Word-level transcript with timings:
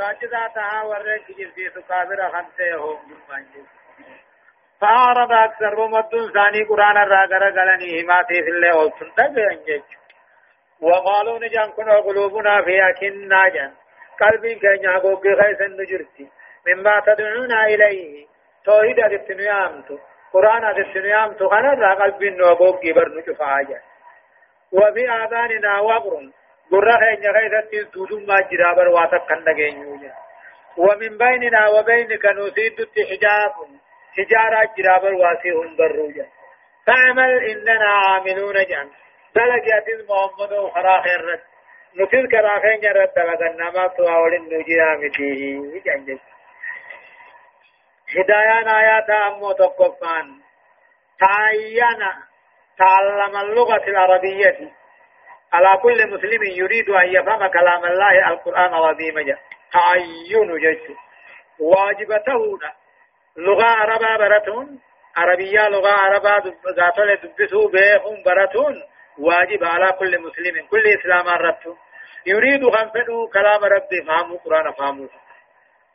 صداچتا 0.00 0.48
تها 0.54 0.82
ورق 0.82 1.26
جرسي 1.38 1.70
سكابر 1.70 2.28
خمسة 2.28 2.74
هم 2.76 2.98
جمعان 3.08 3.44
فأعرض 4.80 5.32
أكثر 5.32 5.80
ومدن 5.80 6.32
ثاني 6.32 6.64
قرآن 6.64 6.96
الرأغر 6.96 7.50
قلني 7.50 8.02
ما 8.02 8.22
في 8.22 8.38
الله 8.38 8.76
والسنة 8.76 9.34
بأنجج 9.34 9.82
وقالوا 10.80 11.38
نجان 11.38 11.70
كنا 11.70 11.96
قلوبنا 11.96 12.62
في 12.62 12.88
أكنا 12.88 13.48
جان 13.48 13.72
قلبي 14.20 14.54
كان 14.54 14.82
يعقوب 14.82 15.22
خيس 15.22 15.60
النجرتي 15.60 16.28
مما 16.66 17.00
تدعونا 17.06 17.66
إليه. 17.66 18.26
توحيد 18.64 19.00
أدتنيامتو 19.00 19.98
قرآن 20.32 20.64
أدتنيامتو 20.64 21.48
خنا 21.48 21.74
را 21.74 21.94
قلبي 21.94 22.30
نوقوب 22.30 22.78
كبر 22.78 23.08
نجف 23.08 23.42
آجان 23.42 23.80
وفي 24.72 25.10
آذاننا 25.10 25.80
وقر 26.72 26.90
قرى 26.90 26.92
خيس 26.92 27.26
خيس 27.70 27.90
تودم 27.90 28.26
ما 28.26 28.40
جرابر 28.40 28.88
واتق 28.88 29.28
كن 29.28 30.10
ومن 30.76 31.18
بيننا 31.18 31.68
وبينك 31.68 32.24
نسيد 32.26 32.88
حجاب 33.10 33.54
تجارة 34.16 34.70
جرابر 34.78 35.14
واسع 35.14 35.76
بروجا 35.78 36.26
فعمل 36.86 37.44
إننا 37.50 37.88
عاملون 37.88 38.54
جان 38.54 38.90
دلقيات 39.34 39.86
محمد 40.08 40.52
وخرا 40.52 41.02
خيرت 41.02 41.42
نتل 41.96 42.28
كراخين 42.30 42.80
جرت 42.80 43.16
دلقنا 43.16 43.70
ما 43.70 43.86
تواول 43.86 44.34
النجيا 44.34 44.96
متيه 44.96 45.82
جان 45.84 46.18
هدايان 48.16 48.68
آيات 48.68 49.10
أمو 49.10 49.52
تقفان 49.52 50.40
تعين 51.20 52.02
تعلم 52.78 53.36
اللغة 53.36 53.84
العربية 53.88 54.79
على 55.52 55.78
كل 55.82 56.10
مسلم 56.10 56.42
يريد 56.42 56.88
أن 56.90 57.06
يفهم 57.08 57.46
كلام 57.46 57.84
الله 57.84 58.28
القرآن 58.28 58.74
العظيم 58.74 59.14
تعين 59.72 60.56
جيش 60.58 60.96
واجبته 61.60 62.58
لغة 63.36 63.64
عربة 63.64 64.16
برتون 64.16 64.80
عربية 65.16 65.68
لغة 65.68 65.92
عربة 65.92 66.54
ذاتل 66.76 67.16
دبسوا 67.16 67.68
بهم 67.70 68.22
برتون 68.26 68.82
واجب 69.18 69.64
على 69.64 69.92
كل 69.98 70.18
مسلم 70.18 70.66
كل 70.70 70.82
إسلام 70.86 71.28
ربته 71.28 71.76
يريد 72.26 72.64
خنفه 72.64 73.28
كلام 73.32 73.64
ربي 73.64 74.02
فهموا 74.06 74.38
قرآن 74.38 74.72
فهموا 74.72 75.08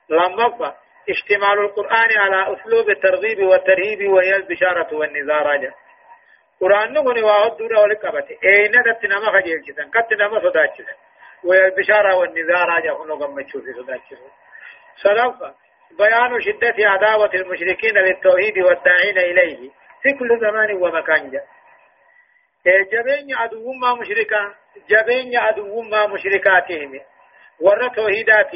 لما 0.10 0.74
اشتمال 1.10 1.60
القرآن 1.60 2.10
على 2.18 2.54
أسلوب 2.54 2.90
الترغيب 2.90 3.40
والترهيب 3.40 4.10
وهي 4.12 4.36
البشارة 4.36 4.96
والنذار 4.96 5.58
جا 5.58 5.74
قرآن 6.62 6.94
نغني 6.94 7.24
واحد 7.24 7.58
دورة 7.58 7.82
ولقبت 7.82 8.28
اين 8.44 8.72
دتنا 8.72 9.20
ما 9.20 9.32
خجيل 9.32 9.62
جدا 9.62 9.90
كتنا 9.94 10.28
ما 10.28 10.40
صدات 10.40 10.78
جدا 10.80 10.96
وهي 11.44 11.66
البشارة 11.66 12.16
والنذار 12.16 12.80
جا 12.82 12.92
هنو 12.92 13.16
قمت 13.16 13.48
شوفي 13.48 13.74
صدات 13.74 14.02
جدا 14.12 14.30
صدفة 15.04 15.54
بيان 15.98 16.42
شدة 16.42 16.90
عداوة 16.90 17.34
المشركين 17.34 17.98
للتوحيد 17.98 18.58
والداعين 18.58 19.18
إليه 19.18 19.70
في 20.02 20.14
كل 20.20 20.40
زمان 20.40 20.74
ومكان 20.74 21.32
جاء 21.32 21.46
جبين 22.66 23.36
عدو 23.36 23.72
ما 23.82 23.94
مشركا 23.96 24.54
جبين 24.90 25.38
عدو 25.38 25.82
ما 25.82 26.08
مشركاتهم 26.08 27.02
ورى 27.60 27.90
توحيدات 27.96 28.52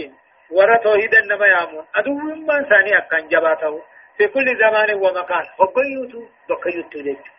ورى 0.52 0.78
توحيد 0.84 1.16
النما 1.16 1.48
يامون 1.48 1.86
عدو 1.96 2.14
ما 2.48 2.64
ثاني 2.70 2.98
أكان 2.98 3.28
جباته 3.28 3.82
في 4.18 4.28
كل 4.28 4.58
زمان 4.58 4.94
ومكان 4.96 5.46
وبيوتو 5.60 6.22
بقيوتو 6.50 7.00
لك 7.00 7.39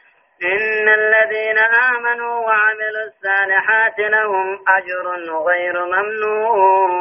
إن 0.43 0.89
الذين 0.89 1.57
آمنوا 1.93 2.35
وعملوا 2.47 3.05
الصالحات 3.07 3.99
لهم 3.99 4.59
أجر 4.77 5.05
غير 5.47 5.85
ممنون. 5.85 6.91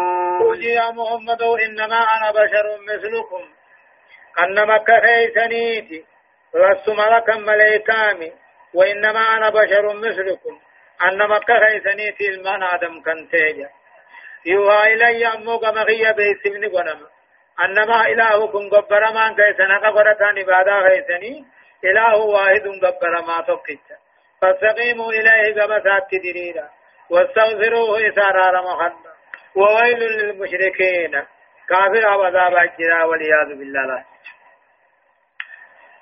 قل 0.42 0.64
يا 0.64 0.90
محمد 0.90 1.42
إنما 1.42 2.00
أنا 2.16 2.30
بشر 2.30 2.66
مثلكم. 2.88 3.42
أنما 4.42 4.78
كفيتنيتي 4.78 6.04
لست 6.54 6.88
ملكا 6.88 7.36
ملائكامي 7.36 8.32
وإنما 8.74 9.36
أنا 9.36 9.48
بشر 9.48 9.94
مثلكم. 9.94 10.60
أنما 11.08 11.38
كفيتنيتي 11.38 12.28
المان 12.28 12.62
آدم 12.62 13.02
كنتيجا 13.02 13.68
يوها 14.46 14.86
إلي 14.86 15.26
أمو 15.26 15.56
قمغي 15.56 16.12
بيسمني 16.12 16.66
قنما 16.66 17.08
أنما 17.64 18.06
إلهكم 18.06 18.68
قبر 18.70 19.12
من 19.12 19.34
كيسنا 19.36 19.78
قبرتان 19.78 20.38
عبادا 20.38 20.88
خيسني 20.88 21.44
إله 21.84 22.16
واحد 22.16 22.66
قبر 22.82 23.22
ما 23.26 23.40
توقيت. 23.46 23.86
فاستقيموا 24.42 25.12
إليه 25.12 25.62
قبسات 25.62 26.08
دريرا 26.12 26.68
واستغفروه 27.10 28.08
إسارار 28.08 28.62
مخنا 28.62 29.12
وويل 29.56 29.98
للمشركين. 29.98 31.12
كافر 31.68 32.06
عذاب 32.06 32.56
الجرا 32.56 33.04
والعياذ 33.04 33.58
بالله. 33.58 34.04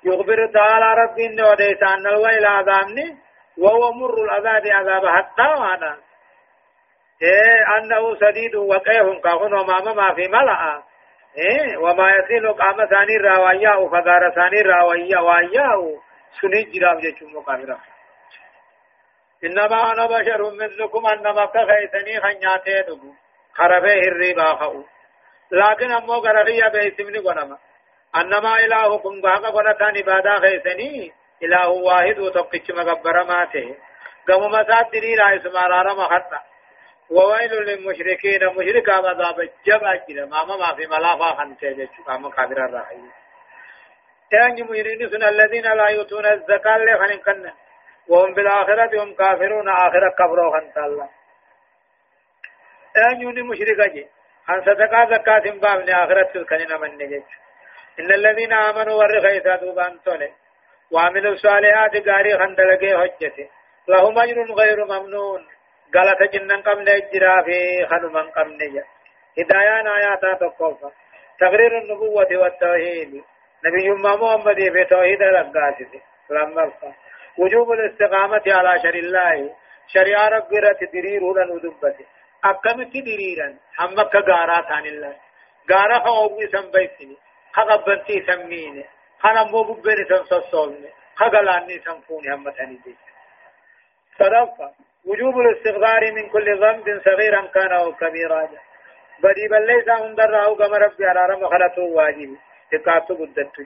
يخبر 0.03 0.51
تعالى 0.53 0.93
ربي 1.01 1.25
إن 1.25 1.41
وديت 1.41 1.83
أن 1.83 2.07
الويل 2.07 2.45
عذابني 2.45 3.17
وهو 3.57 3.91
مر 3.91 4.23
العذاب 4.23 4.67
عذاب 4.67 5.07
حتى 5.07 5.61
وأنا. 5.61 5.97
إيه 7.21 7.77
أنه 7.77 8.15
سديد 8.15 8.55
وقيه 8.55 9.21
كهن 9.23 9.53
وما 9.53 9.93
ما 9.93 10.13
في 10.15 10.27
ملأ. 10.27 10.83
وما 11.77 12.11
يصير 12.11 12.51
قام 12.51 12.85
ثاني 12.85 13.17
راويا 13.17 13.89
فقار 13.89 14.31
ثاني 14.35 14.61
راويا 14.61 15.19
ويا 15.19 15.99
سني 16.41 16.63
جرام 16.63 16.99
جچم 16.99 17.37
مقابرة 17.37 17.79
إنما 19.43 19.91
أنا 19.91 20.05
بشر 20.05 20.51
مثلكم 20.51 21.05
أنما 21.05 21.45
كخيثني 21.45 22.21
خنياتي 22.21 22.81
دبو 22.81 23.13
خربه 23.53 23.93
الربا 23.93 24.55
خو 24.55 24.83
لكن 25.51 25.91
أمو 25.91 26.13
غرغية 26.13 26.67
بيسمني 26.67 27.17
قنما 27.17 27.57
أنما 28.15 28.59
إلهكم 28.59 29.21
باقا 29.21 29.49
قنتان 29.49 29.97
عبادا 29.97 30.39
خيثني 30.39 31.13
إله 31.43 31.69
واحد 31.69 32.19
وتقش 32.19 32.71
مقبر 32.71 33.23
ماته 33.23 33.75
قم 34.27 34.51
مساد 34.51 34.91
دليل 34.93 35.19
رأي 35.19 35.39
سمارا 35.39 35.93
مخطأ. 35.93 36.48
وويل 37.11 37.51
للمشركين 37.51 38.47
مشركا 38.47 39.01
مذاب 39.01 39.49
جبا 39.65 39.93
جدا 40.09 40.25
ما 40.25 40.43
ما 40.43 40.75
في 40.75 40.87
ملافا 40.87 41.55
جيشو 41.61 42.03
قام 42.07 42.29
كافر 42.29 42.65
الرحيم. 42.65 43.11
تاني 44.31 44.63
مجرين 44.63 45.09
سن 45.09 45.23
الذين 45.23 45.63
لا 45.63 45.89
يؤتون 45.89 46.25
الزكاة 46.25 46.77
لخن 46.77 47.17
كن. 47.25 47.51
وهم 48.07 48.33
بالآخرة 48.33 49.03
هم 49.03 49.13
كافرون. 49.13 49.69
آخرة 49.69 50.09
كفروا 50.19 50.59
خنت 50.59 50.77
الله 50.77 51.09
تاني 52.95 53.41
مشركا 53.43 53.87
جي. 53.93 54.07
خن 54.47 54.61
صدقا 54.61 55.05
زكاة 55.05 55.45
بابن 55.63 55.89
آخرة 55.89 56.29
سلكنين 56.33 56.81
من 56.81 56.91
نجيش 56.97 57.23
إن 57.99 58.11
الذين 58.13 58.53
آمنوا 58.53 58.93
ورخيسا 58.93 59.55
دوبان 59.55 59.99
تولي. 60.05 60.31
وعملوا 60.91 61.33
الصالحات 61.33 62.07
غاري 62.07 62.37
خندلقي 62.37 62.97
حجته 62.99 63.49
لهم 63.87 64.19
أجر 64.19 64.53
غير 64.53 64.85
ممنون. 64.85 65.47
غلطة 65.95 66.25
جنن 66.33 66.61
قم 66.61 66.79
نجرا 66.81 67.41
في 67.41 67.85
خنما 67.89 68.21
قم 68.21 68.49
نجا 68.61 68.83
هدايان 69.39 69.87
آيات 69.87 70.39
تقوفا 70.41 70.91
تقرير 71.39 71.77
النبوة 71.81 72.27
والتوحيد 72.41 73.23
نبي 73.65 73.89
محمد 74.03 74.55
في 74.73 74.85
توحيد 74.89 75.21
الأقاسد 75.21 75.91
لما 76.29 76.71
وجوب 77.37 77.71
الاستقامة 77.71 78.43
على 78.47 78.79
شر 78.83 78.95
الله 78.95 79.55
شريعة 79.93 80.27
ربرة 80.29 80.79
درير 80.93 81.21
لن 81.37 81.49
ودبته 81.51 82.05
أكمت 82.43 82.93
دريرا 83.07 83.55
همك 83.79 84.15
غارا 84.15 84.61
ثان 84.69 84.85
الله 84.85 85.15
غارا 85.71 85.99
خوبي 86.05 86.47
سنبيتني 86.47 87.17
خقبنتي 87.53 88.25
سميني 88.27 88.85
خنا 89.19 89.43
مو 89.43 89.61
ببني 89.63 90.03
سنصصولني 90.09 90.89
خقلاني 91.15 91.79
سنفوني 91.85 92.33
هم 92.33 92.49
تاني 92.49 92.75
دي 92.85 92.95
صدفة 94.19 94.71
وجوب 95.09 95.39
الاستغفار 95.39 96.11
من 96.11 96.29
كل 96.29 96.59
ذنب 96.59 97.01
صغيرا 97.05 97.41
كان 97.41 97.71
أو 97.71 97.93
كبيرا. 97.93 98.49
بدي 99.23 99.47
بل 99.51 99.67
ليس 99.67 99.89
هندر 99.89 100.29
راو 100.29 100.55
كما 100.55 100.77
ربي 100.77 101.05
على 101.05 101.33
رم 101.33 101.47
خلته 101.47 101.81
واجب. 101.81 102.37
تقاط 102.71 103.11
بدت 103.11 103.57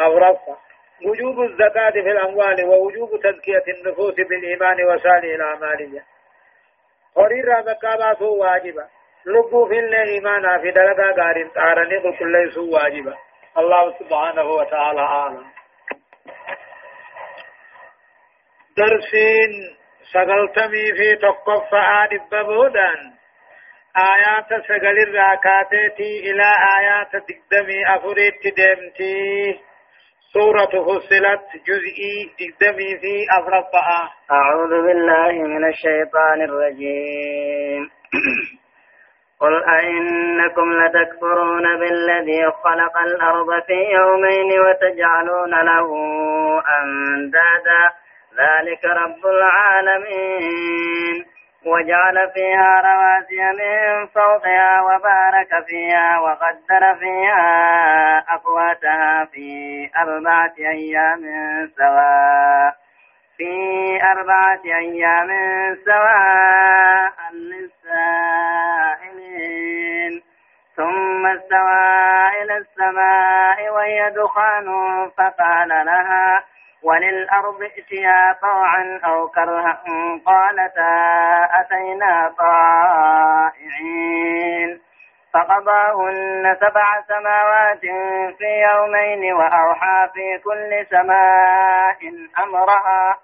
أو 0.00 0.18
رفع. 0.18 0.56
وجوب 1.04 1.40
الزكاة 1.40 1.90
في 1.90 2.10
الأموال 2.10 2.64
ووجوب 2.64 3.20
تزكية 3.22 3.64
النفوس 3.68 4.14
بالإيمان 4.14 4.84
وصالح 4.84 5.24
الأعمال 5.24 6.02
قرير 7.14 7.62
زكاة 7.62 8.22
واجبة 8.22 8.84
لبو 9.26 9.68
في 9.68 9.78
الله 9.78 10.02
إيمانا 10.02 10.58
في 10.58 10.70
دلقا 10.70 11.12
قارن 11.22 11.52
تارني 11.52 11.96
قل 11.98 12.18
كل 12.18 12.32
ليس 12.32 12.58
واجبة 12.58 13.14
الله 13.58 13.98
سبحانه 13.98 14.44
وتعالى 14.44 15.00
أعلم. 15.00 15.46
درسين. 18.76 19.76
سقلتمي 20.12 20.92
في 20.96 21.16
تقف 21.16 21.74
آدب 21.74 22.46
بودان 22.46 23.12
آيات 23.96 24.62
سقل 24.68 24.98
الراكاتي 25.08 26.30
إلى 26.30 26.52
آيات 26.78 27.12
تقدمي 27.12 27.96
أفريت 27.96 28.42
دمتي 28.58 29.60
سورة 30.32 30.72
فصلت 30.84 31.46
جزئي 31.68 32.16
تقدمي 32.38 32.98
في 33.00 33.14
أفرقاء 33.38 34.08
أعوذ 34.30 34.70
بالله 34.86 35.32
من 35.32 35.68
الشيطان 35.68 36.42
الرجيم 36.42 37.90
قل 39.40 39.64
أئنكم 39.64 40.72
لتكفرون 40.82 41.78
بالذي 41.80 42.42
خلق 42.64 42.96
الأرض 43.06 43.62
في 43.66 43.72
يومين 43.98 44.60
وتجعلون 44.60 45.50
له 45.50 45.88
أندادا 46.82 47.82
ذلك 48.38 48.84
رب 48.84 49.26
العالمين. 49.26 51.26
وجعل 51.66 52.30
فيها 52.34 52.80
رواسي 52.80 53.40
من 53.40 54.06
فوقها 54.06 54.80
وبارك 54.80 55.64
فيها 55.66 56.18
وقدر 56.18 56.94
فيها 57.00 58.18
أقواتها 58.18 59.24
في 59.24 59.90
أربعة 59.98 60.52
أيام 60.58 61.22
سواء. 61.76 62.74
في 63.36 63.52
أربعة 64.02 64.60
أيام 64.64 65.28
سواء 65.86 67.12
للسائلين. 69.06 70.22
ثم 70.76 71.26
استوى 71.26 72.42
إلى 72.42 72.56
السماء 72.56 73.70
وهي 73.70 74.10
دخان 74.10 74.66
فقال 75.18 75.68
لها 75.68 76.44
وللأرض 76.86 77.62
ائتيا 77.62 78.36
طوعا 78.42 79.00
أو 79.04 79.28
كرها 79.28 79.82
قالتا 80.26 80.92
أتينا 81.60 82.34
طائعين. 83.58 84.00
فقضاهن 85.34 86.56
سبع 86.60 87.02
سماوات 87.08 87.80
في 88.38 88.66
يومين 88.72 89.32
وأوحى 89.32 90.08
في 90.14 90.38
كل 90.44 90.86
سماء 90.90 91.98
أمرها. 92.42 93.16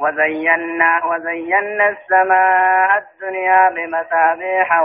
وزينا 0.00 1.04
وزينا 1.04 1.88
السماء 1.88 2.98
الدنيا 2.98 3.70
بمصابيح 3.70 4.80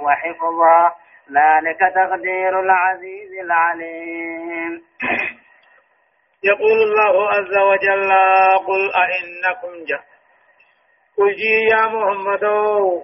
وحفظا. 0.00 0.92
ذلك 1.32 1.80
تقدير 1.94 2.60
العزيز 2.60 3.32
العليم. 3.40 4.82
يقول 6.44 6.82
الله 6.82 7.28
عز 7.28 7.56
وجل 7.58 8.12
قل 8.66 8.90
أئنكم 9.04 9.84
جاء 9.84 10.04
قل 11.18 11.34
يا 11.72 11.86
محمد 11.86 12.44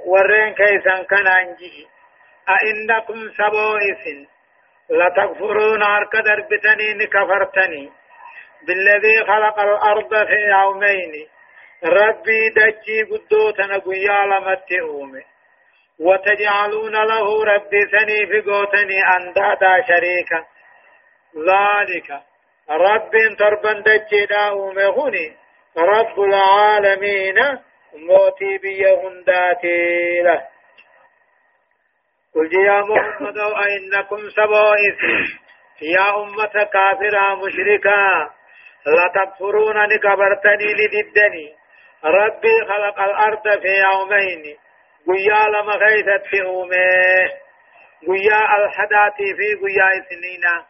ورين 0.07 0.55
كيسا 0.55 1.03
كان 1.03 1.27
أنجي. 1.27 1.89
أئنكم 2.49 3.29
سبوئس 3.39 4.29
لتكفرون 4.91 5.83
أرك 5.83 6.17
دربتني 6.17 7.07
كفرتني 7.07 7.93
بالذي 8.67 9.25
خلق 9.25 9.61
الأرض 9.61 10.27
في 10.27 10.41
يومين. 10.61 11.29
ربي 11.85 12.49
دجي 12.49 13.03
قدوتنا 13.03 13.79
قيا 13.79 14.25
لمت 14.27 14.73
أومي. 14.81 15.25
وتجعلون 16.01 16.93
له 16.93 17.45
ربي 17.45 17.81
سني 17.93 18.27
في 18.27 18.41
قوتني 18.41 18.99
أندادا 19.17 19.83
شريكا. 19.89 20.45
ذلك 21.37 22.30
رب 22.71 23.11
تربن 23.39 23.83
دجيدا 23.83 24.49
أومهوني 24.49 25.37
رب 25.77 26.21
العالمين 26.21 27.39
موتي 27.95 28.59
بيهن 28.59 29.25
داتي 29.27 30.23
له. 30.23 30.43
قل 32.35 32.55
يا 32.55 32.81
محمد 32.81 33.39
أئنكم 33.39 34.31
سبائث. 34.31 34.99
يا 35.83 36.17
أمة 36.17 36.65
كافرة 36.73 37.35
مشركة 37.35 38.31
لا 38.87 39.13
تكفرون 39.15 39.77
نكبرتني 39.89 40.75
لددني 40.75 41.55
ربي 42.05 42.65
خلق 42.69 43.01
الأرض 43.01 43.61
في 43.63 43.83
يومين. 43.83 44.57
قيا 45.07 45.49
لما 45.49 45.75
غيثت 45.75 46.27
في 46.31 46.43
أومه 46.43 47.31
قيا 48.09 48.41
الحداتي 48.59 49.35
في 49.37 49.55
قيا 49.55 49.89
سنينه 50.09 50.67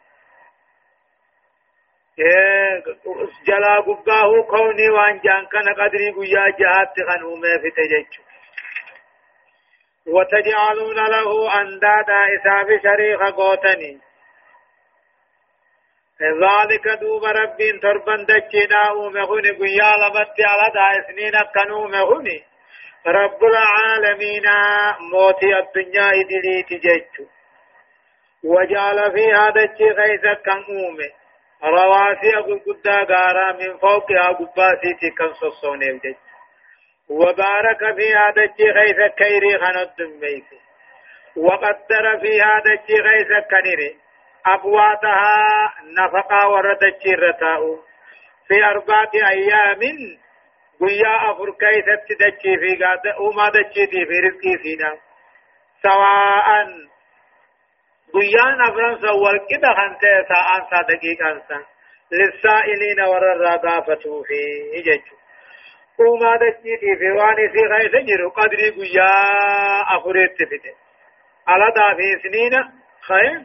جلا 3.46 3.74
قباه 3.86 4.42
كوني 4.42 4.88
وان 4.90 5.20
جان 5.24 5.46
كان 5.46 5.74
قدري 5.74 6.10
قيا 6.10 6.44
جهات 6.58 6.94
خنومه 7.08 7.58
في 7.62 7.70
تجج 7.70 8.20
وتجعلون 10.06 10.96
له 10.96 11.60
أندادا 11.60 12.20
إساب 12.34 12.80
شريخ 12.82 13.20
قوتني 13.22 14.00
ذلك 16.22 16.88
دوب 17.00 17.24
ربي 17.24 17.72
تربن 17.82 18.24
دجنا 18.24 18.90
ومغني 18.92 19.50
قيا 19.50 19.92
لمت 20.02 20.40
على 20.40 20.72
دا 20.74 21.06
سنين 21.06 21.32
كانوا 21.54 21.88
مغني 21.88 22.44
رب 23.06 23.44
العالمين 23.44 24.46
موتي 25.12 25.58
الدنيا 25.58 26.10
إدلي 26.20 26.62
تجج 26.62 27.26
وجعل 28.44 29.12
فيها 29.12 29.50
دجي 29.50 29.90
غيث 29.90 30.22
كان 30.44 30.64
أومه 30.68 31.19
رواسي 31.64 32.32
قدا 32.66 32.96
غارا 33.10 33.52
من 33.52 33.78
فوقها 33.78 34.28
قباسي 34.32 35.10
كان 35.18 35.32
صصون 35.32 35.82
الجج 35.82 36.14
وبارك 37.08 37.94
فيها 37.96 38.30
دجي 38.36 38.70
غيث 38.70 39.14
كيري 39.18 39.58
خند 39.58 40.02
ميت 40.22 40.44
وقدر 41.36 42.18
فيها 42.20 42.62
دجي 42.64 43.00
غيث 43.00 43.28
كنيري 43.50 43.96
أقواتها 44.46 45.74
نفقا 45.98 46.46
وردجي 46.46 47.14
رتاؤ 47.14 47.78
في 48.48 48.64
أربعة 48.64 49.10
أيام 49.14 49.80
قيا 50.80 51.30
أفر 51.30 51.50
كيثت 51.50 52.20
دجي 52.20 52.56
في 52.58 52.84
قاد 52.84 53.20
وما 53.20 53.48
دجي 53.48 53.86
في 53.86 54.18
رزقي 54.20 54.58
فينا 54.62 54.92
سواء 55.82 56.66
گویان 58.12 58.60
افران 58.68 58.98
سوال 59.06 59.38
کدا 59.50 59.72
خانتے 59.80 60.12
ساعان 60.28 60.66
سا 60.70 60.82
دقیقان 60.92 61.40
سا 61.48 61.62
للسائلین 62.18 63.00
ورر 63.08 63.42
غافتو 63.64 64.22
فی 64.28 64.44
ججو 64.86 65.16
اوما 66.04 66.36
دچیتی 66.42 66.94
فی 67.00 67.10
وانی 67.18 67.48
سی 67.56 67.66
غیث 67.72 67.98
جرو 68.06 68.28
قدری 68.38 68.70
گویا 68.76 69.10
افریت 69.96 70.48
فیتے 70.52 70.72
على 71.46 71.70
دا 71.76 71.94
في 71.96 72.08
سنين 72.22 72.54
خير 73.00 73.40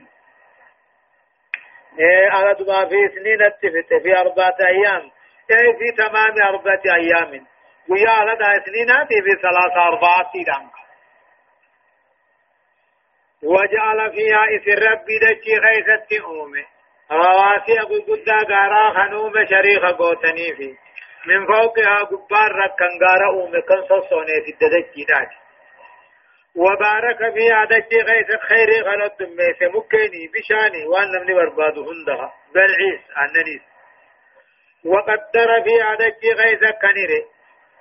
إيه 2.00 2.30
على 2.32 2.54
دا 2.54 2.86
في 2.90 3.08
سنين 3.16 3.42
اتفت 3.42 3.94
في 4.04 4.18
أربعة 4.18 4.58
أيام 4.70 5.12
إيه 5.52 5.78
في 5.80 5.92
تمام 5.98 6.34
أربعة 6.44 6.82
أيام 6.96 7.48
ويا 7.90 8.10
على 8.10 8.36
دا 8.36 8.64
سنين 8.66 9.06
في 9.06 9.32
ثلاثة 9.42 9.88
أربعة 9.88 10.32
أيام 10.36 10.70
وجعل 13.44 14.12
فيها 14.12 14.44
إثر 14.56 14.92
ربي 14.92 15.20
دجي 15.20 15.58
غيثت 15.58 16.24
أومي. 16.24 16.66
رواسي 17.12 17.82
أبو 17.82 18.14
قدا 18.14 18.38
غارا 18.50 18.94
خنوم 18.94 19.34
شريخ 19.46 19.86
قوتني 19.86 20.56
في. 20.56 20.76
من 21.26 21.46
فوقها 21.48 22.04
قبار 22.04 22.52
ركن 22.52 22.92
غارا 23.04 23.28
أومي 23.28 23.62
كن 23.62 23.82
صصوني 23.84 24.42
في 24.46 24.52
الدجي 24.52 25.06
داج. 25.06 25.28
وبارك 26.56 27.34
فيها 27.34 27.66
دجي 27.66 28.02
غيثت 28.02 28.42
خيري 28.42 28.82
غلط 28.82 29.22
ميس 29.22 29.62
مكيني 29.62 30.28
بشاني 30.34 30.88
وأن 30.88 31.08
نمني 31.12 31.34
برباد 31.34 31.78
هندها. 31.78 32.34
بلعيس 32.54 33.02
أننيس 33.22 33.62
وقدر 34.86 35.64
فيها 35.64 35.96
دجي 35.96 36.32
غيثت 36.32 36.76
كنيري. 36.82 37.26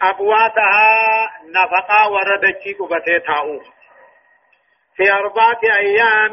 أبواتها 0.02 1.30
نفقا 1.44 2.06
وردجي 2.08 2.72
قبتي 2.72 3.18
تاؤها 3.18 3.83
في 4.96 5.12
أربعة 5.12 5.60
أيام 5.76 6.32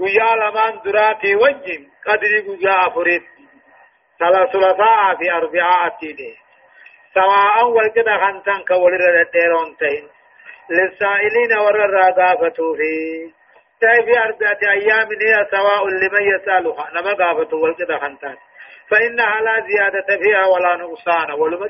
قيا 0.00 0.36
لمن 0.36 0.80
دراتي 0.84 1.34
وجن 1.36 1.88
قدر 2.06 2.56
قيا 2.56 2.86
أفريت. 2.86 3.22
ثلاثة 4.18 4.74
في 5.18 5.32
أربعة 5.32 5.86
أتيني. 5.86 6.34
سواء 7.14 7.68
والكدا 7.68 8.16
خنتان 8.18 8.64
كولر 8.64 9.20
الديرون 9.20 9.76
تين 9.76 10.08
للسائلين 10.70 11.58
ور 11.58 11.84
الرقافة 11.84 12.74
في. 12.76 13.32
تأي 13.80 14.04
في 14.04 14.18
أربعة 14.18 14.58
أيام 14.70 15.08
هي 15.08 15.46
سواء 15.50 15.86
لمن 15.88 16.22
يسألها 16.22 16.90
نما 16.90 17.12
قافة 17.24 17.56
والكدا 17.56 17.98
خنتان 17.98 18.36
فإنها 18.90 19.40
لا 19.40 19.66
زيادة 19.66 20.18
فيها 20.22 20.46
ولا 20.46 20.76
نقصان. 20.76 21.30
ولما 21.30 21.68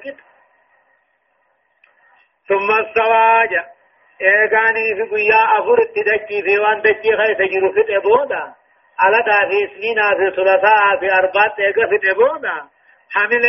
ثم 2.48 2.70
السواجة. 2.70 3.77
ايغاني 4.22 4.94
في 4.94 5.02
قيا 5.14 5.44
افر 5.58 5.84
تدكي 5.84 6.42
في 6.42 6.58
وان 6.58 6.80
دكي 6.82 7.16
خي 7.16 7.34
تجرو 7.34 7.72
في 7.72 7.82
تبودا 7.82 8.54
على 8.98 9.22
دا 9.26 9.48
في 9.48 9.74
سنين 9.74 9.98
في 10.18 10.36
ثلاثاء 10.36 10.98
في 11.00 11.12
اربعة 11.14 11.54
ايغا 11.58 11.88
في 11.88 11.98
تبودا 12.08 12.68
حامل 13.10 13.44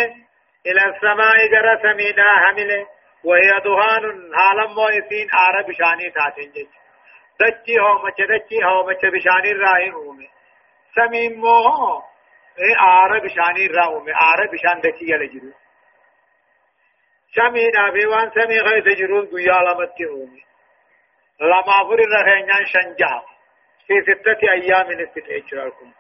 إلى 0.68 0.82
السماء 0.86 1.48
جرى 1.48 1.78
سمينا 1.84 2.24
حمله 2.24 2.88
وهي 3.24 3.52
دهان 3.66 4.32
حالا 4.36 4.68
موئسين 4.68 5.28
آر 5.34 5.62
بشاني 5.68 6.10
تاتين 6.10 6.52
جيش 6.52 6.68
دچي 7.40 7.80
هو 7.80 7.94
مچ 8.04 8.20
دچي 8.32 8.64
هو 8.66 8.88
مچ 8.88 9.06
بشاني 9.06 9.52
راهي 9.52 9.92
اومي 9.92 10.30
سمين 10.96 11.40
مو 11.40 12.02
اي 12.60 12.76
آر 12.82 13.20
بشاني 13.20 13.68
را 13.68 13.86
اومي 13.86 14.12
آر 14.12 14.48
بشان 14.52 14.82
دچي 14.82 15.06
يلا 15.12 15.26
جرو 15.26 15.52
سمين 17.36 17.78
ابي 17.78 18.06
وان 18.06 18.32
سمي 18.36 18.60
غيث 18.60 18.98
جرو 18.98 19.26
گويا 19.26 19.58
لمت 19.68 20.02
اومي 20.02 20.49
لما 21.42 21.78
فر 21.90 22.00
رهنان 22.16 22.66
شنجا 22.66 23.22
في 23.88 24.02
ستة 24.02 24.52
أيام 24.52 24.88
استتأجركم 25.08 25.92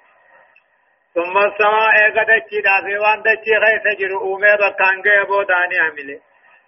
ثم 1.13 1.37
السماء 1.37 2.09
قدتشي 2.17 2.61
دافي 2.61 2.97
وان 2.97 3.21
دتشي 3.21 3.55
غيث 3.63 3.99
جرو 3.99 4.19
اومي 4.21 4.55
بكانگه 4.55 5.23
بوداني 5.23 5.79
عمله 5.79 6.19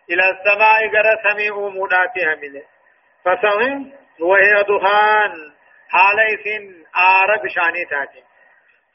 إلى 0.09 0.23
السماء 0.29 0.87
قرى 0.93 1.13
سميع 1.29 1.53
موداتي 1.53 2.25
همله 2.25 2.63
فسهم 3.25 3.91
وهي 4.19 4.63
دخان 4.63 5.33
حاليس 5.89 6.45
آر 6.95 7.37
بشاني 7.43 7.85
تاتي 7.85 8.23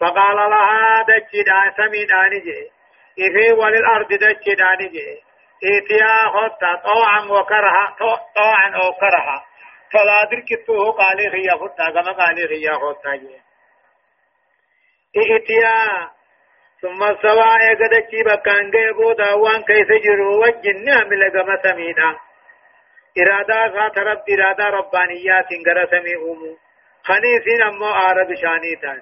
فقال 0.00 0.36
لها 0.36 1.02
دجي 1.02 1.42
دا 1.42 1.60
سمي 1.76 2.04
داني 2.04 2.40
جي 2.40 2.70
إفي 3.18 3.52
وللأرض 3.52 4.08
دجي 4.08 4.54
داني 4.54 4.88
جي 4.88 5.22
إتيا 5.64 6.16
خطا 6.16 6.74
طوعا 6.84 7.20
وكرها 7.20 7.96
طوعا 8.36 8.68
أو 8.74 8.92
كرها 8.92 9.44
فلا 9.92 10.20
دركتوه 10.30 10.92
قالي 10.92 11.30
خيا 11.30 11.54
خطا 11.62 11.90
كما 11.90 12.12
قالي 12.12 12.48
خيا 12.48 12.72
خطا 12.72 13.14
جي 13.16 13.40
إتيا 15.36 15.76
ثم 16.82 17.00
سوا 17.22 17.48
اگدچی 17.70 18.22
بکان 18.22 18.70
گئے 18.72 18.92
بودا 18.96 19.28
وان 19.42 19.62
کیسے 19.68 19.98
جرو 20.06 20.32
وجن 20.40 20.84
نعمل 20.88 21.22
گما 21.36 21.56
سمینا 21.62 22.10
ارادا 23.16 23.60
سات 23.76 23.98
رب 24.08 24.28
ارادا 24.34 24.68
ربانیات 24.74 25.52
انگر 25.56 25.84
سمی 25.92 26.14
اومو 26.14 26.52
خنیسین 27.04 27.62
امو 27.62 27.92
آرد 28.02 28.34
شانی 28.42 28.74
تان 28.82 29.00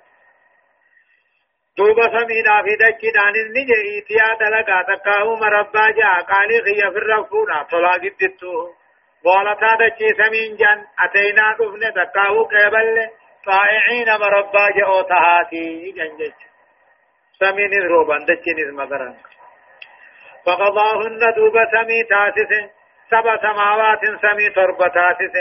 دوبا 1.79 2.07
سمینا 2.15 2.61
فی 2.65 2.77
دچی 2.85 3.11
دانن 3.19 3.51
نجے 3.59 3.81
ایتیا 3.91 4.29
دلگا 4.41 4.81
تکاہو 4.93 5.37
مربا 5.43 5.91
جا 5.99 6.15
قالی 6.33 6.61
غیا 6.69 6.91
فر 6.95 7.07
رفونا 7.13 7.63
طلا 7.71 7.95
گدتو 8.05 8.55
بولتا 9.25 9.75
دچی 9.81 10.09
سمین 10.23 10.57
جان 10.63 10.83
اتینا 11.05 11.53
دفن 11.59 11.91
تکاہو 12.01 12.45
قیبل 12.55 13.05
طائعین 13.47 14.09
مربا 14.21 14.69
جا 14.79 14.87
اوتہاتی 14.95 15.69
جنجچ 15.93 16.45
سمين 17.41 17.73
روبان 17.93 18.27
دچين 18.27 18.75
مغران 18.77 19.15
فقضاهن 20.47 21.23
دوب 21.37 21.57
سمي 21.73 22.03
تاسس 22.03 22.53
سبع 23.11 23.37
سماوات 23.43 24.01
سمي 24.23 24.49
تربة 24.49 24.89
تاسس 24.89 25.37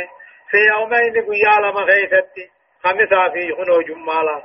في 0.52 0.58
يومين 0.68 1.14
قيال 1.30 1.74
مغيثت 1.74 2.40
خمسا 2.84 3.30
في 3.30 3.54
خنو 3.58 3.82
جمالا 3.82 4.42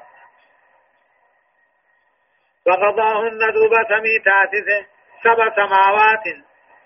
فقضاهن 2.67 3.53
دوب 3.53 3.75
سمي 3.89 4.19
تاسس 4.19 4.87
سبع 5.25 5.49
سماوات 5.57 6.25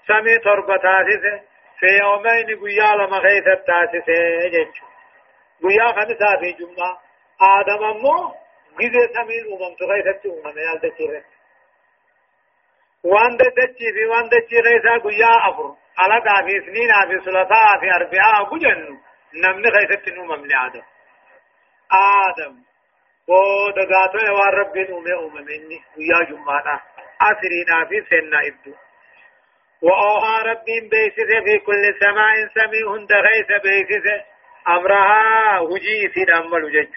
سمي 0.09 0.38
تربة 0.38 0.76
تاسس 0.76 1.51
في 1.83 1.99
يومين 2.03 2.47
قيال 2.62 3.11
مغيثت 3.11 3.67
تاسس 3.67 4.09
جيش 4.55 4.77
قيا 5.62 5.87
خمسا 5.93 6.41
في 6.41 6.53
جمعة. 6.53 7.01
آدم 7.41 7.85
أمو 7.85 8.35
جزء 8.81 9.07
سمين 9.15 9.45
أمم 9.53 9.75
تغيثت 9.81 10.27
أمم 10.27 10.59
يال 10.59 10.81
دچيرت 10.81 11.25
وان 13.05 13.37
دچي 13.37 13.87
في 13.95 14.05
وان 14.05 14.29
دچي 14.29 14.61
غيثا 14.61 14.95
قيا 15.05 15.33
أفر. 15.49 15.75
على 15.99 16.21
دافي 16.25 16.61
سنين 16.67 16.93
في 17.09 17.25
ثلاثاء 17.25 17.81
في 17.81 17.91
أربعاء 17.97 18.45
قجن 18.45 18.99
نمن 19.35 19.65
غيثت 19.67 20.09
أمم 20.09 20.47
لآدم 20.47 20.83
آدم. 21.93 22.55
بود 23.29 23.79
غاتو 23.79 24.19
يوار 24.19 24.55
ربين 24.55 24.93
أمم 24.95 25.07
أمم 25.07 25.49
إني 25.49 25.79
قيا 25.97 26.19
جمعنا 26.31 26.81
أسرين 27.23 27.71
في 27.89 27.97
سنة 28.11 28.39
إبدو. 28.49 28.75
وأوها 29.83 30.43
ربين 30.43 30.89
بيسس 30.89 31.31
في 31.45 31.59
كل 31.59 31.95
سماء 32.01 32.35
سميع 32.55 33.07
دغيث 33.07 33.62
بيسس 33.62 34.07
أمرها 34.69 35.59
هجي 35.59 36.12
سيد 36.15 36.31
أمل 36.31 36.73
جج 36.73 36.89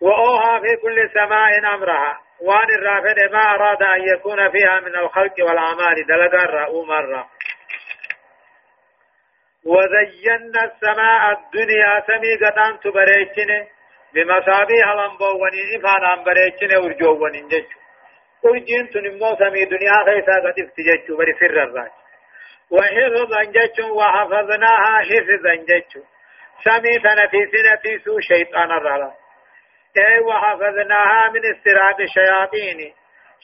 وأوها 0.00 0.60
في 0.60 0.76
كل 0.76 1.10
سماء 1.14 1.74
أمرها. 1.74 2.20
وان 2.40 2.70
الرافد 2.78 3.32
ما 3.32 3.54
أراد 3.54 3.82
أن 3.82 4.08
يكون 4.14 4.50
فيها 4.50 4.80
من 4.80 4.96
الخلق 4.96 5.34
والأعمال 5.40 6.06
دلقا 6.06 6.44
رأو 6.44 6.84
مرة 6.84 7.28
وزينا 9.64 10.64
السماء 10.64 11.32
الدنيا 11.32 12.02
سميقة 12.06 12.76
تبريتشن 12.84 13.66
بمصابيح 14.14 14.88
لنبووني 14.88 15.76
إفان 15.76 16.04
أن 16.04 16.24
بريتشن 16.24 16.76
ورجووني 16.76 17.42
جج 18.44 18.50
ورجين 18.50 18.88
تنمو 18.88 19.36
سمي 19.36 19.64
دنيا 19.64 20.04
خيسا 20.04 20.40
قد 20.40 20.60
افتجج 20.60 21.12
بري 21.18 21.32
سر 21.40 21.62
الراج 21.62 21.90
وحفظا 22.70 23.42
جج 23.42 23.80
وحفظناها 23.80 25.02
حفظا 25.02 25.54
جج 25.54 26.02
سمي 26.64 26.98
تنتيسنا 26.98 27.74
تيسو 27.82 28.20
شيطان 28.20 28.70
الرلا. 28.70 29.12
أي 29.98 30.18
وحفظناها 30.20 31.30
من 31.30 31.40
استراق 31.54 32.00
الشياطين 32.00 32.94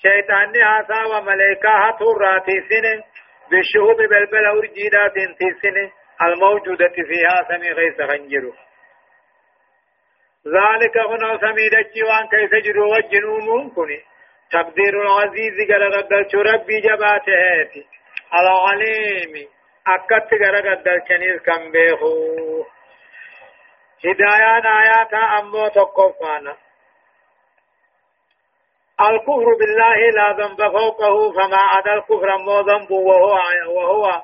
شيطان 0.02 0.56
هاسا 0.62 1.04
وملائكة 1.04 1.96
تراتي 1.98 2.60
سنة. 2.68 3.04
بالشهوب 3.50 3.96
بلبل 3.96 4.48
ورجيدات 4.48 5.14
تسنة 5.40 5.90
الموجودة 6.22 6.88
فيها 6.88 7.36
سمي 7.48 7.70
غيث 7.70 8.00
غنجرو. 8.00 8.52
ذلك 10.46 10.96
هنا 10.98 11.38
سمي 11.38 11.68
دجي 11.68 12.02
وان 12.02 12.28
كيف 12.28 12.54
جرو 12.64 12.94
وجنومون 12.94 13.70
كني 13.70 14.15
تقدير 14.52 15.02
العزيز 15.02 15.70
قال 15.70 15.82
ربي 16.54 16.80
جباته 16.80 17.84
العليم 18.34 19.48
أكت 19.86 20.30
قال 20.42 21.04
كنيز 21.08 21.42
كم 21.42 21.70
بيخو 21.72 22.64
هدايان 24.04 24.66
آيات 24.66 25.14
أمو 25.14 25.68
تقفانا 25.68 26.56
الكفر 29.00 29.54
بالله 29.58 30.10
لا 30.10 30.32
ذنب 30.32 30.58
فوقه 30.78 31.32
فما 31.32 31.58
عدا 31.58 31.94
الكفر 31.94 32.34
أمو 32.34 32.60
ذنب 32.60 32.90
وهو 32.90 33.38
وهو 33.68 34.22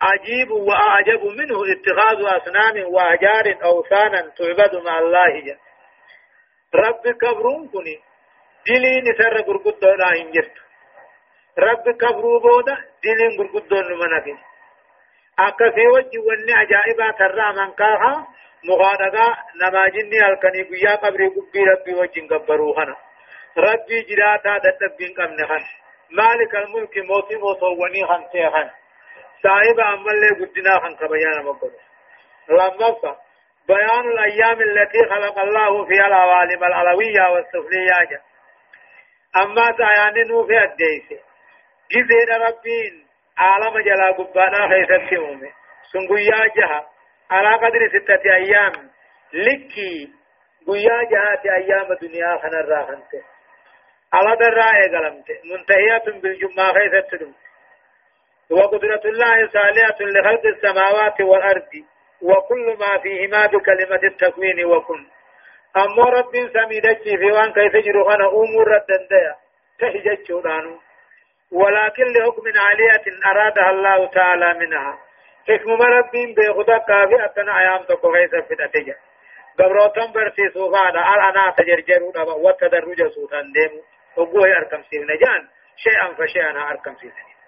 عجيب 0.00 0.50
وأعجب 0.50 1.24
منه 1.24 1.58
اتخاذ 1.72 2.36
أصنام 2.36 2.94
وأحجار 2.94 3.64
أوثانا 3.64 4.20
تعبد 4.20 4.74
مع 4.84 4.98
الله 4.98 5.56
رب 6.74 7.02
كبرون 7.20 7.68
كني 7.68 8.07
دلي 8.68 9.00
نسر 9.00 9.34
غرغد 9.46 9.84
لا 9.84 10.08
انجرت 10.20 10.56
رب 11.58 11.86
كبرو 12.00 12.40
بودا 12.40 12.76
دلي 13.04 13.26
غرغد 13.38 13.74
نمنافين 13.74 14.38
أكفي 15.38 15.86
وجه 15.94 16.18
وني 16.28 16.52
عجائبات 16.52 17.20
الرحمن 17.20 17.70
كاها 17.72 18.26
مغادقا 18.64 19.28
نما 19.60 19.88
جني 19.88 20.26
الكني 20.28 20.62
قيا 20.62 20.94
قبري 20.96 21.26
قبي 21.26 21.60
ربي 21.70 21.94
وجن 21.94 22.26
قبروهنا 22.28 22.96
ربي 23.56 24.02
جراتا 24.08 24.58
دتبين 24.64 25.14
قمن 25.18 25.46
خن 25.48 25.64
مالك 26.10 26.54
الملك 26.54 26.98
موتي 26.98 27.36
موتوني 27.36 28.06
خن 28.06 28.22
تيخن 28.32 28.70
صاحب 29.42 29.80
عمل 29.80 30.22
قدنا 30.40 30.80
خن 30.80 30.94
كبيان 30.96 31.44
مقر 31.44 31.70
لما 32.48 33.16
بيان 33.68 34.08
الأيام 34.12 34.60
التي 34.60 34.98
خلق 35.10 35.38
الله 35.38 35.84
فيها 35.84 36.06
العوالم 36.06 36.64
العلوية 36.64 37.22
والسفلية 37.32 38.20
أما 39.36 39.72
سيانين 39.76 40.46
في 40.46 40.58
الديس 40.64 41.20
جزير 41.90 42.28
ربين 42.48 43.06
عالم 43.38 43.78
جلا 43.84 44.10
قبانا 44.12 44.68
خيثت 44.68 45.10
سمومي 45.10 45.52
سنقيا 45.92 46.46
جها 46.56 46.86
على 47.30 47.56
قدر 47.56 47.88
ستة 47.88 48.34
أيام 48.34 48.72
لكي 49.32 50.10
قيا 50.66 51.02
جهات 51.10 51.46
أيام 51.46 51.92
الدنيا 51.92 52.38
خنا 52.42 52.60
الراحنت 52.60 53.12
على 54.12 54.36
درائي 54.36 54.96
قلمت 54.96 55.26
منتهية 55.44 56.20
بالجمعة 56.20 56.72
خيث 56.72 56.94
التدم 56.94 57.32
وقدرة 58.50 59.00
الله 59.04 59.48
صالحة 59.48 59.96
لخلق 60.00 60.46
السماوات 60.46 61.20
والأرض 61.20 61.70
وكل 62.22 62.76
ما 62.80 62.98
فيهما 63.02 63.46
بكلمة 63.46 64.00
التكوين 64.04 64.64
وكن 64.64 65.06
أما 65.76 66.04
رب 66.04 66.32
سميدتي 66.32 67.16
في 67.18 67.30
وان 67.32 67.52
كيف 67.52 67.76
جرغنا 67.84 68.28
أمور 68.28 68.76
الدندية 68.76 69.34
تهجت 69.78 70.26
شورانو 70.28 70.78
ولكن 71.52 72.04
لحكم 72.04 72.42
عالية 72.56 73.04
أرادها 73.26 73.70
الله 73.70 74.06
تعالى 74.06 74.54
منها 74.58 74.98
حكم 75.48 75.82
ربين 75.82 76.34
بيخدا 76.34 76.78
كافي 76.78 77.24
أتنا 77.24 77.58
أيام 77.58 77.82
تكو 77.82 78.14
غيث 78.14 78.30
في 78.30 78.54
الأتجا 78.54 78.94
قبروتم 79.58 80.12
برسي 80.12 80.48
سوفانا 80.54 81.14
الأنا 81.14 81.54
تجرجرون 81.58 82.12
وتدرج 82.44 83.08
سوتان 83.14 83.52
ديمو 83.52 83.82
وقوه 84.16 84.56
أركم 84.56 84.82
سيرنا 84.90 85.14
جان 85.14 85.48
شيئا 85.76 86.14
فشيئا 86.14 86.70
أركم 86.70 86.94
في 86.94 87.10
سنين 87.10 87.38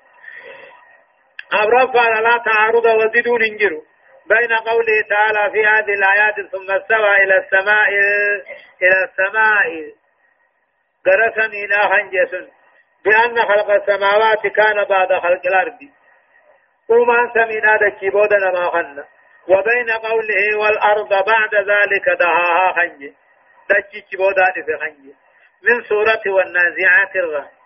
أبرفع 1.52 2.20
لا 2.20 2.42
تعارض 2.44 2.84
وزدون 2.84 3.42
انجروا 3.42 3.82
بين 4.34 4.52
قوله 4.56 5.02
تعالى 5.10 5.52
في 5.52 5.66
هذه 5.66 5.94
الآيات 5.94 6.34
ثم 6.52 6.70
استوى 6.70 7.16
إلى 7.16 7.36
السماء 7.36 7.88
إلى 8.82 9.04
السماء. 9.04 9.94
درسا 11.06 11.46
إلى 11.46 11.76
خنجس 11.76 12.50
بأن 13.04 13.42
خلق 13.42 13.70
السماوات 13.70 14.46
كان 14.46 14.84
بعد 14.84 15.12
خلق 15.12 15.46
الأرض. 15.46 15.78
وما 16.90 17.30
سمينا 17.34 17.76
دكي 17.76 18.10
بودنا 18.10 18.50
ما 18.50 18.70
خنا 18.70 19.04
وبين 19.48 19.90
قوله 19.90 20.58
والأرض 20.58 21.08
بعد 21.08 21.54
ذلك 21.54 22.08
دهاها 22.18 22.72
خنج 22.72 23.12
دكي 23.70 24.16
بودا 24.16 24.44
في 24.54 24.78
خنج 24.80 25.14
من 25.62 25.82
سورة 25.82 26.22
والنازعات 26.26 27.16
الرحم 27.16 27.60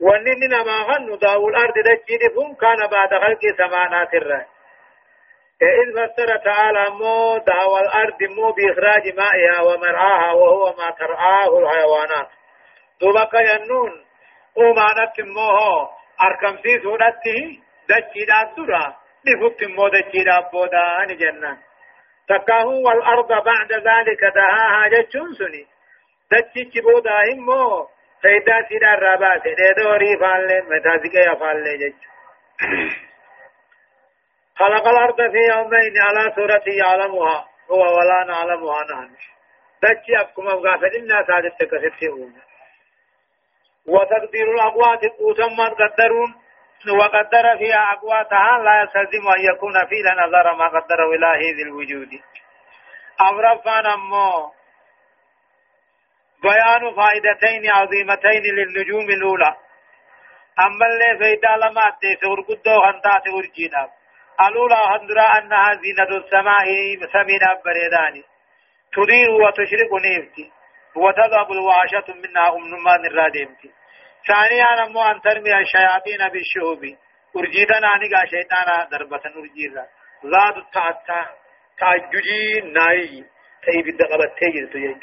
ونن 0.00 0.50
ما 0.66 0.84
خن 0.84 1.18
داو 1.18 1.48
الأرض 1.48 1.74
دكي 1.74 2.18
كان 2.60 2.86
بعد 2.90 3.08
خلق 3.08 3.40
سمانات 3.58 4.14
الرحم 4.14 4.57
إذ 5.62 5.92
فسر 5.92 6.36
تعالى 6.36 6.90
مو 6.90 7.38
دعوى 7.38 7.80
الأرض 7.80 8.22
مو 8.22 8.52
بإخراج 8.52 9.14
مائها 9.16 9.60
ومرعاها 9.60 10.32
وهو 10.32 10.74
ما 10.78 10.90
ترعاه 10.90 11.58
الحيوانات. 11.58 12.28
دوبك 13.00 13.34
ينون 13.34 14.04
وما 14.56 14.86
نتموه 14.98 15.88
أركم 16.22 16.56
سي 16.62 16.80
سورته 16.82 17.60
دجي 17.88 18.24
دابدرا 18.28 18.96
نفت 19.26 19.64
مو 19.64 19.88
دجي 19.88 20.24
دابودا 20.24 21.04
جنة 21.20 21.58
تكاه 22.28 22.66
والأرض 22.66 23.28
بعد 23.28 23.72
ذلك 23.72 24.20
دهاها 24.34 24.88
جتشون 24.88 25.34
سني. 25.34 25.66
دجي 26.32 26.70
چبودا 26.70 27.22
همو 27.32 27.88
فإذا 28.22 28.68
سيدا 28.68 28.94
الرابات 28.94 29.42
دوري 29.78 30.16
فالي 30.20 30.60
متازقيا 30.60 31.34
فالي 31.34 31.76
جتشون 31.78 33.07
خلق 34.58 34.88
الأرض 34.88 35.16
في 35.16 35.38
يومين 35.54 35.98
على 35.98 36.32
سورة 36.34 36.62
يعلمها. 36.66 37.48
هو 37.70 37.80
ولا 37.98 38.24
نعلمها 38.24 38.84
نحن. 38.84 39.10
دجي 39.82 40.20
أبكم 40.20 40.48
أبغافل 40.48 40.86
إنا 40.96 41.24
سادت 41.26 41.62
كسبتهم 41.62 42.34
وتقدير 43.86 44.54
الأقوات 44.54 45.00
قوتما 45.18 45.68
قدرون. 45.68 46.34
وقدر 46.98 47.58
فيها 47.58 47.92
أقواتها 47.92 48.58
لا 48.64 48.82
يستلزم 48.82 49.28
أن 49.28 49.54
يكون 49.54 49.86
فيها 49.86 50.14
نظر 50.26 50.54
ما 50.54 50.68
قدر 50.68 51.14
إلهي 51.14 51.52
ذي 51.52 51.62
الوجود. 51.62 52.08
أمرفان 53.20 53.86
أمو 53.86 54.52
بيان 56.42 56.94
فائدتين 56.96 57.70
عظيمتين 57.70 58.42
للنجوم 58.54 59.10
الأولى 59.10 59.56
أما 60.60 60.86
اللي 60.86 61.18
فيدا 61.18 61.56
لما 61.56 61.82
أتيس 61.88 62.24
ورقدو 62.24 62.80
خنطات 62.80 63.28
ورجينا 63.28 63.88
الأولى 64.46 64.80
هندرا 64.86 65.38
أنها 65.38 65.74
زينة 65.82 66.16
السماء 66.18 66.66
سمينا 67.12 67.60
بريداني 67.64 68.24
تضيء 68.92 69.30
وتشرق 69.30 69.92
نيفتي 70.04 70.50
وتذهب 70.96 71.52
الواشة 71.52 72.14
منها 72.14 72.48
أم 72.56 72.64
نمان 72.74 73.06
الرادمتي. 73.06 73.70
ثانيا 74.28 74.86
نمو 74.86 75.02
أن 75.02 75.20
ترمي 75.20 75.58
الشياطين 75.58 76.28
بالشهوب 76.32 76.82
أرجيدا 77.36 77.80
نانيقا 77.80 78.26
شيطانا 78.26 78.88
ضربة 78.90 79.22
أرجيدا. 79.36 79.86
ذات 80.26 80.56
التعطى 80.56 81.26
تعججي 81.78 82.60
ناي. 82.60 83.24
تيب 83.62 83.88
الدقبة 83.88 84.24
تيجد 84.38 84.70
تيجد 84.72 85.00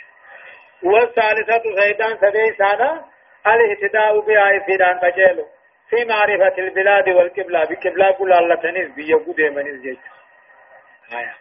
والثالثة 0.84 1.64
شيطان 1.82 2.18
سدي 2.18 2.56
سانا 2.58 3.06
الإهتداء 3.48 4.20
بها 4.20 4.66
فيدان 4.66 5.00
تجيلو 5.00 5.46
في 5.90 6.06
معرفة 6.06 6.58
البلاد 6.58 7.10
والقبلة 7.10 7.60
بقبلة 7.60 8.12
كل 8.12 8.34
الله 8.34 8.56
تنز 8.56 8.92
بيقود 8.96 9.42
من 9.42 9.82
جيش 9.82 9.98
آية. 11.14 11.34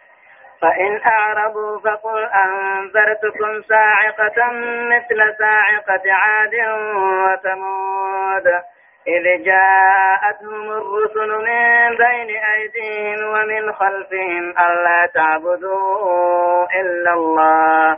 فإن 0.61 1.01
أعرضوا 1.05 1.79
فقل 1.79 2.29
أنذرتكم 2.45 3.61
صاعقة 3.69 4.51
مثل 4.91 5.35
صاعقة 5.39 6.03
عاد 6.11 6.53
وثمود. 6.95 8.47
إذ 9.07 9.43
جاءتهم 9.43 10.71
الرسل 10.71 11.29
من 11.29 11.97
بين 11.97 12.37
أيديهم 12.43 13.27
ومن 13.27 13.73
خلفهم 13.73 14.49
ألا 14.49 15.09
تعبدوا 15.13 16.65
إلا 16.81 17.13
الله. 17.13 17.97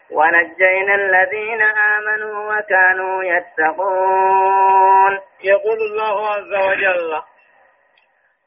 ونجينا 0.11 0.95
الذين 0.95 1.61
آمنوا 1.61 2.57
وكانوا 2.57 3.23
يتقون. 3.23 5.19
يقول 5.43 5.77
الله 5.81 6.29
عز 6.29 6.53
وجل 6.67 7.21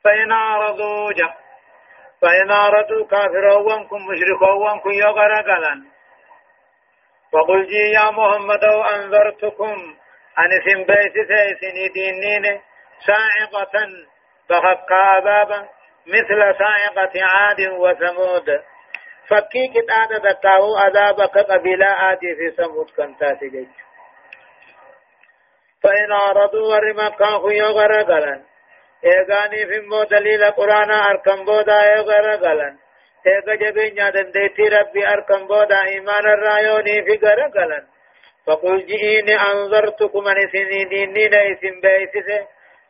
فإن 0.04 0.32
أعرضوا 0.32 1.12
فإن 2.22 2.50
وانكم 3.56 3.96
مشركا 3.96 4.52
وانكم 4.52 4.90
يغرقلا. 4.90 5.84
فقل 7.32 7.66
جي 7.66 7.90
يا 7.92 8.10
محمد 8.10 8.64
أنذرتكم 8.64 9.96
أن 10.38 10.52
اسم 10.52 10.84
بيت 10.84 11.14
سيسني 11.28 11.88
دينين 11.88 12.60
ساعقة 13.06 13.88
فخق 14.48 14.92
عذابا 14.92 15.68
مثل 16.06 16.58
ساعقة 16.58 17.12
عاد 17.24 17.60
وثمود. 17.60 18.64
فكي 19.28 19.68
كتانا 19.68 20.18
دكاو 20.18 20.76
عذابك 20.76 21.38
قبيلة 21.38 21.86
عادي 21.86 22.34
في 22.34 22.50
ثمود 22.56 22.90
كنتاتي 22.90 23.48
جيش 23.48 23.68
فإن 25.82 26.12
أردوا 26.12 26.74
ورمكا 26.74 27.26
خيو 27.26 27.66
غرقلا 27.66 28.42
ايغاني 29.04 29.66
في 29.66 29.80
مو 29.80 30.02
دليل 30.02 30.50
قرآن 30.50 30.90
اركم 30.90 31.44
بودا 31.44 31.82
ايغر 31.82 32.34
غلن 32.34 32.76
ايغا 33.26 33.54
جبينيا 33.54 34.10
دنديتي 34.10 34.62
ربي 34.62 35.08
اركم 35.08 35.46
بودا 35.46 35.84
ايمان 35.84 36.26
الرايوني 36.34 37.02
في 37.04 37.26
غر 37.26 37.40
غلن 37.56 37.84
فقل 38.46 38.86
جئيني 38.86 39.36
انظرتكم 39.36 40.28
ان 40.28 40.48
سنيني 40.52 41.28
نيسن 41.28 41.80
بيسس 41.80 42.28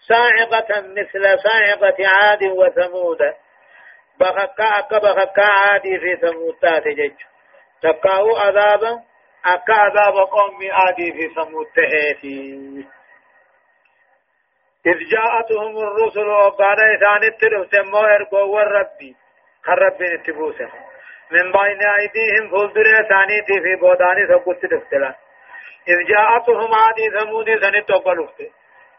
صاعقة 0.08 0.80
مثل 0.80 1.38
صاعقة 1.38 1.96
عاد 2.08 2.42
وثمود 2.42 3.18
بخكا 4.20 4.64
أكا 4.78 4.98
بخكا 4.98 5.44
عادي 5.44 5.98
في 5.98 6.16
ثمود 6.16 6.54
تاتي 6.62 7.14
تكاو 7.82 8.36
عذابا 8.36 9.02
أكا 9.44 9.74
عذاب 9.74 10.14
قومي 10.14 10.70
عادي 10.70 11.12
في 11.12 11.34
ثمود 11.34 11.66
تهيتي 11.76 12.84
إذ 14.86 14.98
جاءتهم 15.10 15.78
الرسل 15.78 16.28
وقال 16.28 16.78
إثان 16.94 17.22
التلف 17.24 17.70
سمو 17.70 17.98
إرقو 17.98 18.54
والربي 18.54 19.16
خرب 19.64 20.02
التبوسة 20.02 20.68
من 21.30 21.52
بين 21.52 21.80
أيديهم 21.98 22.50
فلدر 22.50 23.08
ثانيتي 23.08 23.60
في 23.62 23.76
بوداني 23.76 24.26
سقط 24.28 24.56
تفتلا 24.56 25.14
إذ 25.88 26.06
جاءتهم 26.08 26.74
عادي 26.74 27.10
ثمود 27.18 27.46
سنت 27.46 27.90
وقلفت 27.90 28.40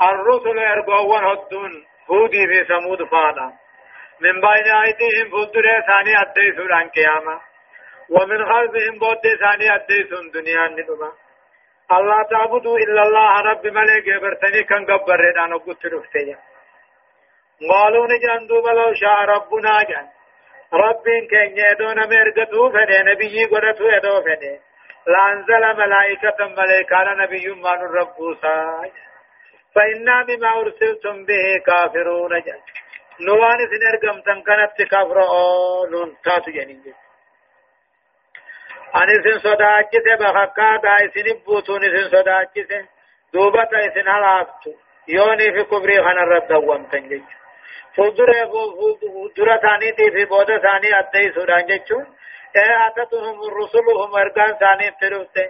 الرسل 0.02 0.60
إرقو 0.60 1.14
والهدون 1.14 1.86
هودي 2.10 2.48
في 2.48 2.66
ثمود 2.66 3.04
فانا 3.04 3.54
من 4.20 4.42
بين 4.42 4.68
أيديهم 4.84 5.30
فلدر 5.32 5.66
ثاني 5.88 6.14
أديسون 6.22 6.72
عن 6.74 6.90
قيامة. 6.90 7.42
ومن 8.10 8.46
خلفهم 8.46 9.00
بود 9.00 9.26
ثاني 9.40 9.76
أديسون 9.76 10.32
دنيا 10.32 10.68
ندما 10.68 11.12
الله 11.92 12.24
تعبدوا 12.24 12.78
إلا 12.78 13.02
الله 13.02 13.42
رب 13.42 13.68
ملك 13.68 14.22
برتني 14.22 14.64
كان 14.64 14.86
قبر 14.86 15.20
أنا 15.46 15.58
قلت 15.58 15.86
رفتي 15.86 16.36
قالوا 17.72 18.08
نجان 18.08 18.48
دوبا 18.48 18.70
لو 18.70 18.94
شاء 18.94 19.22
ربنا 19.22 19.84
جان. 19.84 20.08
رب 20.74 21.06
كن 21.32 21.58
يدون 21.58 22.00
مرقتو 22.12 22.70
فني 22.70 22.98
نبي 23.12 23.46
قرتو 23.46 23.86
يدو 23.96 24.22
فني. 24.26 24.60
لأنزل 25.08 25.64
ملائكة 25.78 26.40
ملائكة 26.48 27.14
نبي 27.14 27.48
من 27.52 27.66
الرب 27.66 28.18
فإنا 29.76 30.24
بما 30.24 30.60
أرسلتم 30.60 31.26
به 31.26 31.46
كافرون 31.66 32.42
جان. 32.42 32.60
نوان 33.20 33.58
سنرقم 33.72 34.22
تنكنت 34.22 34.82
كافر 34.92 35.18
نون 35.92 36.18
تاتو 36.24 36.52
جانين 36.52 36.96
ani 39.00 39.14
isin 39.20 39.40
sodaachise 39.40 40.18
bakakkaataa 40.20 40.98
isin 41.06 41.28
ibbuutuun 41.28 41.84
isin 41.84 42.10
sodaachise 42.10 42.78
duubata 43.34 43.80
isin 43.88 44.08
halaaftu 44.08 44.72
yoonii 45.16 45.52
fi 45.56 45.64
kubrii 45.72 46.04
kanarratti 46.06 46.54
dawwamtan 46.54 47.10
jechuudha. 47.10 47.36
fuulduree 47.96 48.46
fuuldura 48.52 49.56
isaaniitii 49.56 50.12
fi 50.12 50.26
booda 50.26 50.56
isaanii 50.56 50.94
addeessuudhaan 51.00 51.68
jechuun 51.68 52.08
atatuhum 52.88 53.38
rusuluhum 53.58 54.18
ergaan 54.24 54.56
isaanii 54.56 54.88
itti 54.94 55.12
dhufte 55.14 55.44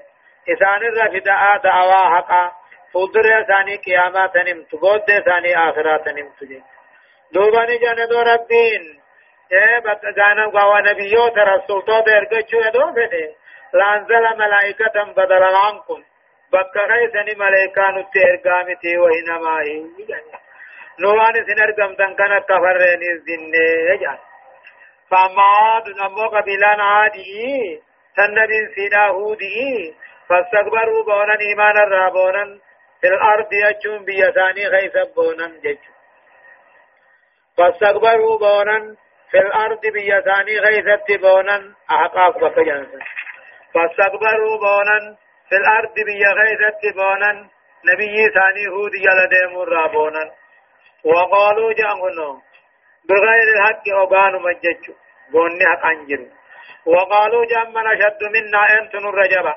isaanirra 0.54 1.10
fida'aa 1.16 1.56
da'awaa 1.66 2.10
haqaa 2.16 2.48
fuulduree 2.94 3.42
isaanii 3.42 3.78
qiyaamaa 3.86 4.30
tan 4.38 4.48
himtu 4.54 4.78
booddee 4.78 5.22
isaanii 7.32 7.50
akhiraa 7.50 7.66
tan 7.66 7.66
himtu 7.66 7.66
jechuudha. 7.66 7.66
duuba 7.66 7.66
ni 7.66 7.80
janadoo 7.80 8.24
rabbiin 8.24 9.02
gaana 10.16 10.52
gawa 10.52 10.82
nabiyyoota 10.82 11.44
rasuultoota 11.44 12.12
ergachuu 12.12 12.60
edoo 12.60 12.94
fedhe 12.94 13.36
laanzala 13.74 14.36
malaa'ikatan 14.36 15.14
badalan 15.14 15.56
ankum 15.70 16.04
bakka 16.52 16.88
keeysani 16.88 17.36
malaa'ikaan 17.36 17.98
utti 17.98 18.20
ergaamiti 18.20 18.98
wahinamaahi 18.98 19.86
nuwaan 20.98 21.36
isin 21.36 21.60
ergamtan 21.60 22.16
kan 22.16 22.32
akka 22.32 22.62
farreenis 22.62 23.26
dinnee 23.26 23.98
jedhan 23.98 24.20
فعاد 25.10 25.90
نمو 25.90 26.28
قبيلان 26.28 26.80
عادي 26.80 27.82
سنبين 28.16 28.70
سينا 28.76 29.08
هودي 29.08 29.96
فاستكبروا 30.30 31.04
بونا 31.04 31.40
إيمان 31.42 31.78
الرابونا 31.78 32.60
في 33.02 33.08
الأرض 33.08 33.54
يجون 33.54 34.06
بيساني 34.06 34.70
خيسا 34.70 35.04
بونا 35.16 35.48
جج 35.48 35.78
فاستكبروا 37.58 38.38
بونا 38.40 38.96
في 39.32 39.38
الأرض 39.38 39.82
بيساني 39.82 40.60
غيثت 40.60 41.22
بونا 41.22 41.74
أحقاق 41.92 42.38
بكجانسا 42.38 43.00
فاستكبروا 43.74 44.58
بونا 44.66 45.18
في 45.50 45.56
الأرض 45.56 45.94
بي 45.94 46.24
غيثت 46.40 46.96
بونا 46.96 47.32
نبي 47.86 48.30
ثاني 48.36 48.68
هود 48.68 48.94
يلدهم 49.08 49.60
رابونا 49.60 50.32
وقالوا 51.06 51.74
جاهنو 51.74 52.42
بغير 53.10 53.48
الحق 53.56 53.84
أغان 53.94 54.34
مججو 54.42 54.94
بوني 55.32 55.66
حق 55.66 55.86
أنجر 55.86 56.26
وقالوا 56.86 57.46
جامنا 57.46 57.96
شد 58.02 58.22
منا 58.34 58.66
أنت 58.82 58.96
الرجبة 58.96 59.56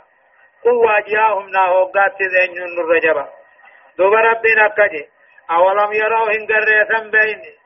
قوة 0.64 1.00
جاهم 1.08 1.48
ناهوغات 1.50 2.22
ذين 2.22 2.58
الرجبة 2.78 3.28
دوب 3.98 4.14
ربنا 4.14 4.68
كجي 4.68 5.08
أولم 5.50 5.92
يروا 5.92 6.30
هنگريثا 6.32 6.98
بيني 7.14 7.57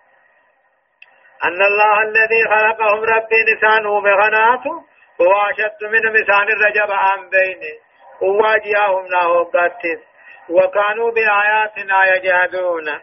أن 1.44 1.62
الله 1.62 2.02
الذي 2.02 2.44
خلقهم 2.44 3.04
ربي 3.04 3.40
نسانه 3.52 4.00
بغناته 4.00 4.74
هو 5.20 5.32
أشد 5.50 5.82
من 5.82 6.12
مسان 6.12 6.48
الرجب 6.48 6.90
عن 6.92 7.28
بينه. 7.28 7.74
جاءهم 8.64 9.06
له 9.06 9.44
قتل 9.44 10.00
وكانوا 10.48 11.10
بآياتنا 11.10 11.96
يجهدون. 12.14 13.00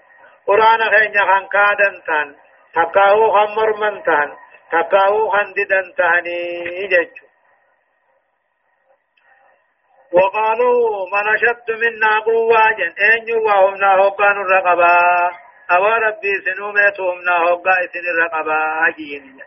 قرآن 0.48 0.80
خين 0.80 1.14
خان 1.30 1.48
كادن 1.48 2.04
تان. 2.08 2.36
تقاو 2.74 3.32
خمر 3.32 3.78
من 3.78 4.04
تان. 4.04 4.30
تقاو 4.72 5.30
خنددن 5.30 5.94
تاني 5.98 6.88
جج 6.88 7.30
وقالوا 10.14 11.06
من 11.14 11.34
أشد 11.36 11.72
منا 11.72 12.20
قوة 12.20 12.72
جن 12.78 12.94
أين 13.12 13.38
وهم 13.38 13.76
له 13.76 14.10
كانوا 14.12 14.44
الرقبا 14.44 14.98
أو 15.72 15.86
ربي 15.86 16.34
سنومتهم 16.46 17.22
نهوغا 17.22 17.74
إسن 17.86 18.06
الرقبا 18.14 18.88
أجين. 18.88 19.42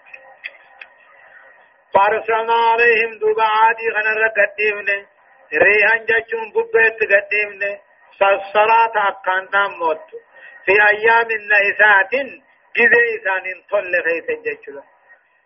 فارسلنا 1.95 2.55
عليهم 2.55 3.19
دوبا 3.19 3.43
عادي 3.43 3.89
غنر 3.97 4.29
قديمن 4.39 4.89
ريحان 5.65 6.05
جاچون 6.07 6.53
ببت 6.55 6.99
قديمن 7.13 7.79
صلاة 8.53 8.93
أكان 9.09 9.71
موت. 9.81 10.09
في 10.67 10.73
أيام 10.73 11.29
نهسات 11.51 12.13
جزي 12.77 13.05
إسان 13.17 13.45
طل 13.71 13.93
خيث 14.05 14.29
جاچولا 14.45 14.83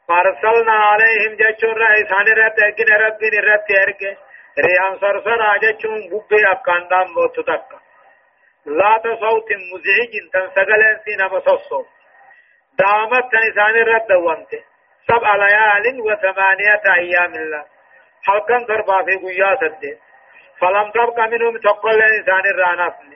فارسلنا 0.08 0.72
عليهم 0.72 1.32
جاچون 1.36 1.74
رئيسان 1.84 2.26
رت 2.40 2.58
أجن 2.58 2.92
ربين 3.04 3.34
رت 3.48 3.70
أرك 3.70 4.02
ريحان 4.58 4.98
صرصر 5.00 5.58
جاچون 5.62 6.00
ببت 6.10 6.32
أكان 6.32 7.06
موت 7.16 7.40
تكا 7.40 7.85
لا 8.66 9.02
صوت 9.20 9.48
مزعج 9.52 10.12
تنسقل 10.32 11.00
سينا 11.04 11.28
مصصو 11.28 11.84
دامت 12.78 13.32
تنسان 13.32 13.76
الرد 13.76 14.12
وانت. 14.12 14.50
سبع 15.08 15.36
ليال 15.36 16.00
وثمانية 16.00 16.82
أيام 16.96 17.34
الله 17.34 17.64
حلقا 18.26 18.58
ضربا 18.58 19.02
في 19.04 19.16
قيا 19.16 19.56
سد. 19.60 19.98
فلم 20.60 20.90
تبق 20.90 21.20
منهم 21.20 21.56
تقل 21.58 22.02
إنسان 22.02 22.46
الرانفن 22.46 23.10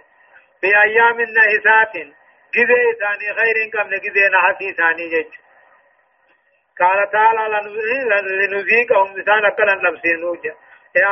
في 0.60 0.66
أيام 0.84 1.20
النهسات 1.20 1.94
جذي 2.54 2.76
إنساني 2.90 3.34
خير 3.38 3.56
قبل 3.74 4.00
جذي 4.00 4.28
نحسي 4.28 4.72
ثاني 4.72 5.08
جج. 5.08 5.32
قال 6.80 7.10
تعالى 7.10 7.48
نوجا 10.16 10.54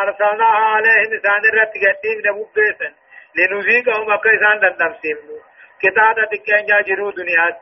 أرسلناها 0.03 0.65
عليهم 0.75 1.21
الرد 1.45 1.73
لنذيقهم 3.37 4.11
أكيسان 4.11 4.61
دندمسيم. 4.61 5.17
كتابة 5.83 6.25
تكين 6.25 6.67
جرو 6.87 7.11
دنيا 7.11 7.57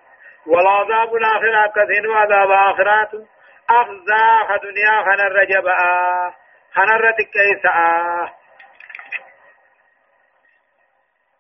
والعذاب 0.47 1.15
الآخرة 1.15 1.73
كثير 1.77 2.11
وعذاب 2.11 2.51
آخرات. 2.51 3.11
أخزاها 3.71 4.57
دنيا 4.57 5.03
خن 5.03 5.21
الرجب 5.27 5.69
خن 6.75 6.93
الرتكيس 6.95 7.67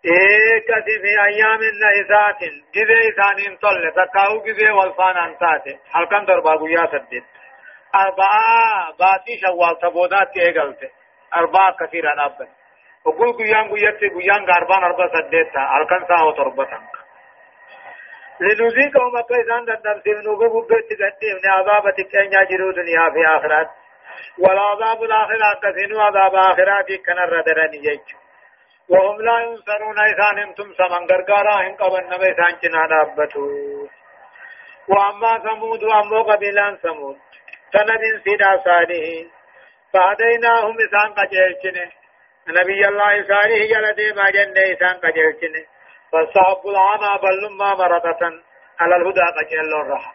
إيه 0.04 0.58
كثير 0.68 1.00
في 1.02 1.24
أيام 1.28 1.60
النهزات. 1.72 2.40
جذي 2.74 3.12
ثاني 3.16 3.56
طل. 3.56 3.92
تكاو 3.96 4.42
جذي 4.42 4.70
والفان 4.70 5.16
أنسات. 5.16 5.80
هل 5.92 6.04
كان 6.06 6.24
دربا 6.24 6.50
قويا 6.50 6.86
سدد. 6.86 7.24
أربعة 7.94 8.92
باتي 8.98 9.40
شوال 9.46 9.78
تبودات 9.78 10.30
كيغلت 10.34 10.90
أربعة 11.36 11.76
كثيرا 11.80 12.26
أبدا 12.26 12.48
وقل 13.06 13.32
قيان 13.38 13.68
قيات 13.72 14.00
قيان 14.16 14.42
غربان 14.50 14.82
أربع 14.84 15.06
سديتا 15.14 15.60
أركان 15.76 16.02
ساو 16.08 16.30
تربتان 16.30 16.82
لنذيقهم 18.40 19.20
كيسان 19.28 19.64
دندمسيم 19.64 20.18
نوبه 20.26 20.62
ببت 20.62 20.90
قديم 21.02 21.36
عذاب 21.56 21.94
تكين 21.96 22.30
يجروا 22.32 22.72
دنيا 22.72 23.10
في 23.14 23.26
آخرات 23.36 23.68
والعذاب 24.38 25.02
الآخرة 25.02 25.60
كثير 25.62 26.00
عذاب 26.00 26.34
آخرات 26.34 26.86
كان 27.06 27.18
ردرن 27.18 27.74
يجو 27.74 28.18
وهم 28.88 29.22
لا 29.22 29.38
ينصرون 29.40 29.98
إذان 29.98 30.38
أنتم 30.38 30.72
سمن 30.78 31.06
غرغارا 31.10 31.60
ان 31.66 31.74
قبن 31.74 32.04
نبي 32.12 32.34
سانچنا 32.38 32.86
دابتو 32.90 33.46
وأما 34.88 35.38
ثمود 35.38 35.84
وأما 35.84 36.22
قبيلان 36.22 36.76
ثمود 36.76 37.18
فنبين 37.72 38.20
سيدا 38.24 38.50
صالحين 38.64 39.30
فهديناهم 39.92 40.76
إذان 40.86 41.10
قجيرچنه 41.18 42.05
نبي 42.48 42.88
الله 42.88 43.22
صالح 43.28 43.58
جل 43.72 44.14
ما 44.16 44.30
جنة 44.30 44.60
إسان 44.72 44.94
قجلتن 45.04 45.54
فصحب 46.12 46.66
العامى 46.68 47.20
بل 47.22 47.56
ما 47.58 47.74
مرضة 47.74 48.22
على 48.80 48.96
الهدى 48.96 49.20
قجل 49.20 49.74
الرح 49.80 50.14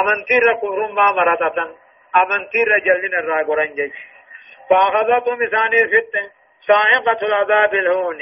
أمنتير 0.00 0.52
كفر 0.54 0.92
ما 0.92 1.12
مرضة 1.12 1.76
أمنتير 2.16 2.78
جلن 2.78 3.14
الراغران 3.14 3.74
جيش 3.74 3.94
فأخذتهم 4.70 5.42
إساني 5.42 5.86
فتن 5.88 6.30
صاعقة 6.60 7.26
العذاب 7.26 7.74
الهون 7.74 8.18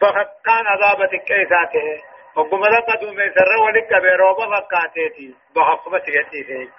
فكان 0.00 0.66
عذاب 0.66 1.02
الكيساته 1.02 2.02
وقم 2.36 2.64
لقد 2.64 3.04
ميسر 3.04 3.62
ولك 3.64 3.90
بروبة 4.02 4.60
فكاتيتي 4.60 5.34
بحقبة 5.56 6.02
يتيفيك 6.08 6.70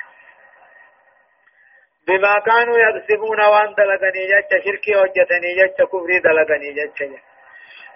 بما 2.07 2.39
كانوا 2.45 2.77
يكسبون 2.77 3.41
وان 3.41 3.73
دلغني 3.73 4.23
جت 4.31 4.51
شركي 4.65 4.95
وجتني 4.95 5.55
جت 5.59 5.81
كفري 5.81 6.19
دلغني 6.19 6.73
جت 6.73 6.99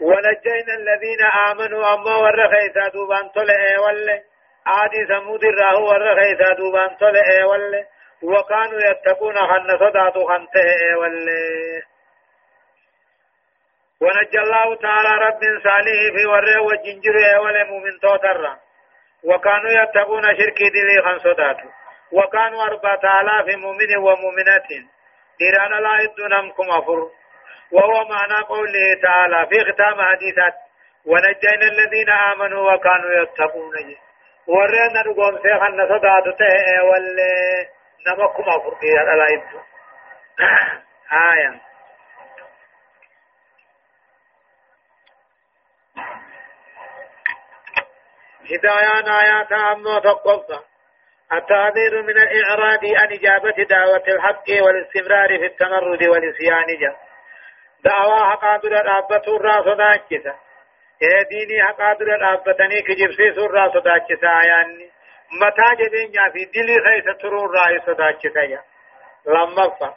ونجينا 0.02 0.74
الذين 0.82 1.22
آمنوا 1.50 1.94
أما 1.94 2.16
ورخيسا 2.16 2.88
دوبان 2.94 3.30
طلع 3.30 3.80
ولا 3.80 4.22
عادي 4.66 5.06
ثمود 5.08 5.44
الراه 5.44 5.80
ورخيسا 5.80 6.54
دوبان 6.54 6.96
طلع 7.00 7.46
ولا 7.46 7.86
وكانوا 8.24 8.80
يتقون 8.90 9.36
خن 9.36 9.78
صداتو 9.80 10.28
خنته 10.28 10.98
ولا 10.98 11.82
ونجى 14.02 14.40
الله 14.40 14.76
تعالى 14.76 15.26
رب 15.26 15.42
صالح 15.64 16.00
في 16.16 16.26
ورّه 16.26 16.62
وجنجره 16.62 17.42
ولمؤمن 17.42 18.00
توتر. 18.02 18.56
وكانوا 19.24 19.72
يتقون 19.84 20.24
شركي 20.24 20.70
دلي 20.70 21.02
خمسة 21.02 21.79
وكانوا 22.12 22.64
أربعة 22.64 23.22
آلاف 23.22 23.56
مؤمن 23.58 23.98
ومؤمنات. 23.98 24.68
إيران 25.42 25.84
لا 25.84 26.02
يدونكم 26.04 26.70
أفر. 26.70 27.10
وهو 27.72 28.06
معنى 28.06 28.46
قوله 28.48 29.02
تعالى 29.04 29.48
في 29.50 29.72
ختام 29.72 30.02
حديثات. 30.02 30.54
ونجينا 31.06 31.66
الذين 31.74 32.10
آمنوا 32.10 32.74
وكانوا 32.74 33.22
يتقون. 33.22 33.74
ورنا 34.48 35.04
نقوم 35.06 35.38
سيخا 35.44 35.70
نصدات 35.70 36.24
تهي 36.40 36.80
واللي 36.80 37.68
نمكم 38.08 38.44
أفر. 38.44 38.78
إيران 38.84 39.18
لا 39.18 39.28
يدون. 39.30 39.64
آية. 41.12 41.62
هدايان 48.52 49.08
آيات 49.08 49.52
أمو 49.52 50.00
تقفى 50.00 50.69
التعذير 51.34 52.02
من 52.02 52.18
الإعراض 52.18 52.80
عن 52.86 53.08
إجابة 53.14 53.64
دعوة 53.70 54.04
الحق 54.08 54.46
والاستمرار 54.66 55.28
في 55.40 55.46
التمرد 55.46 56.04
والإسيان 56.04 56.66
جا. 56.82 56.96
دعوة 57.84 58.32
حقادر 58.32 58.72
الأبة 58.82 59.36
الراس 59.36 59.78
داكسة 59.78 60.36
إيه 61.02 61.24
ديني 61.30 61.64
حقادر 61.64 62.16
الأبتني 62.16 62.82
كجبسي 62.82 63.30
الراس 63.30 63.72
داكسة 63.84 64.28
آياني 64.44 64.90
متى 65.42 65.84
جبين 65.84 66.12
في 66.34 66.46
دلي 66.46 66.76
خيسة 66.86 67.14
ترور 67.22 67.50
رأي 67.58 67.80
صداكسة 67.88 68.62
لما 69.28 69.70
فا 69.80 69.94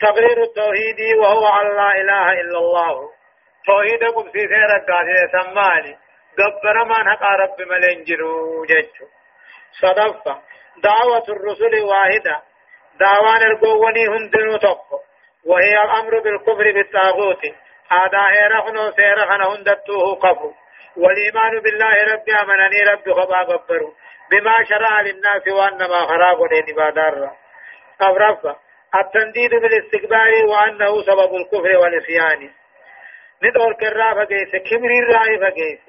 تقرير 0.00 0.42
التوحيد 0.42 1.16
وهو 1.18 1.46
أن 1.46 1.76
لا 1.76 1.90
إله 2.00 2.32
إلا 2.40 2.58
الله. 2.58 3.10
توحيد 3.66 4.04
قبسي 4.04 4.48
سيرا 4.48 4.78
قادر 4.88 5.28
سماني 5.32 5.98
قبر 6.38 6.84
من 6.84 7.10
حقا 7.10 7.28
رب 7.36 7.60
ملنجرو 7.68 8.64
جيشو 8.64 9.06
صدفة 9.80 10.42
دعوة 10.82 11.24
الرسل 11.28 11.84
واحدة. 11.84 12.42
دعوان 13.00 13.42
القواني 13.42 14.08
هندن 14.08 14.58
تقو 14.58 14.98
وهي 15.46 15.74
الأمر 15.84 16.20
بالكفر 16.20 16.72
بالطاغوت. 16.72 17.42
هذا 17.90 18.22
هيرخن 18.30 18.92
سيرخن 18.92 19.42
هندتوه 19.42 20.14
قفو 20.14 20.52
والإيمان 20.96 21.60
بالله 21.60 21.94
رب 22.12 22.28
أمنني 22.42 22.80
رب 22.92 23.12
خبا 23.12 23.42
قبرو 23.42 23.94
بما 24.30 24.54
شرع 24.68 25.00
للناس 25.00 25.48
وأنما 25.48 26.06
خراق 26.06 26.38
لنبادار 26.52 27.30
أفرفا 28.00 28.56
التنديد 29.00 29.50
بالاستكبار 29.50 30.30
وأنه 30.46 31.02
سبب 31.02 31.34
الكفر 31.34 31.76
والإسيان 31.76 32.50
ندور 33.42 33.72
كرا 33.80 34.14
فقيس 34.14 34.50
كبري 34.70 34.98
الرأي 34.98 35.38
فقيس. 35.38 35.80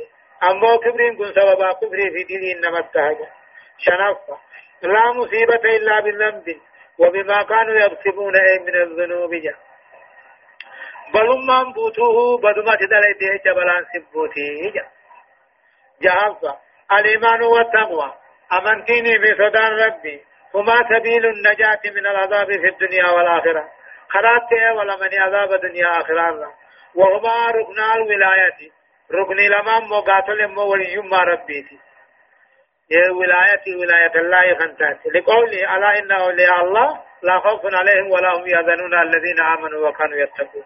أمو 0.44 0.78
كبرين 0.80 1.18
كن 1.18 1.34
سببا 1.34 1.72
كفر 1.72 2.00
في 2.14 2.24
دين 2.24 2.58
إنما 2.58 2.90
شنفا 3.78 4.38
لا 4.86 5.14
مصيبة 5.14 5.76
إلا 5.78 6.00
بالذنب 6.00 6.62
وبما 6.98 7.44
كانوا 7.44 7.74
يكسبون 7.74 8.36
أي 8.36 8.60
من 8.60 8.76
الذنوب 8.76 9.34
جاء 9.34 9.56
بل 11.14 11.46
ما 11.48 11.64
بوتوه 11.64 12.38
بدما 12.38 12.76
تدلت 12.76 13.46
جبلان 13.46 13.86
سبوتي 13.94 14.72
جاء 14.76 14.96
جهازا 16.02 16.60
الإيمان 16.92 17.44
والتقوى. 17.44 18.14
أمنتيني 18.54 19.18
بصدان 19.18 19.72
ربي. 19.72 20.22
هما 20.56 20.76
سبيل 20.90 21.26
النجاة 21.26 21.80
من 21.86 22.08
العذاب 22.08 22.48
في 22.48 22.68
الدنيا 22.70 23.10
والآخرة. 23.10 23.70
خرات 24.10 24.52
ولا 24.78 24.96
من 24.96 25.20
عذاب 25.20 25.54
الدنيا 25.54 26.02
آخرة 26.02 26.54
وهما 26.96 27.48
ركن 27.48 27.80
الولاية. 27.96 28.72
ركن 29.12 29.36
لما 29.36 29.80
مقاتل 29.80 30.48
مولي 30.48 30.96
ربيتي. 31.12 31.80
ولاية 32.92 33.76
ولاية 33.82 34.16
الله 34.16 34.60
خنتات 34.60 35.00
لقوله 35.16 35.76
ألا 35.78 36.00
إن 36.00 36.12
أولياء 36.12 36.62
الله 36.62 37.00
لا 37.24 37.40
خوف 37.40 37.62
عليهم 37.66 38.12
ولا 38.12 38.34
هم 38.36 38.48
يحزنون 38.48 38.94
الذين 38.94 39.40
آمنوا 39.40 39.90
وكانوا 39.90 40.18
يتقون. 40.18 40.64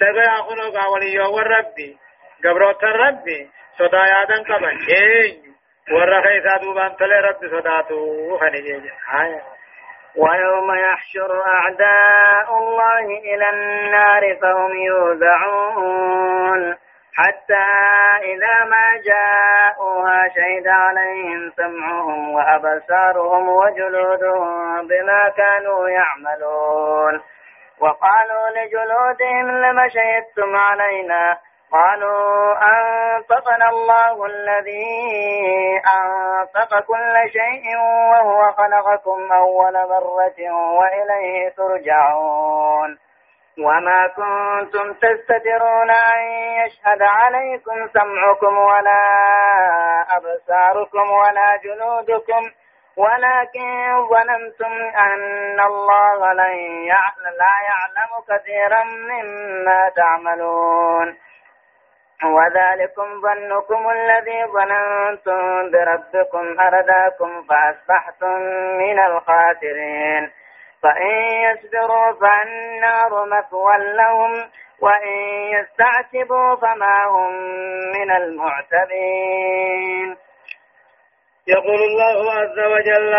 تغا 0.00 0.26
أخنو 0.40 0.72
قاولي 0.78 1.18
وربي 1.18 1.98
قبروت 2.44 2.84
ربي. 2.84 3.50
صدا 3.78 3.98
يادن 3.98 4.44
قبن 4.44 4.78
إيه. 4.88 5.36
ورا 5.92 6.22
خيسا 6.22 6.56
دوبان 6.62 6.96
تلي 6.96 7.20
ربي 7.20 7.48
صداتو 7.48 8.38
خنجي 8.38 8.74
آية. 9.20 9.42
ويوم 10.16 10.74
يحشر 10.74 11.42
أعداء 11.46 12.58
الله 12.58 13.04
إلى 13.04 13.50
النار 13.50 14.36
فهم 14.42 14.72
يوزعون. 14.78 16.76
حتى 17.18 17.66
إذا 18.22 18.64
ما 18.64 18.86
جاءوها 19.04 20.20
شهد 20.34 20.66
عليهم 20.68 21.52
سمعهم 21.56 22.34
وأبصارهم 22.34 23.48
وجلودهم 23.48 24.86
بما 24.86 25.22
كانوا 25.36 25.88
يعملون. 25.88 27.22
وقالوا 27.80 28.48
لجلودهم 28.56 29.50
لم 29.50 29.88
شهدتم 29.88 30.56
علينا؟ 30.56 31.38
قالوا 31.72 32.52
أنطقنا 32.52 33.68
الله 33.70 34.26
الذي 34.26 35.82
أنطق 35.98 36.80
كل 36.80 37.14
شيء 37.32 37.76
وهو 38.12 38.52
خلقكم 38.52 39.32
أول 39.32 39.72
مرة 39.72 40.52
وإليه 40.78 41.48
ترجعون. 41.48 43.07
وما 43.58 44.06
كنتم 44.06 44.92
تستترون 44.92 45.90
أن 45.90 46.22
يشهد 46.66 47.02
عليكم 47.02 47.88
سمعكم 47.94 48.58
ولا 48.58 49.02
أبصاركم 50.16 51.10
ولا 51.10 51.56
جنودكم 51.64 52.50
ولكن 52.96 54.06
ظننتم 54.08 54.72
أن 54.96 55.60
الله 55.60 56.32
لا 56.32 56.48
يعلم 57.70 58.10
كثيرا 58.28 58.84
مما 58.84 59.88
تعملون. 59.96 61.16
وذلكم 62.24 63.20
ظنكم 63.20 63.90
الذي 63.90 64.44
ظننتم 64.44 65.70
بربكم 65.70 66.60
أرداكم 66.60 67.42
فأصبحتم 67.42 68.38
من 68.78 68.98
الخاسرين. 68.98 70.30
فإن 70.82 71.14
يصبروا 71.46 72.12
فالنار 72.20 73.26
مثوى 73.26 73.76
لهم 73.78 74.50
وإن 74.80 75.12
يستعتبوا 75.52 76.56
فما 76.56 76.96
هم 77.06 77.32
من 77.96 78.10
المعتبين. 78.10 80.08
يقول 81.46 81.80
الله 81.82 82.32
عز 82.32 82.58
وجل 82.58 83.14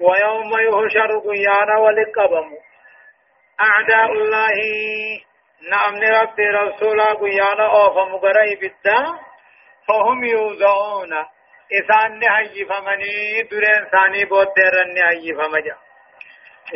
ويوم 0.00 0.50
يهشر 0.58 1.18
قيانا 1.18 1.78
ولقبم 1.78 2.48
أعداء 3.60 4.12
الله 4.12 4.56
نعم 5.70 5.94
ربي 6.22 6.46
رسولا 6.46 7.04
قيانا 7.14 7.66
أوفم 7.66 8.16
قريب 8.16 8.62
الدا 8.62 9.18
فهم 9.88 10.24
يوزعون. 10.24 11.33
إسان 11.78 12.18
نهي 12.18 12.64
فمني 12.64 13.42
درين 13.50 13.84
ثاني 13.92 14.24
بودر 14.24 14.74
نهي 14.96 15.34
فمجا. 15.34 15.76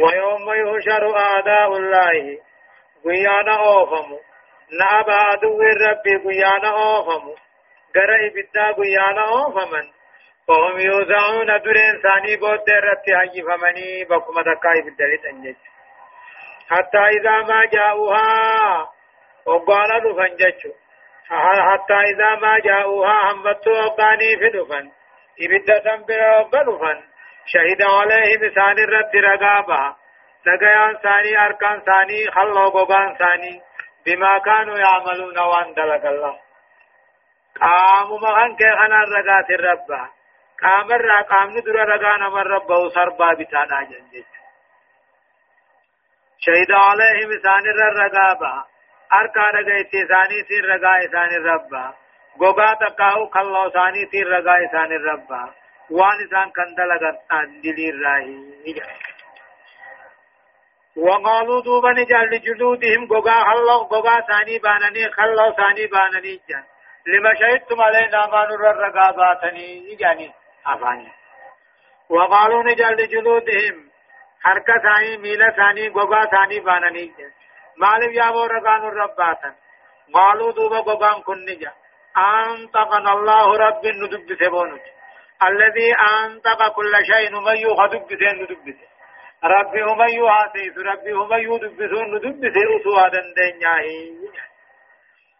ويوم 0.02 0.46
يحشر 0.60 1.16
أعداء 1.16 1.76
الله 1.76 2.38
قيانا 3.04 3.56
أوفم 3.56 4.18
نعب 4.80 5.10
عدو 5.10 5.62
الرب 5.62 6.06
قيانا 6.26 6.68
أوفم 6.68 7.24
غر 7.96 8.10
إبدا 8.26 8.72
قيانا 8.72 9.24
أوفمن. 9.28 9.98
فهم 10.48 10.78
يوزعون 10.78 11.46
درين 11.46 11.94
ثاني 12.02 12.36
بودر 12.36 12.84
نهي 12.94 13.42
فمني 13.42 14.04
بكم 14.04 14.40
دكا 14.40 14.70
إبدا 14.78 15.06
لتنجج 15.06 15.56
حتى 16.70 16.98
إذا 16.98 17.42
ما 17.42 17.64
جاءوها 17.64 18.90
وقال 19.46 19.88
دفن 20.04 20.36
حتى 21.30 21.94
إذا 21.94 22.34
ما 22.34 22.58
جاءوها 22.58 23.32
همتوا 23.32 23.86
أباني 23.86 24.36
في 24.38 24.48
دفن 24.48 24.90
إبدا 25.40 25.78
تنبرا 25.78 26.38
وقلفن 26.40 27.02
شهد 27.46 27.82
عليه 27.82 28.38
بسان 28.38 28.78
الرد 28.78 29.16
رقابا 29.16 29.96
نقيان 30.46 30.96
ثاني 30.96 31.46
أركان 31.46 31.80
ثاني 31.80 32.30
خلو 32.30 32.68
قبان 32.68 33.16
ثاني 33.16 33.62
بما 34.06 34.38
كانوا 34.38 34.78
يعملون 34.78 35.38
وان 35.38 35.74
دلق 35.74 36.06
الله 36.06 36.38
قاموا 37.60 38.18
مغان 38.18 38.56
كي 38.56 38.70
خنا 38.78 39.02
الرقات 39.02 39.50
الرب 39.50 39.88
قام 40.62 40.92
الرا 40.92 41.22
قام 41.22 41.50
ندر 41.50 41.74
رقانا 41.74 42.28
من 42.28 42.52
رب 42.54 42.70
وصربا 42.70 43.32
بتانا 43.34 43.82
جنجت 43.82 44.26
شهد 46.38 46.70
عليه 46.72 47.26
بسان 47.26 47.62
الرقابا 49.12 49.20
أركان 49.20 49.54
رقيتي 49.54 50.06
ثاني 50.06 50.44
سين 50.48 50.64
رقا 50.64 50.98
إسان 51.04 51.30
الرب 51.36 51.94
غوغا 52.40 52.74
تقاو 52.74 53.28
خلو 53.28 53.70
ثاني 53.70 54.06
سين 54.10 54.26
رقا 54.26 54.64
إسان 54.64 54.92
الرب 54.92 55.30
وان 55.90 56.26
إسان 56.26 56.50
كندل 56.50 57.16
دليل 57.62 58.02
راهي 58.02 58.82
وقالوا 60.96 61.62
دوبا 61.62 61.92
نجعل 61.92 62.30
لجلودهم 62.30 63.08
قوقا 63.08 63.44
خلو 63.44 63.78
قوقا 63.78 64.20
ثاني 64.20 64.58
بانني 64.58 65.10
خلو 65.10 65.52
ثاني 65.52 65.86
بانني 65.86 66.40
جان 66.48 66.64
لما 67.06 67.34
شهدتم 67.34 67.80
علينا 67.80 68.26
ما 68.26 68.46
نرى 68.46 68.70
الرقاباتني 68.70 69.96
يعني 70.00 70.32
أفاني 70.66 71.12
وقالوا 72.10 72.62
نجعل 72.62 72.94
لجلودهم 72.96 73.90
حركة 74.42 74.74
ثاني 74.82 75.16
ميلة 75.16 75.50
ثاني 75.50 75.88
قوقا 75.88 76.24
ثاني 76.24 76.60
بانني 76.60 77.06
جان 77.18 77.37
مالب 77.82 78.12
يابو 78.12 78.42
رقان 78.46 78.82
الرباتا 78.88 79.50
قالوا 80.14 80.52
دوبا 80.52 80.80
قوقا 80.80 81.20
كن 81.26 81.44
نجا. 81.48 81.72
أنطقنا 82.16 83.12
الله 83.12 83.56
رب 83.56 83.86
ندب 83.86 84.28
سبونك 84.40 84.84
الذي 85.48 85.88
أنطق 86.12 86.60
كل 86.76 86.92
شيء 87.10 87.30
نميو 87.30 87.74
خدب 87.74 88.08
سين 88.08 88.36
ندب 88.42 88.66
ربي 89.44 89.82
هم 89.82 90.00
يحاسيس 90.02 90.78
ربي 90.78 91.12
هم 91.12 91.32
يدبسون 91.32 92.14
ندبس 92.14 92.56
أسوا 92.74 93.08
دندنياه 93.08 93.86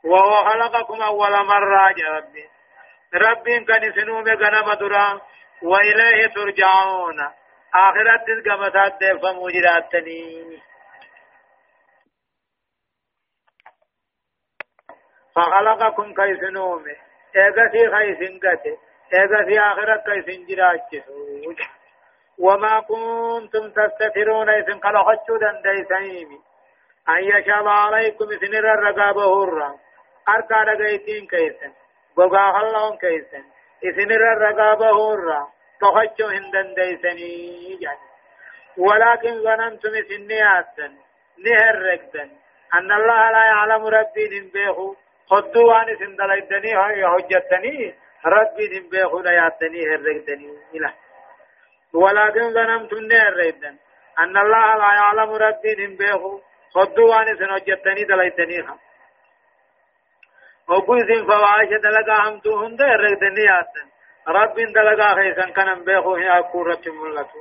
وهو 0.05 0.35
خلقكم 0.49 1.03
أول 1.03 1.47
مرة 1.47 1.89
يا 1.97 2.09
ربي 2.17 2.45
ربي 3.15 3.65
كان 3.65 3.93
سنوم 3.93 4.25
غنم 4.29 4.73
درا 4.81 5.21
وإليه 5.63 6.27
ترجعون. 6.27 7.21
آخرت 7.75 8.29
القمسات 8.29 8.93
ديف 9.01 9.25
موجراتني 9.25 10.63
فخلقكم 15.39 16.15
كيسنوم. 16.15 16.85
ايغسي 17.37 17.83
خيسن 17.95 18.39
قتي 18.45 18.77
ايغسي 19.15 19.61
آخرت 19.61 20.05
كيسن 20.07 20.47
جراجسو 20.47 21.55
وما 22.39 22.81
كنتم 22.81 23.71
تستترون. 23.71 24.49
إذن 24.49 24.79
قال 24.79 24.97
خشو 24.99 25.37
دنديسيني 25.37 26.39
أن 27.09 27.25
يشاب 27.25 27.69
عليكم 27.69 28.25
إذن 28.25 28.55
الرقابة 28.57 29.25
هرا. 29.25 29.75
أركا 30.29 30.57
رقيتين 30.57 31.27
كيسن. 31.27 31.73
بقا 32.17 32.53
خلون 32.53 32.97
كيسن. 32.97 33.45
إذن 33.85 34.13
الرقابة 34.13 34.91
هرا. 34.91 35.49
تخشو 35.81 36.27
هندن 36.27 36.75
ديسني 36.75 37.79
يعني 37.81 38.09
ولكن 38.79 39.43
ظننتم 39.43 39.89
إذن 39.89 40.27
نياسن 40.27 40.93
نهر 41.45 41.83
رقدن 41.83 42.31
أن 42.75 42.93
الله 42.93 43.31
لا 43.31 43.45
يعلم 43.47 43.87
ربي 43.87 44.41
نبيخو 44.41 44.95
خدوا 45.31 45.75
عن 45.75 45.89
إذن 45.89 46.17
دلائدني 46.17 46.73
هجتني 47.07 47.95
ربي 48.27 48.65
نبيخو 48.79 49.21
لا 49.21 49.33
يعتني 49.33 49.81
هر 49.91 50.01
رقدني 50.07 50.49
إله 50.75 50.95
ولكن 51.93 52.55
ظننتم 52.55 52.99
نيريدن 53.13 53.77
أن 54.19 54.37
الله 54.37 54.77
لا 54.77 54.91
يعلم 55.01 55.31
ربي 55.33 55.87
هم 55.87 55.97
بيخو 55.97 56.41
خدوا 56.75 57.11
واني 57.11 57.37
سنوجتني 57.39 58.05
دليتنيها 58.05 58.79
وقل 60.69 60.99
سن 61.09 61.27
فواش 61.27 61.71
دلقا 61.85 62.29
هم 62.29 62.39
تو 62.41 62.59
هند 62.63 62.83
ريدني 62.83 63.45
ياتن 63.51 63.89
رب 64.29 64.57
دلقا 64.77 65.15
خيسن 65.15 65.51
كنن 65.57 65.85
بيخو 65.85 66.15
هي 66.15 66.39
أكورة 66.39 66.85
ملتو 66.87 67.41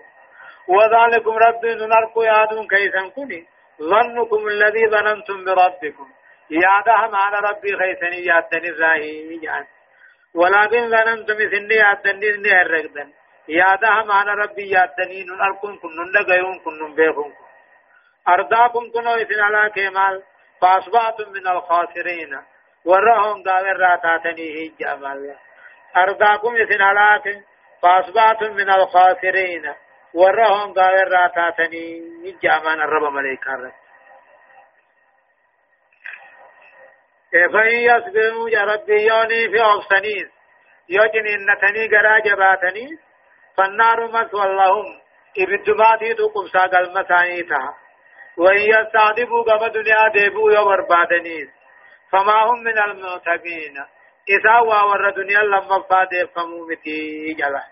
وذلكم 0.68 1.36
رب 1.46 1.66
نركو 1.66 2.24
يادون 2.24 2.68
كيسن 2.68 3.10
كني 3.10 3.48
ظنكم 3.82 4.48
الذي 4.48 4.84
ظننتم 4.94 5.46
بربكم 5.46 6.08
يادهم 6.50 7.16
على 7.16 7.38
ربي 7.50 7.78
خيسني 7.78 8.26
ياتني 8.26 8.70
راهي 8.70 9.66
ولكن 10.34 10.90
ظننتم 10.90 11.38
سني 11.52 11.76
ياتني 11.76 12.32
نير 12.38 12.92
يادها 13.48 14.04
معنا 14.04 14.34
ربي 14.34 14.70
يادني 14.70 15.24
نن 15.24 15.42
أركن 15.42 15.78
كن 15.78 15.90
نن 15.98 16.12
دغيون 16.12 16.60
كن 16.60 16.74
نن 16.80 16.96
بيخون 16.96 17.34
أرداكم 18.28 18.92
كنو 18.92 19.14
إذن 19.14 19.40
على 19.40 19.70
كمال 19.70 20.24
فأصبحتم 20.62 21.30
من 21.32 21.48
الخاسرين. 21.48 22.42
ورهم 22.86 23.44
داور 23.44 23.78
راتاتني 23.78 24.48
هي 24.58 24.68
جمال 24.68 25.36
أرداكم 25.98 26.56
إذن 26.56 26.82
على 26.82 27.22
كمال 27.24 27.44
فأصبحتم 27.82 28.54
من 28.54 28.70
الخاسرين. 28.70 29.74
ورهم 30.14 30.74
داور 30.74 31.08
راتاتني 31.08 32.02
هي 32.24 32.32
جمال 32.44 32.82
الرب 32.82 33.14
مليكا 33.14 33.72
كيف 37.32 37.54
يصبروا 37.90 38.50
يا 38.50 38.64
ربي 38.64 39.08
يوني 39.08 39.50
في 39.52 39.62
أبسنيس 39.62 40.28
يجن 40.90 41.28
إنتني 41.28 41.98
قراجة 41.98 42.36
باتنيس 42.36 43.00
فالنار 43.58 44.08
مثوى 44.08 44.56
لهم 44.56 44.86
إبدماتي 45.38 46.14
تقم 46.14 46.48
ساقل 46.54 46.90
مسانيتا. 47.00 47.74
وإن 48.38 48.58
يستعذبوا 48.58 49.44
كما 49.44 49.68
دنيا 49.68 50.08
ديبوا 50.14 50.52
يبربادنيس 50.52 51.50
فما 52.12 52.44
هم 52.44 52.64
من 52.64 52.78
المعتقين 52.80 53.76
إذا 54.30 54.60
ور 54.60 55.10
دنيا 55.10 55.40
لما 55.40 55.84
فاد 55.90 56.30
فمومتي 56.36 57.34
جلا. 57.34 57.64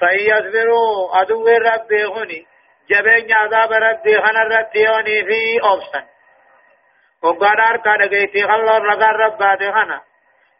فإن 0.00 0.18
يصبروا 0.18 1.22
أدو 1.22 1.46
ربي 1.46 2.04
غني 2.04 2.46
جبين 2.90 3.32
عذاب 3.32 3.72
ربي 3.72 4.14
خنا 4.16 4.42
رتيوني 4.42 5.24
في 5.24 5.60
أبسن 5.62 6.11
وقال 7.22 7.82
كان 7.84 8.08
جيتي 8.08 8.42
خلو 8.42 8.66
رقار 8.66 9.16
ربادي 9.16 9.72
خنا 9.72 10.00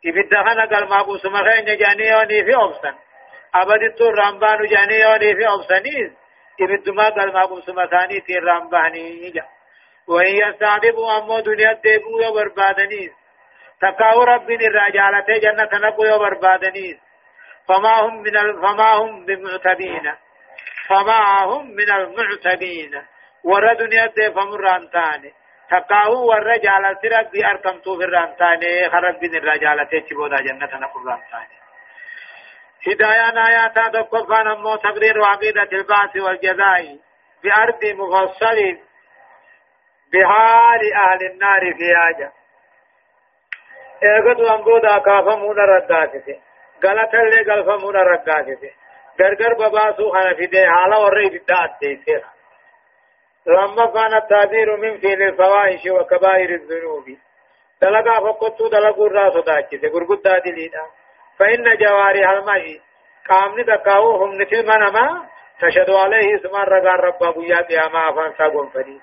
إبدا 0.06 0.42
خنا 0.42 0.64
قال 0.64 0.88
ما 0.88 1.02
بوسما 1.02 1.38
خين 1.38 1.64
جانيوني 1.76 2.44
في 2.44 2.56
أبسن 2.56 2.94
أبدت 3.54 4.00
الرمبان 4.00 4.58
جانيوني 4.66 5.34
في 5.36 5.48
أبسنيز 5.48 6.12
إبدما 6.60 7.08
قال 7.08 7.32
ما 7.32 7.42
قم 7.44 7.60
سمثاني 7.60 8.20
تي 8.20 8.38
الرمباني 8.38 9.30
جا 9.30 9.44
وإن 10.08 10.34
يستعذبوا 10.34 11.18
أمو 11.18 11.40
دنيا 11.40 11.72
ديبو 11.72 12.20
يبربادنيز 12.20 13.10
تقاو 13.80 14.22
رب 14.22 14.50
الرجالة 14.50 15.38
جنة 15.38 15.88
نقو 15.88 16.04
يبربادنيز 16.04 16.96
فما 17.68 18.00
هم 18.00 18.22
من 18.22 18.36
ال... 18.36 18.62
فما 18.62 18.92
هم 18.92 19.24
بمعتبين 19.24 20.12
فما 20.88 21.44
هم 21.44 21.70
من 21.70 21.90
المعتبين 21.90 23.02
ور 23.44 23.72
دنيا 23.74 24.06
دي 24.06 24.30
فمرانتاني 24.30 25.32
تقاو 25.72 26.26
ور 26.28 26.56
جالة 26.56 27.02
ربي 27.18 27.46
أركمتو 27.46 27.98
في 27.98 28.04
الرانتاني 28.04 28.90
خرب 28.92 29.24
الرجالة 29.24 29.84
تيبودا 29.84 30.36
جنة 30.36 30.78
نقو 30.82 31.00
الرانتاني 31.00 31.56
هداية 32.86 33.46
آيات 33.46 33.78
دقفان 33.92 34.46
أمو 34.48 34.76
تقرير 34.76 35.18
وعقيدة 35.20 35.68
البعث 35.72 36.16
والجزاء 36.16 36.98
بأرض 37.42 37.84
مفصل 37.84 38.58
بحال 40.12 40.82
أهل 40.94 41.20
النار 41.30 41.74
في 41.78 41.88
آجة 42.10 42.32
ايغتو 44.02 44.54
أنبودا 44.54 44.98
كافمون 44.98 45.56
رداتي 45.58 46.40
غلط 46.84 47.14
اللي 47.14 47.52
غلفمون 47.52 47.96
رداتي 47.96 48.72
غرغر 49.20 49.54
بباسو 49.54 50.10
خنا 50.12 50.34
في 50.34 50.46
دي 50.46 50.66
حالا 50.66 50.96
ورئي 50.96 51.28
بدات 51.28 51.70
دي 51.80 52.22
لما 53.46 53.86
كان 53.86 54.14
التعبير 54.14 54.76
من 54.76 55.00
فعل 55.00 55.22
الفواحش 55.22 55.86
وكبائر 55.86 56.50
الذنوب 56.50 57.04
دلقا 57.82 58.20
فقطو 58.20 58.68
دلقوا 58.68 59.06
الراس 59.06 59.44
داچته 59.44 59.88
غرغدا 59.88 60.38
دليدا 60.38 60.82
فإن 61.38 61.76
جوارح 61.76 62.30
الماء 62.30 62.80
قامن 63.28 63.64
دقاو 63.64 64.16
هم 64.16 64.42
نتل 64.42 64.66
منما 64.66 65.28
تشهد 65.60 65.90
عليه 65.90 66.36
اسم 66.36 66.56
الرقار 66.56 67.00
ربا 67.04 67.30
قيا 67.30 67.56
قياما 67.56 68.08
أفان 68.10 68.32
ساقون 68.38 68.68
فدي 68.68 69.00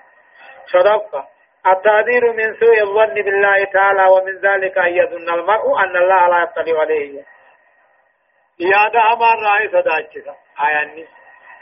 صدق 0.72 1.24
التعذير 1.66 2.32
من 2.32 2.54
سوء 2.60 2.82
الظن 2.82 3.14
بالله 3.14 3.64
تعالى 3.64 4.04
ومن 4.10 4.34
ذلك 4.40 4.78
أن 4.78 4.96
يظن 4.96 5.28
المرء 5.34 5.78
أن 5.80 5.96
الله 5.96 6.28
لا 6.28 6.42
يطلع 6.42 6.80
عليه 6.80 7.24
يادا 8.60 9.00
هما 9.10 9.34
رأي 9.34 9.68
صداچتا 9.68 10.34
آياني 10.66 11.06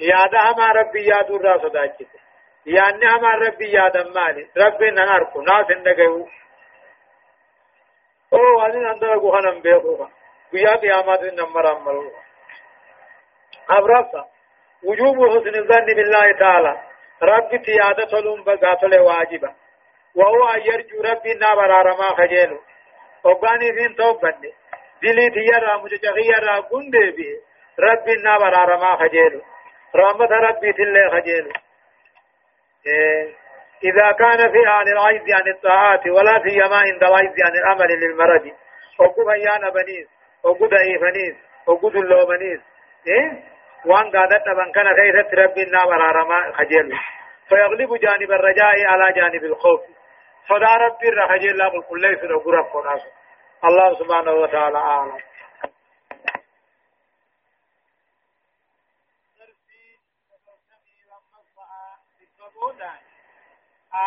يادا 0.00 0.38
هما 0.50 0.72
ربي 0.72 1.06
يادو 1.06 1.36
را 1.36 1.58
صداچتا 1.58 2.17
يعني 2.66 3.06
هما 3.06 3.34
ربي 3.34 3.72
يادا 3.72 4.02
مالي 4.02 4.48
ربي 4.56 4.90
نناركو 4.90 5.42
ناس 5.42 5.70
اندقيو 5.70 6.28
أو 8.32 8.58
وانين 8.58 8.86
اندقو 8.86 9.32
خنم 9.32 9.60
بيقوها 9.60 10.10
قيا 10.52 10.76
قيامات 10.76 11.22
نمر 11.22 11.66
عملوا 11.66 12.10
أبرصة 13.70 14.26
وجوب 14.84 15.16
حسن 15.30 15.54
الظن 15.54 15.86
بالله 15.86 16.38
تعالى 16.40 16.80
رب 17.22 17.62
تيادة 17.62 18.20
لهم 18.20 18.44
بقاتل 18.44 18.98
واجبة 18.98 19.54
وهو 20.14 20.50
يرجو 20.64 21.02
ربي 21.02 21.34
نابر 21.34 21.70
رما 21.70 22.08
خجيلو 22.18 22.60
وقاني 23.24 23.72
فين 23.72 23.96
توبني 23.96 24.52
دلي 25.02 25.30
تيرا 25.30 25.76
مجتغيرا 25.76 26.60
قندي 26.60 27.10
بي 27.16 27.40
ربي 27.78 28.14
نابر 28.24 28.52
رما 28.72 28.96
خجيلو 28.96 29.40
رحمة 29.96 30.26
ربي 30.26 30.72
تلي 30.72 31.10
خجيلو 31.12 31.50
إيه 31.50 31.67
إذا 33.84 34.12
كان 34.12 34.52
في 34.52 34.66
عن 34.66 34.88
العجز 34.88 35.32
عن 35.32 35.48
الطاعات 35.54 36.06
ولا 36.06 36.42
سيما 36.48 36.76
عند 36.76 37.04
العجز 37.04 37.34
عن 37.44 37.52
العمل 37.62 38.00
للمرض 38.00 38.52
وقف 38.98 39.28
أيان 39.28 39.70
بنيس 39.70 40.08
وقود 40.44 40.74
ايفنيس 40.74 41.36
وقود 41.66 41.96
اللومنيس 41.96 42.60
إيه؟ 43.06 43.42
وان 43.86 44.10
قادت 44.10 44.48
نبان 44.48 44.72
كان 44.72 44.96
خيرت 44.96 45.34
ربي 45.34 45.62
النام 45.62 45.88
رارما 45.88 46.52
خجل. 46.52 46.92
فيغلب 47.48 47.94
جانب 47.94 48.30
الرجاء 48.30 48.84
على 48.88 49.12
جانب 49.12 49.44
الخوف. 49.44 49.80
فدا 50.48 50.76
ربي 50.76 51.08
الرحجي 51.08 51.50
الله 51.50 51.68
قل 51.68 51.82
كل 51.82 52.00
ليس 52.00 52.18
الله 53.64 53.94
سبحانه 53.98 54.32
وتعالى 54.32 54.78
أعلم. 54.78 55.18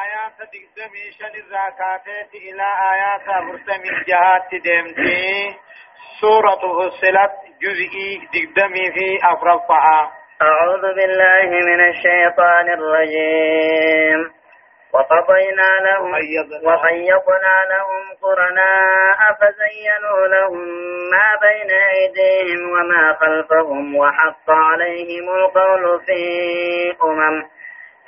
آيات 0.02 0.38
دقدمي 0.54 1.12
شن 1.20 1.36
الزكاة 1.36 2.08
إلى 2.36 2.64
آيات 2.94 3.22
فرسم 3.26 3.84
جهات 4.08 4.50
دمتي 4.66 5.56
سورة 6.22 6.56
فصلت 6.56 7.32
جزئي 7.62 8.28
دقدمي 8.34 8.92
في 8.92 9.20
أفرفها 9.24 10.12
أعوذ 10.42 10.82
بالله 10.82 11.50
من 11.50 11.80
الشيطان 11.90 12.70
الرجيم 12.74 14.32
وقضينا 14.94 15.70
لهم 15.82 16.12
وقيضنا 16.64 17.56
لهم 17.72 18.04
قرناء 18.22 19.20
فزينوا 19.40 20.28
لهم 20.28 20.58
ما 21.12 21.28
بين 21.42 21.72
أيديهم 21.72 22.70
وما 22.72 23.14
خلفهم 23.20 23.96
وحق 23.96 24.50
عليهم 24.50 25.30
القول 25.30 26.02
في 26.06 26.22
أمم. 27.04 27.61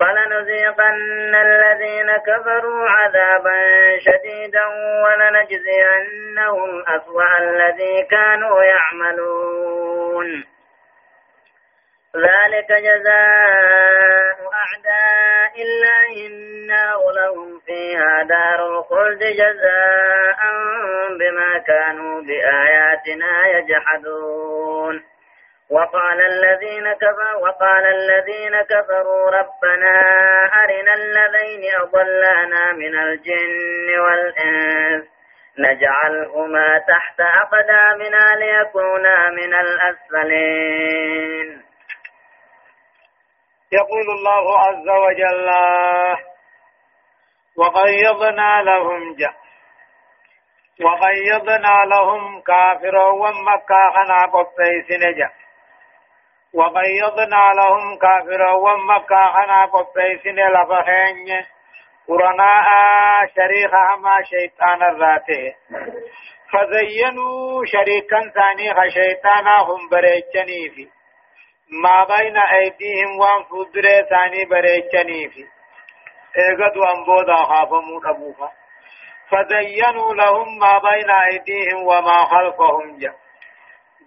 فلنذيقن 0.00 1.34
الذين 1.34 2.16
كفروا 2.16 2.88
عذابا 2.88 3.60
شديدا 3.98 4.66
ولنجزينهم 5.04 6.82
أسوأ 6.88 7.38
الذي 7.38 8.06
كانوا 8.10 8.62
يعملون. 8.62 10.44
ذلك 12.16 12.72
جزاء 12.72 14.38
أعداء 14.62 15.54
الله 15.62 16.26
النار 16.26 17.10
لهم 17.10 17.60
فيها 17.66 18.22
دار 18.22 18.78
الخلد 18.78 19.18
جزاء 19.18 20.40
بما 21.20 21.58
كانوا 21.66 22.22
بآياتنا 22.22 23.46
يجحدون. 23.58 25.02
وقال 25.70 26.20
الذين 26.22 26.92
كفروا 26.92 27.42
وقال 27.42 27.86
الذين 27.86 28.62
كفروا 28.62 29.30
ربنا 29.30 30.00
أرنا 30.64 30.94
الذين 30.94 31.64
أضلانا 31.80 32.72
من 32.72 32.94
الجن 32.98 33.98
والإنس 34.00 35.04
نجعلهما 35.58 36.78
تحت 36.78 37.20
أقدامنا 37.20 38.24
ليكونا 38.38 39.30
من 39.30 39.54
الأسفلين. 39.54 41.48
يقول 43.72 44.06
الله 44.16 44.58
عز 44.58 44.88
وجل 44.88 45.48
وقيضنا 47.56 48.62
لهم 48.62 49.14
جاء 49.16 49.34
وقيضنا 50.84 51.74
لهم 51.94 52.40
كافرا 52.40 53.04
ومكا 53.08 53.90
خنا 53.94 54.22
قبيس 54.32 54.90
نجا 54.90 55.30
وقيضنا 56.54 57.42
لهم 57.56 57.98
كافرا 57.98 58.52
ومكا 58.52 59.26
خنا 59.26 59.64
قبيس 59.64 60.26
لفخين 60.26 61.44
قرناء 62.08 62.66
شريخ 63.36 63.72
ما 63.98 64.16
شيطان 64.22 64.82
الراته 64.82 65.54
فزينوا 66.52 67.64
شريكا 67.64 68.20
ثاني 68.34 68.74
خشيطانا 68.74 69.56
هم 69.60 69.88
بريتشني 69.90 70.90
ما 71.82 72.04
بين 72.04 72.36
أيديهم 72.36 73.18
وأن 73.18 73.44
فدري 73.44 74.02
ثاني 74.10 74.44
بريچني 74.44 75.28
في 75.28 75.44
ايغدو 76.38 76.82
انبودا 76.84 77.36
خافمو 77.36 78.00
ابوفا 78.04 78.50
فزينوا 79.30 80.14
لهم 80.14 80.58
ما 80.58 80.78
بين 80.78 81.10
أيديهم 81.10 81.82
وما 81.86 82.24
خلفهم 82.24 82.98
جا. 82.98 83.14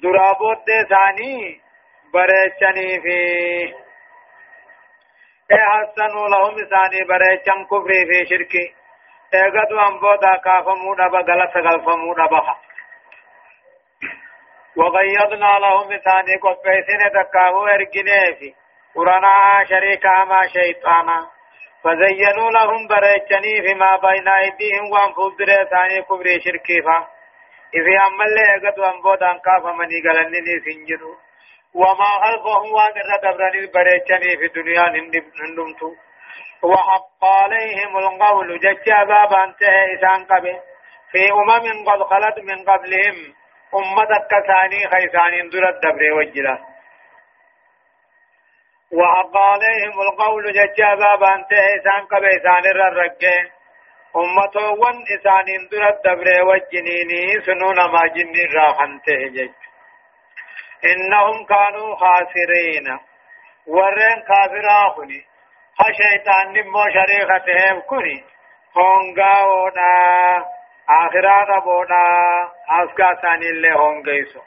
درابوت 0.04 0.66
ثاني 0.90 1.63
بريچني 2.14 3.02
في 3.02 3.18
احسنوا 5.52 6.28
لهم 6.34 6.56
ثاني 6.56 7.04
بريچن 7.10 7.66
كفري 7.72 8.06
في 8.06 8.26
شركي 8.30 8.76
ايغدو 9.34 9.80
انبودا 9.80 10.34
خافمو 10.46 10.94
دبا 10.96 11.20
غلط 11.30 11.58
غلفمو 11.58 12.14
دبا 12.14 12.42
وغيضنا 14.76 15.52
لهم 15.64 15.90
ثاني 15.98 16.36
قبيسين 16.44 17.02
تكاهو 17.16 17.66
ارقنيفي 17.68 18.54
قرنا 18.96 19.66
شريكا 19.70 20.24
ما 20.24 20.48
شيطانا 20.48 21.28
فزينوا 21.84 22.50
لهم 22.52 22.88
بريتشني 22.88 23.62
فيما 23.62 23.92
بين 24.06 24.28
ايديهم 24.28 24.92
وانفوز 24.92 25.34
ثاني 25.72 26.02
كبري 26.02 26.42
شركيفا 26.42 27.08
إذا 27.76 27.94
أمال 28.08 28.36
لأغد 28.36 28.80
وانبود 28.80 29.24
أنكاف 29.24 29.66
مني 29.66 30.02
غلنني 30.06 30.60
سنجدو 30.66 31.16
وما 31.76 32.12
خلفهم 32.24 32.72
وادر 32.74 33.10
دبرني 33.24 33.68
بريتشني 33.68 34.38
في 34.38 34.46
الدنيا 34.46 34.86
هندمتو 35.42 35.94
وحق 36.64 37.26
عليهم 37.26 37.98
القول 37.98 38.60
ججا 38.60 39.04
بابا 39.04 39.44
انتهى 39.44 39.96
إسان 39.96 40.26
قبه 40.26 40.60
في 41.12 41.32
أمم 41.32 41.86
قد 41.90 42.04
خلت 42.04 42.38
من 42.40 42.64
قبلهم 42.70 43.18
أمتك 43.76 44.28
كثاني 44.32 44.88
خيثاني 44.92 45.50
در 45.50 45.70
الدبر 45.70 46.04
وجلا. 46.18 46.58
وحق 48.92 49.38
عليهم 49.38 50.02
القول 50.02 50.54
ججابا 50.54 51.16
بانته 51.16 51.76
إسان 51.76 52.06
قبيسان 52.12 52.66
الرقة. 52.66 53.52
أمته 54.16 54.70
ون 54.70 54.96
إسان 55.16 55.68
در 55.72 55.84
الدبر 55.90 56.28
وجنيني 56.48 57.42
سنون 57.46 57.76
ما 57.94 58.08
جن 58.08 58.36
راخنته 58.56 59.28
جج 59.36 59.73
إنهم 60.86 61.46
كانوا 61.46 61.96
خاسرين. 61.96 63.00
ورين 63.68 64.24
كافرا 64.28 64.90
خني 64.96 65.26
خشيطان 65.80 66.54
نمو 66.54 66.84
شريختهم 66.94 67.82
كني 67.82 68.24
هونغا 68.78 69.44
ونا 69.44 70.46
آخرات 70.90 71.64
بودا 71.64 72.08
أسكا 72.70 73.14
ثاني 73.22 73.50
اللي 73.50 73.72
هم 73.72 74.02
جيسو 74.02 74.42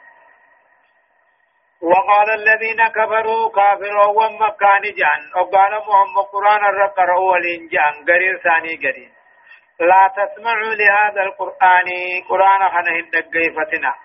وقال 1.81 2.29
الذين 2.31 2.87
كفروا 2.87 3.49
كافروا 3.49 4.05
ومكان 4.05 4.81
جان 4.81 5.21
وقال 5.35 5.71
محمد 5.87 6.25
قرآن 6.33 6.65
الرقر 6.65 7.13
أولين 7.15 7.67
جان 7.67 8.05
قرير 8.07 8.37
ثاني 8.43 8.75
قرير. 8.75 9.11
لا 9.79 10.07
تسمعوا 10.17 10.73
لهذا 10.73 11.21
القرآن. 11.23 11.89
قرآن 12.29 12.69
خنه 12.69 12.95
الدقيفتنا 12.99 13.95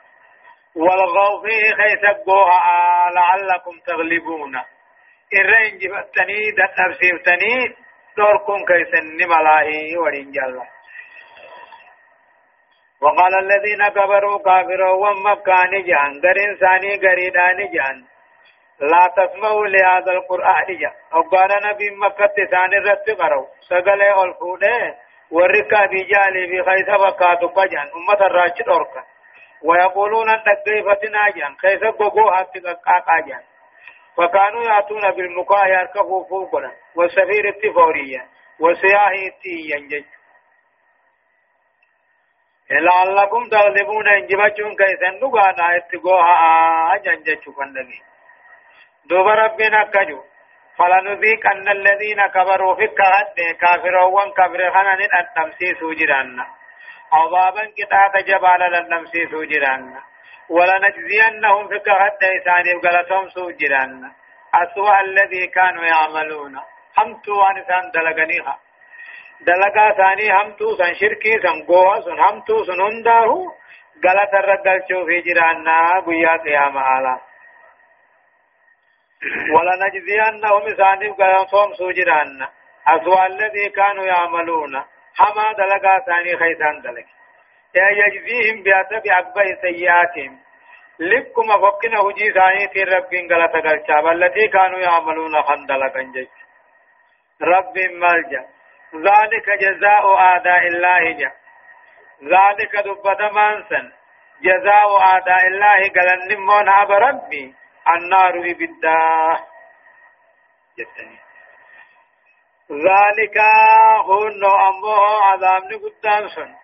والغوا 0.76 1.42
فيه 1.42 1.74
خيسقوها 1.74 3.10
لعلكم 3.14 3.78
تغلبون. 3.86 4.54
إرين 5.40 5.78
جفتني 5.78 6.40
دتبسيفتني 6.58 7.54
دوركم 8.16 8.64
كيسن 8.68 9.16
ملاهي 9.28 9.96
ورين 9.96 10.30
جالله 10.30 10.66
وقال 13.02 13.32
الذين 13.38 13.88
كفروا 13.88 14.38
كافروا 14.38 14.94
ومكان 15.08 15.70
جان 15.84 16.20
در 16.20 16.36
إنساني 16.48 16.96
غريدان 17.06 17.58
جان 17.74 18.04
لا 18.80 19.04
تسمعوا 19.16 19.66
لهذا 19.66 20.12
القرآن 20.12 20.66
جان 20.80 20.92
وقال 21.14 21.50
نبي 21.64 21.90
مكة 21.90 22.36
ثاني 22.50 22.76
رت 22.76 23.10
قروا 23.20 23.46
سقل 23.68 24.02
ألفوده 24.02 24.94
وركا 25.30 25.86
بجالي 25.86 26.46
في 26.50 26.62
خيث 26.70 26.88
بكاتو 27.02 27.46
قجان 27.46 27.86
أمة 27.98 28.26
الراشد 28.26 28.68
أوركا. 28.68 29.02
ويقولون 29.64 30.26
تكيفتنا 30.26 31.30
جان 31.36 31.56
خيث 31.56 31.84
قبو 31.84 32.30
حتى 32.30 32.60
جان 33.28 33.42
فكانوا 34.16 34.62
يأتون 34.62 35.10
بالمقاه 35.10 35.66
يركبوا 35.66 36.24
فوقنا 36.24 36.72
والسفير 36.96 37.48
التفورية 37.48 38.26
وسياهي 38.60 39.28
التيين 39.28 40.04
لعلكم 42.70 43.48
تغلبون 43.48 44.08
انجبچون 44.08 44.76
كيسن 44.76 45.14
نغانا 45.22 45.76
اتقوها 45.76 46.94
اجنجچ 46.94 47.44
فندگي 47.56 48.02
دوب 49.08 49.26
ربنا 49.28 49.84
كجو. 49.84 50.22
فلنذيقن 50.78 51.68
الذين 51.68 52.26
كبروا 52.34 52.74
في 52.74 52.84
الكهد 52.84 53.56
كافروا 53.60 54.04
وان 54.04 54.30
كبر 54.32 54.70
خنن 54.70 55.00
التمسيس 55.20 55.78
جرانا 55.98 56.46
عذابا 57.12 57.64
كتاب 57.78 58.12
جبال 58.28 58.60
للنمسيس 58.72 59.30
جرانا 59.30 60.02
ولنجزينهم 60.48 61.68
في 61.68 61.78
كهد 61.78 62.24
إساني 62.24 62.74
وقالتهم 62.74 63.28
سوجران. 63.28 64.12
أسوأ 64.54 65.00
الذي 65.00 65.46
كانوا 65.46 65.84
يعملون. 65.84 66.60
همتو 66.98 67.32
وانسان 67.40 67.90
دلقنيها. 67.94 68.58
دلقا 69.40 69.90
ثاني 69.92 70.32
همتو 70.32 70.76
سن 70.76 70.94
شركي 70.94 71.40
سن 71.42 71.66
قوة 71.66 72.00
سن 72.00 72.20
همتو 72.20 72.64
سن 72.64 72.80
هنداه 72.80 73.30
غلط 74.04 74.34
الرقل 74.34 74.80
شو 74.88 75.06
في 75.06 75.20
جرانا 75.20 76.00
قيا 76.06 76.36
قيام 76.44 76.78
آلا. 76.78 77.20
ولنجزينهم 79.54 80.62
إساني 80.72 81.08
وقالتهم 81.08 81.74
سوجران. 81.74 82.46
أسوأ 82.88 83.26
الذي 83.26 83.68
كانوا 83.68 84.04
يعملون. 84.04 84.84
هما 85.20 85.52
دلقا 85.52 85.98
ثاني 86.06 86.36
خيسان 86.36 86.80
دلق 86.80 87.06
يجزيهم 87.74 88.62
بأسب 88.62 89.06
أكبر 89.06 89.44
سيئاتهم 89.60 90.38
لكم 90.98 91.48
فقنا 91.62 92.00
هجي 92.00 92.32
ثاني 92.32 92.84
رب 92.84 93.32
غلط 93.32 93.52
قلشاب 93.52 94.06
التي 94.06 94.48
كانوا 94.48 94.78
يعملون 94.78 95.42
خندلقا 95.42 96.02
جيش 96.02 96.28
رب 97.42 97.78
ملجأ. 97.78 98.44
ذلك 98.94 99.50
جزاء 99.60 100.14
أعداء 100.14 100.66
الله 100.66 101.12
جا. 101.12 101.32
ذلك 102.22 102.76
دبت 102.86 103.22
مانسا 103.32 103.92
جزاء 104.42 105.00
أعداء 105.00 105.46
الله 105.46 105.80
قال 105.96 106.08
النمون 106.22 106.68
أبا 106.68 106.98
ربي 106.98 107.54
النار 107.96 108.34
إبدا 108.50 108.98
جتني 110.78 111.18
ذلك 112.72 113.38
هن 114.08 114.44
أمه 114.68 115.00
عذاب 115.22 115.62
نقدام 115.72 116.28
سن. 116.28 116.54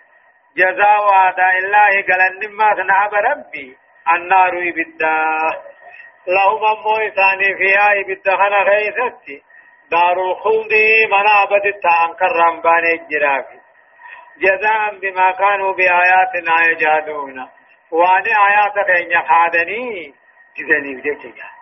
جزاء 0.57 1.13
أعداء 1.13 1.59
الله 1.59 1.93
قال 2.09 2.21
النمون 2.21 2.91
أبا 2.91 3.19
ربي. 3.19 3.77
النار 4.15 4.53
إبدا 4.69 5.19
لهم 6.27 6.65
أمه 6.65 7.11
ثاني 7.11 7.57
فيها 7.59 8.01
إبدا 8.01 8.37
خنا 8.37 8.63
غيثتي 8.63 9.43
دار 9.91 10.31
الخلد 10.31 10.73
من 11.13 11.27
عبد 11.29 11.67
التعان 11.67 12.15
كرم 12.19 12.61
بان 12.61 12.85
الجرافي 12.85 13.59
جزاء 14.39 14.99
بما 14.99 15.31
كانوا 15.31 15.73
بآياتنا 15.73 16.71
يجادون. 16.71 17.49
وان 17.91 18.25
آياتك 18.27 18.91
إن 18.91 19.11
يخادني. 19.11 20.15
جزني 20.59 20.95
بجيجا 20.95 21.58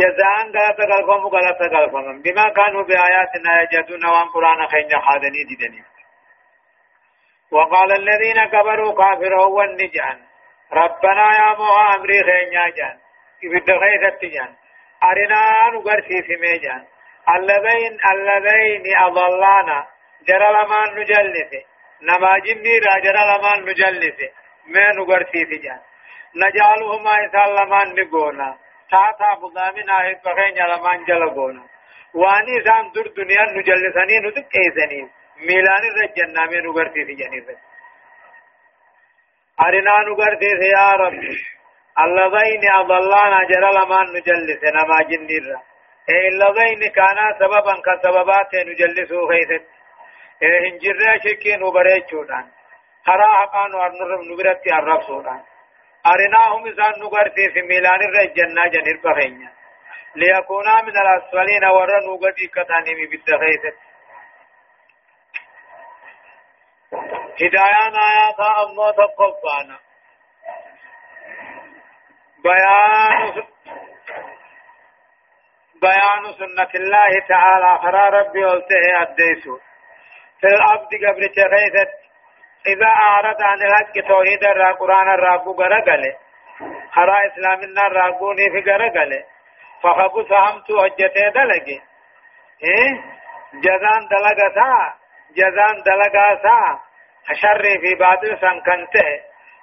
جزاء 0.00 0.38
غلط 0.56 0.80
قلبهم 0.92 1.26
غلط 1.26 1.60
قلبهم 1.74 2.22
بما 2.22 2.48
كانوا 2.48 2.82
بآياتنا 2.82 3.62
يجادون 3.62 4.04
وأن 4.06 4.28
قرآن 4.34 4.66
خين 4.68 4.86
يخادني 4.96 5.44
جدني 5.50 5.82
وقال 7.50 7.92
الذين 7.92 8.44
كبروا 8.44 8.94
كافروا 8.94 9.46
والنجان. 9.46 10.18
ربنا 10.72 11.26
يا 11.38 11.56
موها 11.58 11.96
أمري 11.96 12.22
خين 12.22 12.52
يجان 12.52 12.98
إبدا 13.44 13.78
خيثت 13.80 14.24
جان 14.24 14.54
أرنا 15.02 15.70
نغرسي 15.72 16.22
في 16.22 16.36
ميجان. 16.36 16.84
اللذين 17.34 17.98
اللذين 18.12 18.96
أضلانا. 18.98 19.86
جرى 20.28 20.48
لما 20.56 20.80
نجلس. 20.96 21.52
نما 22.02 22.38
جني 22.38 22.78
را 22.78 22.98
جرى 23.04 23.22
لما 23.30 23.52
نجلس. 23.58 24.18
ما 24.66 24.92
نغرسي 24.92 25.46
في 25.46 25.56
جان. 25.58 25.80
نجعلهما 26.36 27.10
إسال 27.26 27.54
لما 27.56 27.80
نقونا. 27.84 28.58
تاتا 28.90 29.30
بضامنا 29.42 29.94
هدفخين 30.06 30.56
لما 30.70 30.96
نجلقونا 30.96 31.62
واني 32.14 32.64
سان 32.64 32.92
در 32.94 33.06
دنيا 33.16 33.44
نجلسني 33.56 34.16
ندقيسني 34.24 35.00
ميلان 35.46 35.82
الرجنا 35.90 36.42
من 36.50 36.62
نغرسي 36.66 37.04
في 37.04 37.14
جاني 37.14 37.40
أرنا 39.60 39.94
نغرسي 40.08 40.50
يا 40.76 40.90
رب. 41.02 41.22
اللذين 42.04 42.64
أضلانا 42.80 43.44
جرى 43.50 43.70
لما 43.78 43.98
نجلس 44.16 44.62
نما 44.76 44.98
جنيرا 45.10 45.60
إيه 46.10 46.28
اللذين 46.28 46.90
كانا 46.96 47.26
سببا 47.40 47.74
كسببات 47.86 48.54
نجلسوا 48.54 49.28
خيثت 49.30 49.64
هنجرى 50.42 51.20
شكين 51.24 51.62
وبريتشودان 51.62 52.46
هرا 53.08 53.28
حقان 53.38 53.74
ورنرم 53.74 54.32
نبرتي 54.32 54.70
عرب 54.70 55.02
سودان 55.02 55.40
أرناهم 56.12 56.66
إذا 56.66 56.88
نغرتي 56.98 57.50
في 57.52 57.62
ميلان 57.62 58.00
الرجنة 58.08 58.66
جنير 58.66 59.00
بخينيا 59.04 59.52
ليكونا 60.16 60.82
من 60.82 60.96
الأسفلين 61.02 61.64
ورا 61.64 62.00
نغرتي 62.06 62.46
كتانيمي 62.46 63.06
بالتخيثت 63.06 63.78
هدايان 67.42 67.94
آيات 68.10 68.40
أمو 68.40 68.90
تقفانا. 68.90 69.78
بيان 72.44 73.44
بيان 75.82 76.22
سنة 76.38 76.70
الله 76.74 77.26
تعالى 77.28 77.78
خرى 77.82 78.18
ربي 78.18 78.44
قلته 78.44 79.02
أديسو. 79.02 79.58
في 80.40 80.46
الأبد 80.46 80.92
قبل 81.06 81.28
تغيثت 81.28 82.07
إذا 82.72 82.86
أعرض 82.86 83.42
عن 83.42 83.58
الحق 83.62 84.08
توحيد 84.08 84.44
الرا 84.44 84.72
قرآن 84.72 85.08
الراقو 85.08 85.52
غرقل 85.52 86.02
خرى 86.92 87.16
إسلامنا 87.26 87.86
الراقوني 87.86 88.50
في 88.50 88.70
غرقل 88.70 89.12
فخبو 89.82 90.22
سهمتو 90.22 90.82
حجته 90.84 91.28
دلقي 91.28 91.78
إيه؟ 92.64 92.90
جزان 93.54 94.00
دلقتا 94.10 94.94
جزان 95.36 95.82
دلقاسا 95.86 96.78
شر 97.40 97.62
في 97.80 97.94
باطل 97.94 98.38
سنكنته 98.40 99.08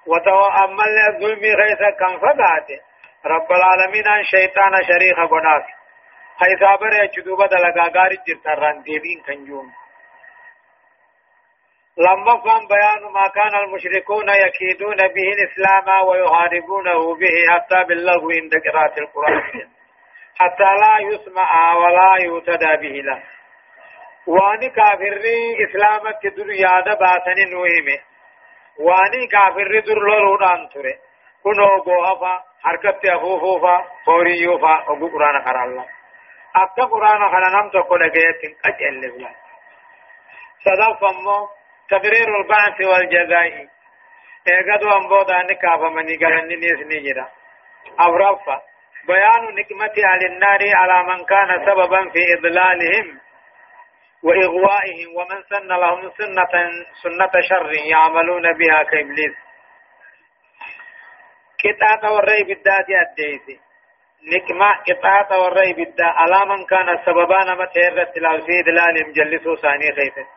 وتأمل 0.08 0.98
الظلم 1.10 1.44
غيث 1.62 1.82
كم 2.00 2.20
فقاته 2.20 2.80
رب 3.26 3.52
العالمين 3.52 4.08
ان 4.08 4.24
شيطان 4.24 4.74
شريخ 4.90 5.18
قناس 5.32 5.64
حيث 6.40 6.64
عبر 6.64 6.94
يجدوب 7.04 7.44
دلقا 7.44 8.00
غاري 8.00 8.18
جرتران 8.28 8.82
ديبين 8.82 9.22
كنجوم 9.28 9.72
لما 11.98 12.38
فهم 12.38 12.68
بيان 12.68 13.12
ما 13.14 13.28
كان 13.36 13.56
المشركون 13.64 14.30
يكيدون 14.30 14.98
به 14.98 15.28
الإسلام 15.36 16.08
ويحاربونه 16.08 17.16
به 17.16 17.36
حتى 17.50 17.84
باللغو 17.88 18.32
عند 18.32 18.54
قراءة 18.66 19.00
القرآن. 19.00 19.70
حتى 20.40 20.70
لا 20.82 20.96
يسمع 21.10 21.74
ولا 21.76 22.12
يهتدى 22.20 22.90
به 22.90 23.02
له. 23.02 23.24
وان 24.28 24.70
كافرين 24.70 25.68
إسلامة 25.70 26.20
در 26.38 26.50
ياد 26.50 27.00
باسن 27.00 27.52
نوهمه. 27.52 28.00
واني 28.80 29.28
كافر 29.28 29.80
در 29.80 30.00
لولودان 30.00 30.70
تره 30.70 30.96
كنو 31.44 31.66
غوفا 31.66 32.44
حركت 32.64 33.06
افوفوفا 33.06 33.86
فوريوفا 34.06 34.84
أو 34.88 35.08
قرآن 35.08 35.42
قرا 35.42 35.64
الله 35.64 35.86
اكا 36.56 36.84
قرآن 36.84 37.24
قرا 37.24 37.50
نم 37.50 37.70
تو 37.70 37.84
كو 37.84 37.98
دغيت 37.98 38.42
أجل 38.66 39.12
بلا 39.12 39.30
صدف 40.66 41.04
امو 41.04 41.48
تقرير 41.90 42.28
البعث 42.40 42.82
والجزاء 42.82 43.68
اگدو 44.48 44.90
امبو 44.98 45.22
دان 45.24 45.54
كافا 45.54 45.90
مني 45.90 46.16
گلن 46.18 46.48
نيس 46.48 46.80
نيجرا 46.92 47.28
اورفا 48.00 48.62
بيان 49.08 49.44
نقمة 49.60 49.96
على 49.98 50.26
النار 50.26 50.62
على 50.76 51.04
من 51.04 51.26
كان 51.26 51.50
سببا 51.66 52.10
في 52.14 52.22
إضلالهم 52.34 53.20
وإغوائهم 54.24 55.10
ومن 55.18 55.44
سن 55.50 55.68
لهم 55.68 56.12
سنة 56.18 56.54
سنة 57.04 57.42
شر 57.50 57.74
يعملون 57.74 58.54
بها 58.54 58.84
كإبليس 58.84 59.36
كتاة 61.64 62.12
والرأي 62.14 62.44
بالذات 62.44 62.86
أديسي 62.90 63.60
نكما 64.34 64.72
كتاة 64.88 65.40
والرأي 65.42 65.74
بالذات 65.74 66.16
على 66.22 66.40
من 66.46 66.66
كان 66.66 66.98
سببان 67.06 67.58
متهرة 67.58 68.04
تلاوسي 68.16 68.62
دلال 68.62 69.08
مجلسو 69.10 69.56
ثاني 69.56 69.96
خيفت 69.96 70.35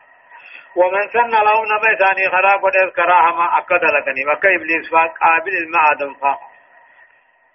ومن 0.77 1.09
سن 1.13 1.31
لهم 1.31 1.65
نما 1.73 1.91
ثاني 2.03 2.29
خراب 2.35 2.65
ودس 2.65 2.95
كراهما 2.97 3.59
أكد 3.59 3.85
لكني. 3.85 4.23
وكا 4.27 4.55
إبليس 4.57 4.91
فاق 4.93 5.19
قابل 5.19 5.55
المعادم 5.63 6.15
فاق 6.15 6.41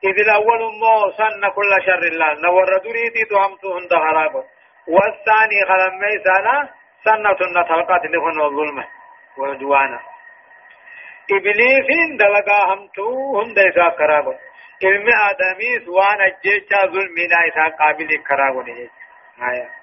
إذ 0.04 0.20
الأول 0.20 0.62
مو 0.82 1.12
سن 1.18 1.50
كل 1.56 1.72
شر 1.86 2.04
الله. 2.12 2.34
نور 2.34 2.78
دريدي 2.78 3.24
تهمتو 3.30 3.78
هند 3.78 3.94
خرابت 3.94 4.46
والثاني 4.88 5.60
خلمي 5.70 6.14
سنة 6.24 6.70
سنة 7.06 7.62
نتلقات 7.62 8.06
لهن 8.06 8.42
الظلم 8.42 8.84
والعدوان 9.38 10.00
إبليس 11.32 11.90
دلقا 12.20 12.74
همتو 12.74 13.40
هم 13.40 13.54
ديسا 13.54 13.90
كرابا 13.90 14.38
علم 14.84 15.08
آدمي 15.30 15.86
سوان 15.86 16.22
الجيشا 16.22 16.80
ظلمنا 16.86 17.38
إسا 17.48 17.76
قابل 17.80 18.10
كرابا 18.28 18.64
آية. 19.52 19.83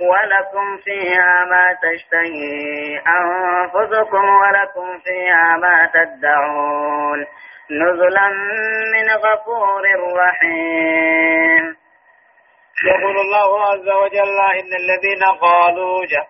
ولكم 0.00 0.76
فيها 0.84 1.44
ما 1.44 1.78
تشتهي 1.82 2.98
أنفسكم 2.98 4.24
ولكم 4.28 4.98
فيها 4.98 5.56
ما 5.56 5.90
تدعون 5.94 7.26
نزلا 7.70 8.28
من 8.94 9.10
غفور 9.10 9.82
رحيم. 10.18 11.76
يقول 12.86 13.18
الله 13.18 13.62
عز 13.70 13.88
وجل 13.88 14.38
إن 14.60 14.72
الذين 14.82 15.22
قالوا 15.40 16.06
جاء 16.06 16.28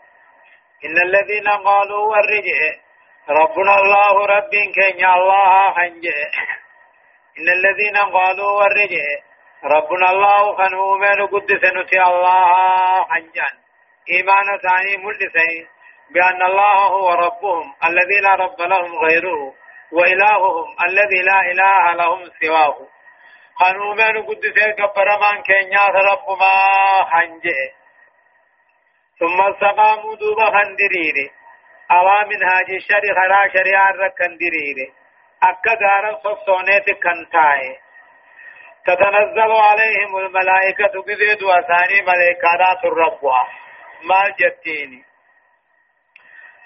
إن 0.84 1.02
الذين 1.02 1.48
قالوا 1.48 2.02
والرجع. 2.10 2.58
ربنا 3.28 3.74
الله 3.80 4.26
رب 4.26 4.50
كن 4.74 5.04
الله 5.04 5.74
حنجه 5.74 6.14
إن 7.38 7.48
الذين 7.48 7.96
قالوا 7.96 8.50
والرجع. 8.52 9.33
ربنا 9.64 10.10
الله 10.10 10.56
خنو 10.56 10.96
من 10.96 11.26
قدس 11.26 11.62
نتي 11.76 12.02
الله 12.02 13.04
حنجان. 13.10 13.54
إيمان 14.10 14.58
ثاني 14.62 14.96
ملسين 14.96 15.68
بأن 16.10 16.42
الله 16.42 16.78
هو 16.96 17.14
ربهم 17.14 17.74
الذي 17.84 18.20
لا 18.20 18.34
رب 18.34 18.60
لهم 18.60 18.98
غيره 18.98 19.54
وإلههم 19.92 20.76
الذي 20.86 21.22
لا 21.22 21.40
إله 21.40 21.94
لهم 21.94 22.24
سواه. 22.40 22.76
خنو 23.54 23.94
من 23.94 24.22
قدس 24.26 24.58
كبر 24.78 25.08
من 25.22 25.42
كن 25.42 25.76
رب 26.10 26.26
ما 26.40 26.56
حنجه. 27.10 27.72
ثم 29.18 29.40
استقاموا 29.40 30.14
دوبا 30.14 30.44
خندريري 30.44 31.30
أوا 31.90 32.24
من 32.24 32.42
هاجي 32.42 32.76
الشري 32.76 33.10
خرا 33.18 33.48
شريعة 33.48 33.90
ركندريري 33.90 34.92
أكا 35.42 35.74
غارا 35.82 36.12
صفصونيت 36.24 36.90
كنتاي. 37.02 37.83
تتنزل 38.86 39.52
عليهم 39.52 40.16
الملائكة 40.16 41.02
بذيد 41.06 41.42
وثاني 41.42 42.02
ملائكات 42.02 42.84
الرب. 42.84 43.24
ما 44.02 44.28
جتيني. 44.40 45.04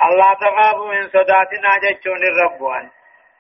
الله 0.03 0.35
تخافوا 0.35 0.95
من 0.95 1.09
صداتنا 1.09 1.71
جتشون 1.83 2.23
الرب. 2.25 2.63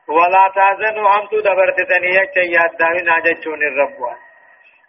ولا 0.08 0.52
تازنوا 0.54 1.08
هم 1.08 1.26
تدبرت 1.26 1.76
تنية 1.90 2.36
ياد 2.36 2.76
داونا 2.76 3.18
جتشون 3.18 3.62
الرب. 3.62 4.16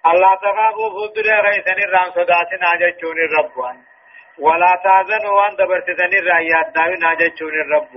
الله 0.05 0.35
تخافوا 0.35 0.89
فدر 0.89 1.27
غيثن 1.45 1.83
الرام 1.83 2.11
صداتنا 2.11 2.75
جتشون 2.81 3.17
الرب. 3.17 3.57
ولا 4.39 4.81
تازنوا 4.83 5.31
وان 5.41 5.55
دبرتتن 5.55 6.17
الرأيات 6.17 6.67
داوي 6.75 6.95
ناجتشون 6.95 7.53
الرب. 7.61 7.95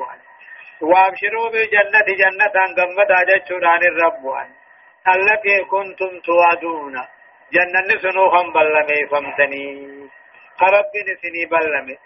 وابشروا 0.80 1.50
بالجنة 1.50 2.08
جنة 2.20 2.56
قمت 2.76 3.10
آجتشون 3.10 3.64
عن 3.64 3.82
الرب. 3.82 4.24
التي 5.08 5.64
كنتم 5.64 6.20
توعدون. 6.20 6.94
جنة 7.52 8.00
سنوخا 8.02 8.42
بلمي 8.42 9.06
فمتني 9.10 9.64
خرب 10.60 10.92
نسني 11.08 11.44
بلمي. 11.46 11.96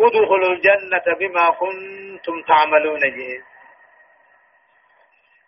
ادخلوا 0.00 0.52
الجنة 0.52 1.06
بما 1.20 1.50
كنتم 1.50 2.42
تعملون. 2.42 3.00
جيد 3.00 3.44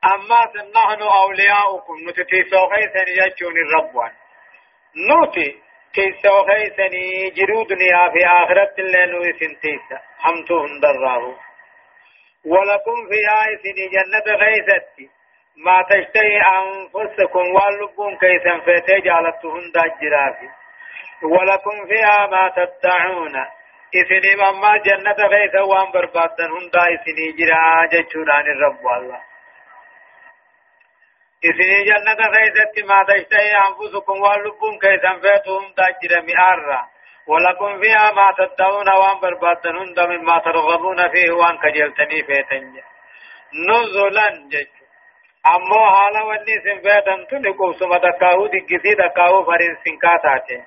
أما 0.04 0.40
نحن 0.74 1.02
أولياؤكم. 1.02 1.96
نتتيسو 2.08 2.56
غيثا 2.56 3.04
يجون 3.08 3.56
الرب 3.56 3.94
نوتي 5.08 5.64
كيسا 5.94 6.30
وخيسني 6.32 7.30
جرو 7.30 7.62
دنيا 7.62 8.10
في 8.12 8.26
آخرة 8.26 8.74
اللين 8.78 9.14
ويسن 9.14 9.60
تيسا 9.60 9.98
هندراه 10.20 11.24
ولكم 12.46 13.08
في 13.08 13.20
آيسن 13.44 13.78
جنة 13.94 14.36
غيثتي. 14.36 15.10
ما 15.56 15.82
تشتهي 15.90 16.40
أنفسكم 16.40 17.54
واللبون 17.54 18.16
كيسا 18.16 18.58
فتجالت 18.58 19.44
هندا 19.44 19.82
جرافي 20.00 20.48
ولكم 21.22 21.86
فيها 21.88 22.26
ما 22.26 22.48
تدعون. 22.56 23.36
إسني 23.94 24.34
مما 24.36 24.76
جنة 24.76 25.26
غيثا 25.26 25.60
وأن 25.60 25.92
بربادا 25.92 26.46
هندا 26.46 26.80
إسني 26.94 27.32
جرا 27.38 27.86
جتشوران 27.92 28.46
الرب 28.46 28.84
والله. 28.84 29.20
إسني 31.44 31.84
جنة 31.84 32.20
غيثت 32.36 32.84
ما 32.88 32.98
تشتهي 33.08 33.52
أنفسكم 33.68 34.20
واللبون 34.20 34.78
كيسا 34.78 35.12
فيتهم 35.22 35.72
تاجر 35.76 36.22
مئارا 36.22 36.88
ولكم 37.26 37.80
فيها 37.80 38.12
ما 38.12 38.32
تدعون 38.38 38.88
وأن 38.88 39.20
بربادن 39.22 39.76
هند 39.76 40.00
مما 40.00 40.38
ترغبون 40.38 41.08
فيه 41.12 41.30
وأن 41.30 41.58
كجلتني 41.58 42.22
فيتن 42.22 42.74
نزلا 43.68 44.28
جج. 44.52 44.83
أمو 45.46 45.86
حالا 45.94 46.22
وني 46.24 46.54
سنفيتن 46.64 47.26
تنقو 47.30 47.72
سما 47.72 47.98
دكاهو 47.98 48.46
دقسي 48.46 48.94
دكاهو 48.94 49.44
فرين 49.44 49.76
سنكاتاتي 49.84 50.62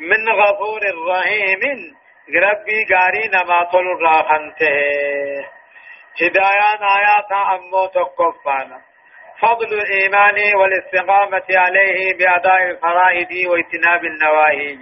من 0.00 0.28
غفور 0.28 0.80
رحيم 1.08 1.62
ربي 2.44 2.86
غاري 2.92 3.28
نما 3.34 3.64
طول 3.72 3.86
راخنته 4.02 4.76
هدايان 6.22 6.82
آيات 6.96 7.32
أمو 7.54 7.86
تقفانا 7.86 8.80
فضل 9.40 9.72
الإيمان 9.80 10.56
والاستقامة 10.56 11.46
عليه 11.50 12.14
بأداء 12.18 12.62
الفرائض 12.70 13.28
واجتناب 13.50 14.04
النواهي 14.04 14.78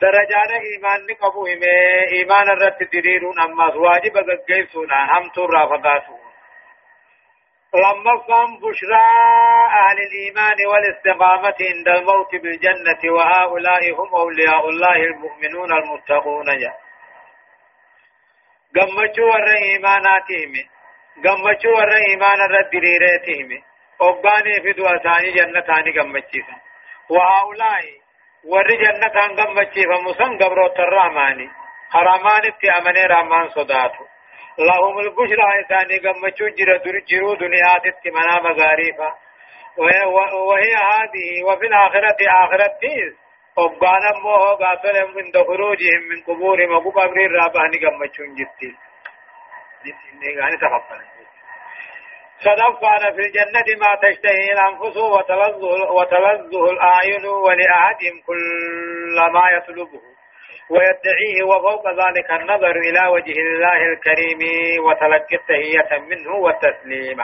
درجان 0.00 0.50
إيمان 0.68 1.06
نقبو 1.10 1.46
إيمان 1.46 2.50
الرد 2.50 2.88
دليلون 2.92 3.40
أما 3.40 3.74
واجب 3.74 4.16
قيسون 4.48 4.92
هم 4.92 5.28
ترى 5.34 5.62
فقاسون 5.70 6.15
لما 7.74 8.14
قام 8.28 8.50
بشرى 8.60 9.06
أهل 9.82 9.98
الإيمان 10.08 10.58
والاستقامة 10.66 11.54
عند 11.70 11.88
الموت 11.88 12.32
بالجنة 12.42 13.02
وهؤلاء 13.16 13.82
هم 13.98 14.14
أولياء 14.14 14.68
الله 14.68 14.96
المؤمنون 14.96 15.72
المتقون 15.72 16.46
جاء 16.58 16.76
قمتوا 18.76 19.34
الرئيماناتهم 19.38 20.52
gammachuu 21.24 21.72
warra 21.74 21.98
imaana 22.12 22.44
irra 22.44 22.62
diriireetihime 22.72 23.58
obbaanii 24.08 24.60
fi 24.64 24.72
du'a 24.78 24.90
isaanii 24.96 25.32
jannataani 25.36 25.92
gammachiisan 25.98 26.58
wahaulaa'i 27.14 27.92
warri 28.52 28.76
jannataan 28.82 29.32
gammachiifamu 29.38 30.14
san 30.18 30.36
gabroota 30.42 30.84
rahmaani 30.96 31.46
haramaanitti 31.94 32.70
amanee 32.78 33.06
rahmaan 33.14 33.48
sodaatu 33.56 34.08
lahum 34.58 35.00
lbushraa 35.00 35.54
isaanii 35.60 35.98
gammachuu 35.98 36.50
jira 36.58 36.78
jiruu 37.06 37.36
duniyaatitti 37.36 38.10
manaa 38.10 38.40
magaariifa 38.48 39.14
وهي 39.78 40.74
هذه 40.74 41.44
وفي 41.44 41.66
الآخرة 41.66 42.16
آخرتيس 42.44 43.14
وقال 43.56 44.02
أمه 44.14 44.54
قاتل 44.54 44.96
عند 44.96 45.36
خروجهم 45.46 46.02
من 46.10 46.22
قبورهم 46.26 46.86
وقبر 46.86 47.26
الرابعة 47.26 47.66
نقمتشون 47.66 48.34
جتين 48.34 48.76
يعني 50.38 50.56
تقبل 50.56 51.00
صدفنا 52.40 53.12
في 53.12 53.20
الجنة 53.20 53.68
ما 53.80 53.94
تشتهي 54.02 54.52
الأنفس 54.52 54.96
وتلذه 55.96 56.70
الأعين 56.70 57.26
ولأحدهم 57.26 58.20
كل 58.26 59.16
ما 59.32 59.42
يطلبه. 59.56 60.15
ويدعيه 60.70 61.42
وفوق 61.50 61.84
ذلك 62.02 62.30
النظر 62.30 62.76
إلى 62.76 63.06
وجه 63.06 63.36
الله 63.46 63.80
الكريم 63.92 64.40
وتلقي 64.86 65.36
التهية 65.36 65.98
منه 65.98 66.34
والتسليم. 66.34 67.18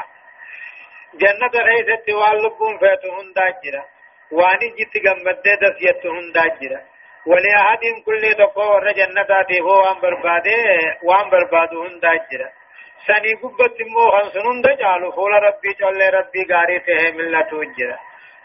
جنة 1.14 1.55
غيثت 1.68 2.07
واللبون 2.11 2.78
فيتهن 2.78 3.32
داجرة. 3.36 3.84
واني 4.32 4.68
جت 4.78 4.95
قمت 5.07 5.45
دسيتهن 5.62 6.32
داجرة. 6.34 6.80
ولأحدهم 7.26 7.97
كل 8.07 8.34
تقوى 8.38 8.93
جنة 8.93 9.30
هو 9.62 9.80
وان 9.80 10.01
برباده 10.03 10.57
وان 11.03 11.30
بربادهن 11.30 12.01
داجرة. 12.01 12.62
سني 13.07 13.34
قبت 13.43 13.78
مو 13.93 14.11
خنسنون 14.11 14.61
دجالو 14.62 15.11
فول 15.12 15.32
ربي 15.32 15.72
جل 15.80 16.01
ربي 16.18 16.43
غاري 16.51 16.78
ته 16.78 17.12
ملت 17.16 17.53
وجرا 17.53 17.99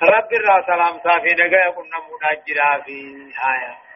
رب 0.04 0.34
الرا 0.34 0.62
سلام 0.68 1.00
صافي 1.04 1.34
نگا 1.42 1.70
كنا 1.76 1.98
مناجرا 2.08 2.82
في 2.86 2.98
آية. 3.54 3.87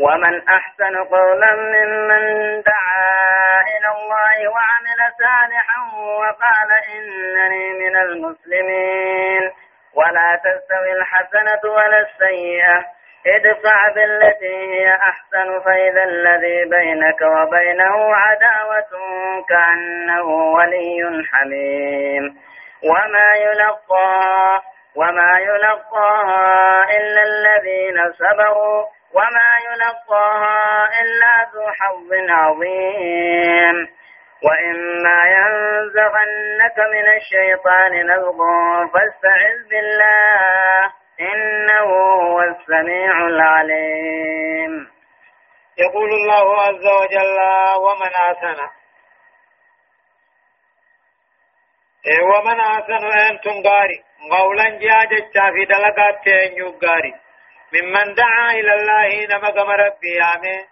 ومن 0.00 0.48
أحسن 0.48 0.96
قولا 0.96 1.54
ممن 1.54 2.22
دعا 2.62 3.62
إلى 3.62 3.88
الله 3.88 4.48
وعمل 4.48 5.12
صالحا 5.18 5.96
وقال 5.96 6.70
إنني 6.96 7.70
من 7.70 7.96
المسلمين. 7.96 9.52
ولا 9.94 10.40
تستوي 10.44 10.92
الحسنة 10.92 11.72
ولا 11.72 12.00
السيئة. 12.00 12.84
ادفع 13.26 13.88
بالتي 13.88 14.56
هي 14.56 14.94
أحسن 14.94 15.60
فإذا 15.60 16.04
الذي 16.04 16.64
بينك 16.64 17.22
وبينه 17.22 18.14
عداوة 18.14 18.90
كأنه 19.48 20.24
ولي 20.24 21.24
حميم. 21.32 22.38
وما 22.84 23.32
يلقى 23.36 24.62
وما 24.96 25.38
يلقاها 25.38 26.82
إلا 26.96 27.22
الذين 27.22 28.12
صبروا 28.12 28.84
وما 29.12 29.50
يلقاها 29.70 30.88
إلا 31.02 31.50
ذو 31.54 31.66
حظ 31.80 32.10
عظيم 32.30 33.88
وإما 34.44 35.18
ينزغنك 35.36 36.78
من 36.92 37.06
الشيطان 37.16 38.06
نزغ 38.10 38.38
فاستعذ 38.92 39.68
بالله 39.70 40.92
إنه 41.20 41.90
هو 42.22 42.40
السميع 42.42 43.26
العليم 43.26 44.90
يقول 45.78 46.10
الله 46.10 46.60
عز 46.60 46.86
وجل 46.86 47.38
ومن 47.80 48.12
أحسن 48.14 48.60
إيه، 52.06 52.22
ومن 52.22 52.60
أحسن 52.60 53.06
أنتم 53.30 53.62
غاري 53.68 54.04
قولا 54.30 54.68
جاجة 54.68 55.52
في 55.52 55.64
دلقات 55.64 56.28
غاري. 56.84 57.14
ممن 57.72 58.14
دعا 58.14 58.50
إلى 58.50 58.74
الله 58.74 59.26
نما 59.26 59.74
ربي 59.74 60.22
آمين. 60.22 60.64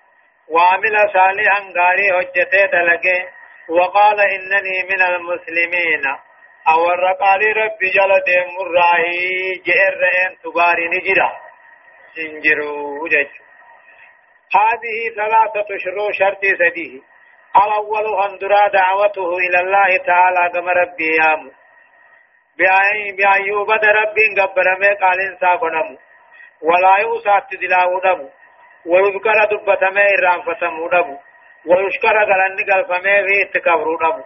وعمل 0.48 0.96
صالحا 1.12 1.60
غاري 1.78 2.10
هجته 2.10 2.66
دلقه 2.66 3.28
وقال 3.68 4.20
إنني 4.20 4.82
من 4.90 5.02
المسلمين. 5.02 6.04
أو 6.68 6.90
الرقال 6.90 7.56
ربي 7.56 7.90
جل 7.90 8.12
ديم 8.26 8.56
جئر 9.66 10.02
أن 10.26 10.36
تغاري 10.42 10.88
نجرا. 10.88 11.32
سنجرو 12.14 13.06
جج. 13.08 13.30
هذه 14.54 15.14
ثلاثة 15.16 15.68
شروع 15.84 16.10
شرط 16.12 16.44
سديه. 16.44 17.00
الأول 17.56 18.06
أندرا 18.30 18.68
دعوته 18.68 19.36
إلى 19.38 19.58
الله 19.60 19.96
تعالى 19.96 20.50
كما 20.52 20.72
ربي 20.72 21.16
يامو 21.16 21.50
بأيوب 23.16 23.70
ربي 23.70 24.26
قبر 24.40 24.66
ما 24.80 24.90
قال 25.02 25.20
إنسا 25.20 25.54
قنمو. 25.54 25.96
ولا 26.62 26.94
يوسات 27.00 27.48
دلاو 27.60 28.00
نمو 28.04 28.28
ويذكر 28.86 29.38
دبت 29.50 29.82
ما 29.94 30.04
إرام 30.18 30.42
فتمو 30.42 30.88
نمو 30.88 31.16
ويشكر 31.66 32.16
قلن 32.28 32.56
قلفمه 32.70 33.16
في 33.26 33.42
اتكبرو 33.42 33.98
نمو 34.02 34.24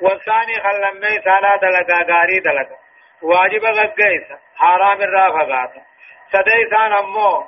والثاني 0.00 0.54
خلمي 0.64 1.14
سالا 1.24 1.56
دلقا 1.62 1.98
غاري 2.12 2.38
دلقا. 2.38 2.76
واجب 3.22 3.64
غقيسا 3.64 4.36
حرام 4.56 5.02
الرافقاتا 5.02 5.82
سديسان 6.32 6.92
أمو. 6.92 7.46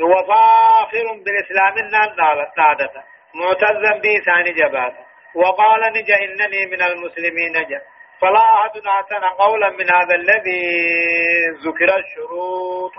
وفاخر 0.00 1.06
بالإسلام 1.24 1.74
نادتا 1.92 3.02
معتزا 3.34 3.92
به 4.02 4.14
ثاني 4.26 4.52
جباتا. 4.52 5.04
وقال 5.34 5.80
نجا 5.92 6.16
إنني 6.16 6.66
من 6.66 6.82
المسلمين 6.82 7.52
نجا 7.56 7.80
فلا 8.20 8.44
أحد 8.54 8.76
أحسن 8.86 9.24
قولا 9.38 9.70
من 9.70 9.90
هذا 9.90 10.14
الذي 10.14 10.62
ذكر 11.64 11.96
الشروط. 11.98 12.92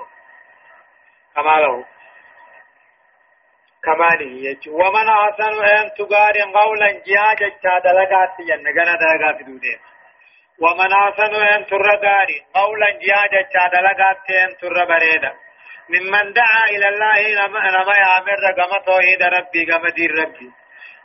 كما 1.36 1.56
له. 1.60 1.86
كماله 3.84 4.58
ومن 4.68 5.10
أحسن 5.10 5.64
أن 5.64 5.92
تقارن 5.98 6.52
قولا 6.52 6.92
جهاجا 7.08 7.50
دلقات 7.86 8.42
جنة. 8.48 8.70
غنى 8.72 8.98
دلقات 8.98 9.38
دودين 9.48 9.80
ومن 10.62 10.92
أحسن 10.92 11.34
أن 11.36 11.66
ترقاري 11.66 12.38
قولا 12.54 12.90
جهاجا 12.92 13.42
دلقات 13.76 14.30
أن 14.44 14.58
تربريدا 14.62 15.34
ممن 15.90 16.34
دعا 16.34 16.64
إلى 16.70 16.88
الله 16.90 17.20
نما 17.42 17.94
يعمل 18.06 18.38
رقم 18.44 18.72
توحيد 18.86 19.24
ربي 19.24 19.66
كما 19.66 19.90
دين 19.90 20.12
ربي. 20.22 20.52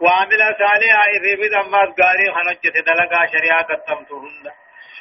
وعمل 0.01 0.57
صالحا 0.59 1.05
إذ 1.15 1.37
بذمات 1.41 2.01
قاري 2.01 2.33
خنجت 2.35 2.77
دلقا 2.87 3.27
شريعة 3.27 3.63
قدمتهن 3.63 4.53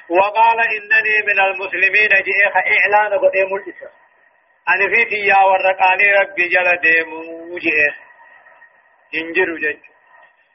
وقال 0.09 0.59
إنني 0.59 1.15
من 1.27 1.39
المسلمين 1.39 2.09
جئ 2.27 2.39
إعلان 2.55 3.19
قديم 3.19 3.55
الإسلام 3.55 3.91
أنا 4.69 4.95
في 4.95 5.05
تيا 5.05 5.39
ورقاني 5.45 6.11
ربي 6.11 6.47
جل 6.47 6.77
ديمو 6.81 7.57
جئ 7.57 7.93
انجروا 9.15 9.57
جج۔ 9.57 9.79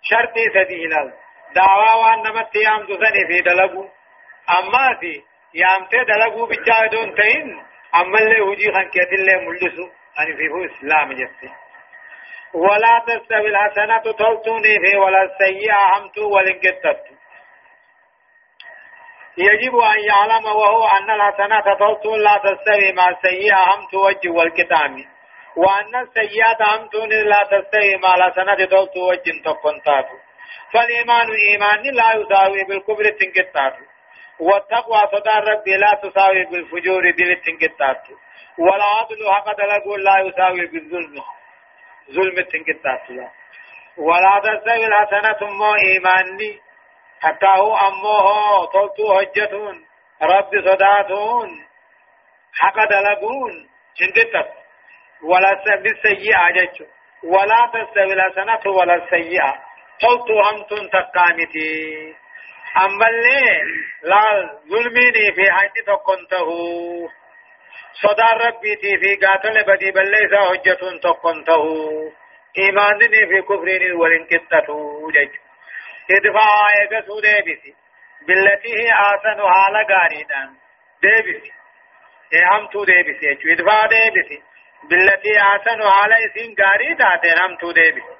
شرطي 0.03 0.45
سدينا 0.55 1.12
دعوا 1.55 1.95
وان 1.95 2.18
نمت 2.18 2.57
يام 2.57 2.86
تسني 2.86 3.26
في 3.28 3.41
دلقو 3.41 3.89
أما 4.59 4.99
في 5.01 5.22
يامتي 5.55 6.05
دلقو 6.05 6.47
بجاهدون 6.47 7.14
تين 7.14 7.62
أما 7.95 8.18
اللي 8.18 8.41
وجي 8.41 8.72
خان 8.72 8.89
كيت 8.91 9.12
اللي 9.12 9.36
ملسو 9.47 9.89
أنا 10.18 10.36
في 10.36 10.49
هو 10.49 10.64
إسلام 10.64 11.12
جفتي 11.12 11.51
ولا 12.55 13.05
تستوي 13.07 13.49
الحسنة 13.49 14.12
تلتوني 14.12 14.78
في 14.80 14.96
ولا 14.96 15.22
السيئة 15.22 15.76
همتو 15.96 16.30
ولنكتت 16.34 17.03
يجب 19.38 19.76
أن 19.76 20.01
يعلم 20.11 20.46
وهو 20.46 20.84
أن 20.84 21.11
الحسنة 21.11 21.61
تلتون 21.61 22.20
لا 22.20 22.36
تستوي 22.36 22.92
مع 22.92 23.09
السيئة 23.09 23.57
همتو 23.57 24.07
وجه 24.07 24.30
والكتام 24.30 24.96
وأن 25.57 25.96
السيئة 25.96 26.76
همتون 26.76 27.09
لا 27.09 27.42
تستوي 27.53 27.96
مع 27.96 28.14
الحسنة 28.14 28.55
تلتو 28.55 29.11
وجه 29.11 29.42
تقنتاتو 29.44 30.16
فالإيمان 30.72 31.28
إيمان 31.49 31.82
لا 31.94 32.12
يساوي 32.12 32.64
بالكبر 32.64 33.11
تنكتاتو. 33.11 33.84
والتقوى 34.40 35.01
صدى 35.12 35.51
ربي 35.51 35.76
لا 35.76 36.01
تساوي 36.03 36.44
بالفجور 36.44 37.11
دل 37.11 37.36
تنكتات 37.46 38.03
ولا 38.59 38.84
عدل 38.84 39.30
حق 39.32 39.53
تلقوا 39.53 39.96
لا 39.96 40.18
يساوي 40.18 40.66
بالظلم. 40.66 41.38
ظلم 42.11 42.34
تنكتات 42.34 43.11
ولا 43.96 44.40
تساوي 44.42 44.86
الحسنة 44.86 45.48
مو 45.50 45.74
إيماني 45.74 46.61
حتى 47.20 47.46
هو 47.46 47.76
أمه 47.76 48.26
طلتو 48.72 49.12
هجتون 49.12 49.84
رب 50.22 50.50
صداتون. 50.66 51.64
حق 52.54 52.84
تلقون 52.84 53.68
تنكتات 53.98 54.48
ولا 55.22 55.62
بالسيئة 55.82 56.46
جتشو 56.56 56.84
ولا 57.24 57.70
تستوي 57.72 58.12
الحسنة 58.12 58.72
ولا 58.72 58.94
السيئة 58.94 59.54
طلتو 60.00 60.40
همتون 60.40 60.90
تقامتي 60.90 62.14
أما 62.76 63.09
اللي 63.09 63.62
لا 64.02 64.50
ظلميني 64.68 65.32
في 65.34 65.52
حيث 65.52 65.72
تقنته 65.86 66.48
صدى 68.02 68.46
ربي 68.46 68.76
في 68.76 69.26
قاتل 69.26 69.64
بدي 69.64 69.90
بل 69.90 70.10
ليس 70.10 70.34
حجة 70.48 70.98
تقنته 71.02 71.64
إيمانني 72.58 73.26
في 73.28 73.42
كفرين 73.42 73.92
والانكتته 73.92 75.10
جج 75.10 75.30
ادفع 76.10 76.48
يقصو 76.82 77.20
ديبسي 77.20 77.74
بالتي 78.26 78.72
هي 78.78 78.92
آسن 78.92 79.40
حال 79.52 79.74
غاريدان 79.90 80.54
ديبسي 81.02 81.52
همتو 82.52 82.84
ديبسي 82.84 83.52
ادفع 83.52 83.86
ديبسي 83.86 84.42
بالتي 84.90 85.40
آسن 85.40 85.90
حال 85.90 86.12
اسين 86.12 86.54
غاريدان 86.60 87.38
همتو 87.40 87.72
ديبسي 87.72 88.18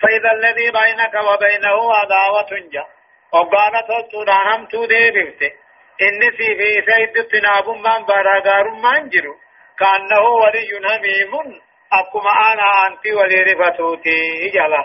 فإذا 0.00 0.32
الذي 0.32 0.70
بينك 0.70 1.14
وبينه 1.14 1.94
عداوة 1.94 2.68
جا 2.72 2.86
وقانا 3.32 3.80
تلتون 3.80 4.28
هم 4.28 4.66
تودي 4.66 5.10
بفته 5.10 5.52
إن 6.02 6.20
في 6.30 6.46
في 6.58 6.82
سيد 6.90 7.24
تناب 7.32 7.68
من 7.68 8.06
براغار 8.08 8.70
من 8.70 9.08
جرو 9.08 9.34
كأنه 9.78 10.20
ولي 10.20 10.70
هميم 10.86 11.60
أكما 11.92 12.30
أنا 12.52 12.86
أنت 12.86 13.06
ولي 13.06 13.42
رفتوتي 13.42 14.48
جلا 14.54 14.84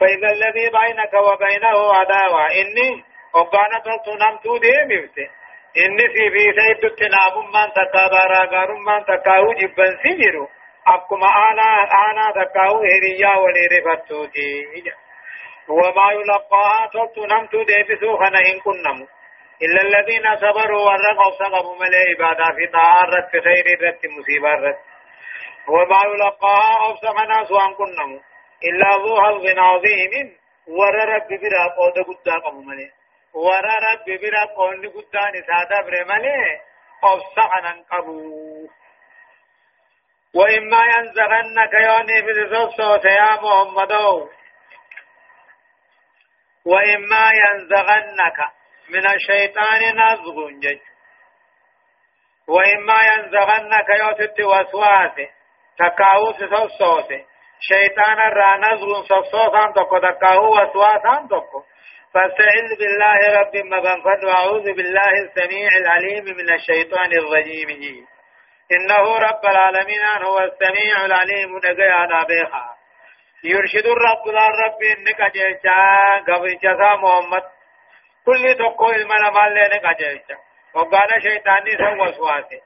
فإذا 0.00 0.30
الذي 0.30 0.70
بينك 0.70 1.12
وبينه 1.14 1.92
عداوة 1.94 2.46
إني 2.60 3.04
وقانا 3.34 3.78
تلتون 3.84 4.22
هم 4.22 4.36
تودي 4.44 4.72
بفته 4.88 5.28
إن 5.76 5.98
في 5.98 6.30
في 6.30 6.44
سيد 6.60 6.90
تناب 7.00 7.36
من 7.54 7.68
تكابر 7.72 8.32
غار 8.52 8.72
من 8.74 9.04
تكاو 9.04 9.52
جبن 9.52 9.98
سجرو 10.04 10.48
أكما 10.86 11.28
أنا 11.50 11.70
أنا 12.10 12.42
ذكاو 12.42 12.76
هريا 12.76 13.36
ولرفتوتي 13.36 14.64
وما 15.68 16.12
يلقاها 16.12 16.86
تلت 16.92 17.18
نمت 17.18 17.56
ديبسو 17.66 18.16
خنا 18.16 18.38
إن 18.50 18.60
كنمو 18.60 19.06
إلا 19.62 19.80
الذين 19.82 20.36
صبروا 20.36 20.82
ورقوا 20.82 21.30
صبروا 21.38 21.76
ملي 21.80 22.00
عبادة 22.10 22.44
في 22.56 22.66
طاعة 22.72 23.28
في 23.30 23.40
خير 23.40 23.66
رت 23.82 24.00
مصيبة 24.06 24.50
رت. 24.50 24.78
وما 25.68 26.00
يلقاها 26.12 26.90
أفسخنا 26.90 27.44
سوان 27.44 27.74
كنمو. 27.74 28.20
إلا 28.64 28.88
ذو 28.96 29.22
حظ 29.22 29.44
عظيم. 29.58 30.40
ور 30.78 30.94
رب 31.14 31.28
برا 31.28 31.64
قود 31.76 31.98
قدا 32.08 32.34
قبو 32.44 32.62
ملي 32.62 32.90
ور 33.34 33.66
رب 33.92 34.06
برا 34.22 34.44
قود 34.56 34.86
قدا 34.86 35.24
نسادة 35.34 35.80
برملي 35.86 36.60
أفسخنا 37.04 37.84
قبو 37.90 38.68
وإما 40.34 40.80
ينزغنك 40.96 41.72
يوني 41.86 42.22
في 42.22 42.30
الصوت 42.30 43.04
يا 43.04 43.32
محمد 43.42 43.92
وإما 46.64 47.30
ينزغنك 47.42 48.38
من 48.92 49.06
الشيطان 49.06 49.80
نزغ 49.96 50.36
جج. 50.62 50.80
وإما 52.48 52.98
ينزغنك 53.10 53.88
يوتت 54.00 54.40
وسواس. 54.40 55.16
تكاوس 55.78 56.38
صوت 56.78 57.10
شيطان 57.60 58.18
را 58.18 58.56
نزغ 58.56 59.02
صوصان 59.02 59.72
تكو. 59.74 59.98
تكاو 59.98 60.44
وسواسان 60.52 61.28
تكو. 61.28 61.62
فاستعذ 62.14 62.68
بالله 62.78 63.40
رب 63.40 63.56
مغنفد 63.56 64.24
وأعوذ 64.24 64.66
بالله 64.76 65.12
السميع 65.24 65.68
العليم 65.80 66.24
من 66.24 66.54
الشيطان 66.54 67.10
الرجيم. 67.12 67.68
إنه 68.72 69.18
رب 69.18 69.44
العالمين 69.44 70.04
هو 70.24 70.38
السميع 70.38 71.04
العليم. 71.04 71.58
دقيا 71.58 72.24
بيخا 72.28 72.66
يرشد 73.44 73.86
الرب 73.86 74.28
الرب 74.28 74.82
إنك 74.82 75.32
جيشا 75.32 76.16
قبل 76.28 76.58
جزا 76.62 76.96
محمد. 76.96 77.59
كل 78.26 78.54
تقو 78.58 78.90
المنا 78.90 79.30
مال 79.30 79.54
لنك 79.54 79.96
جيشا 79.96 80.36
وقال 80.74 81.22
شيطاني 81.22 81.76
سو 81.76 82.02
وسواسي 82.04 82.60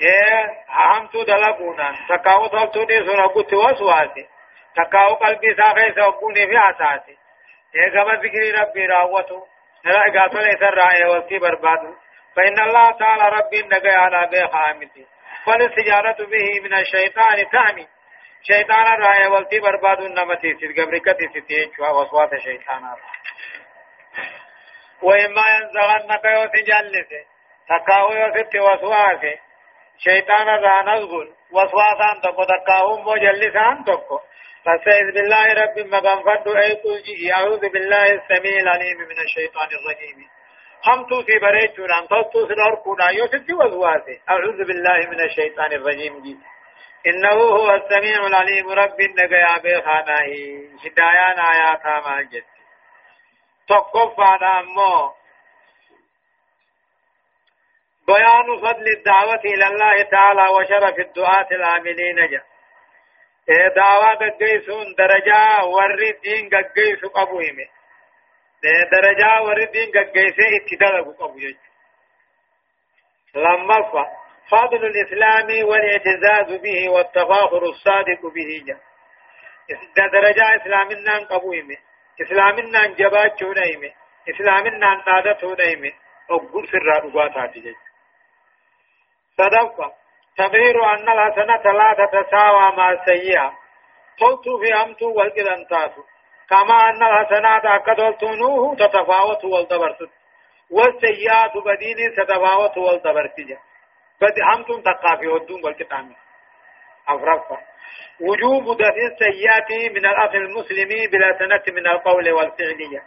إيه 0.00 0.44
أهم 0.70 1.08
دلقونا 1.26 1.94
تكاو 2.08 2.46
تلتو 2.46 2.84
دي 2.84 3.06
سنة 3.06 3.26
قلت 3.26 3.54
وسواسي 3.54 4.26
تكاو 4.76 5.14
قلبي 5.14 5.54
ساخي 5.54 5.92
سوقوني 5.94 6.46
في 6.46 6.58
أساسي 6.70 7.16
إيه 7.74 7.90
كما 7.92 8.12
ذكري 8.14 8.50
ربي 8.50 8.86
راوتو 8.86 9.46
نرى 9.84 10.18
قاتل 10.18 10.46
إسر 10.48 10.74
رأي 10.74 11.04
وقتي 11.10 11.38
بربادو 11.38 11.94
فإن 12.36 12.58
الله 12.60 12.90
تعالى 12.90 13.36
ربي 13.38 13.62
نقي 13.62 13.90
على 13.90 14.28
بي 14.30 14.46
خامتي 14.48 15.06
فالاستجارة 15.46 16.26
به 16.26 16.60
من 16.64 16.74
الشيطان 16.74 17.50
تامي 17.52 17.86
شيطان 18.42 18.86
الرأي 18.86 19.26
والتي 19.26 19.60
برباد 19.60 20.00
النمتي 20.00 20.54
سيد 20.60 20.80
قبركتي 20.80 21.28
ستيج 21.28 21.80
وصوات 21.80 22.30
شيطان 22.44 22.82
وإما 25.02 25.42
ينزغنك 25.54 26.24
يوسجلس 26.24 27.10
تكاو 27.68 28.12
يوسف 28.12 28.54
وسواس 28.54 29.22
شيطان 29.98 30.48
الرأي 30.48 30.82
نزغل 30.86 31.28
وسواسان 31.52 32.20
تكو 32.22 32.44
تكاو 32.44 33.02
مجلسان 33.02 33.84
تكو 33.84 34.18
فاستعذ 34.66 35.12
بالله 35.14 35.46
رب 35.62 35.78
مقام 35.78 36.22
فرد 36.22 36.48
أي 36.56 37.32
أعوذ 37.36 37.68
بالله 37.68 38.06
السميع 38.12 38.56
العليم 38.60 38.98
من 38.98 39.18
الشيطان 39.26 39.68
الرجيم. 39.78 40.28
هم 40.86 41.06
تو 41.08 41.22
في 41.22 41.38
بريت 41.38 41.80
نام 41.80 42.06
تو 42.06 42.22
تو 42.22 42.48
سر 42.48 42.74
كونا 42.74 43.10
يوسف 43.10 43.46
وسواسه 43.50 44.18
أعوذ 44.30 44.58
بالله 44.68 44.98
من 45.10 45.20
الشيطان 45.20 45.72
الرجيم. 45.72 46.22
جي 46.22 46.36
إنه 47.06 47.38
هو 47.58 47.74
السميع 47.74 48.26
العليم. 48.26 48.68
رب 48.70 49.00
النجا 49.00 49.56
بخانه 49.64 50.18
هدايان 50.84 51.38
آيات 51.54 51.86
ما 52.04 52.22
جت 53.66 53.72
تقف 53.72 54.20
على 54.20 54.46
أمو 54.60 55.12
بيان 58.06 58.60
فضل 58.60 58.88
الدعوة 58.88 59.40
إلى 59.44 59.66
الله 59.66 60.02
تعالى 60.02 60.48
وشرف 60.48 60.98
الدعاة 60.98 61.48
العاملين 61.52 62.16
جاء 62.30 62.44
إيه 63.48 63.68
دعوة 63.68 64.30
قيسون 64.30 64.94
درجة 64.98 65.64
ورد 65.64 66.20
دين 66.22 66.48
قيس 66.48 67.04
قبوهم 67.14 67.56
درجة 68.92 69.42
ورد 69.42 69.70
دين 69.70 69.90
قيس 69.92 70.36
اتدلق 70.38 71.16
قبوهم 71.18 71.56
لما 73.34 73.92
فضل 74.50 74.84
الإسلام 74.86 75.68
والاعتزاز 75.68 76.60
به 76.60 76.90
والتفاخر 76.90 77.62
الصادق 77.62 78.20
به 78.34 78.64
جاء 78.66 78.78
درجة 80.12 80.56
إسلامنا 80.56 81.18
قبوهم 81.18 81.85
إسلامنا 82.20 82.86
جبات 82.86 83.38
شونيم 83.40 83.92
إسلامنا 84.30 85.02
نادت 85.06 85.40
شونيم 85.40 85.92
أقول 86.30 86.68
سر 86.68 86.86
رغوات 87.04 87.56
جاء 87.56 87.74
صدقة 89.38 89.92
تغيير 90.36 90.84
أن 90.94 91.08
الحسنة 91.08 91.72
لا 91.72 91.90
تتساوى 92.00 92.76
مع 92.76 92.90
السيئة 92.92 93.52
قلت 94.20 94.44
في 94.60 94.74
أمت 94.74 95.02
والقدن 95.02 95.66
تاسو 95.70 96.02
كما 96.50 96.88
أن 96.90 97.02
الحسنات 97.02 97.64
أكدلتنوه 97.64 98.76
تتفاوت 98.76 99.44
والدبرت 99.44 100.10
والسيئات 100.70 101.52
بدين 101.56 102.14
تتفاوت 102.16 102.78
والدبرت 102.78 103.40
بد 104.20 104.40
همتم 104.40 104.80
تقافي 104.82 105.28
ودون 105.28 105.64
والكتام 105.64 106.14
أفرفا 107.08 107.58
وجوب 108.20 108.76
دفع 108.76 108.96
السيئات 109.12 109.92
من 109.92 110.06
الأخ 110.06 110.34
المسلم 110.34 110.88
بلا 111.12 111.38
سنة 111.38 111.74
من 111.74 111.86
القول 111.86 112.30
والفعل 112.30 113.02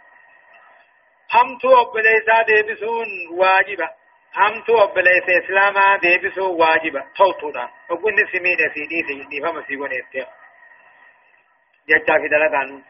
همت 1.34 1.64
أبليسا 1.64 2.42
ديبسون 2.42 3.06
واجبة. 3.38 3.90
همتو 4.36 4.78
أبليس 4.78 5.44
إسلاما 5.44 5.96
ديبسو 5.96 6.56
واجبا 6.56 7.04
توتودا 7.16 7.68
وقل 7.90 8.14
نسمين 8.14 8.56
في 8.74 8.86
دي 8.86 9.02
سيدي 9.08 9.40
فما 9.40 9.62
سيقون 9.66 9.90
إفتيا 10.00 10.26
جتا 11.88 12.14
في 12.20 12.28
دلقان 12.28 12.82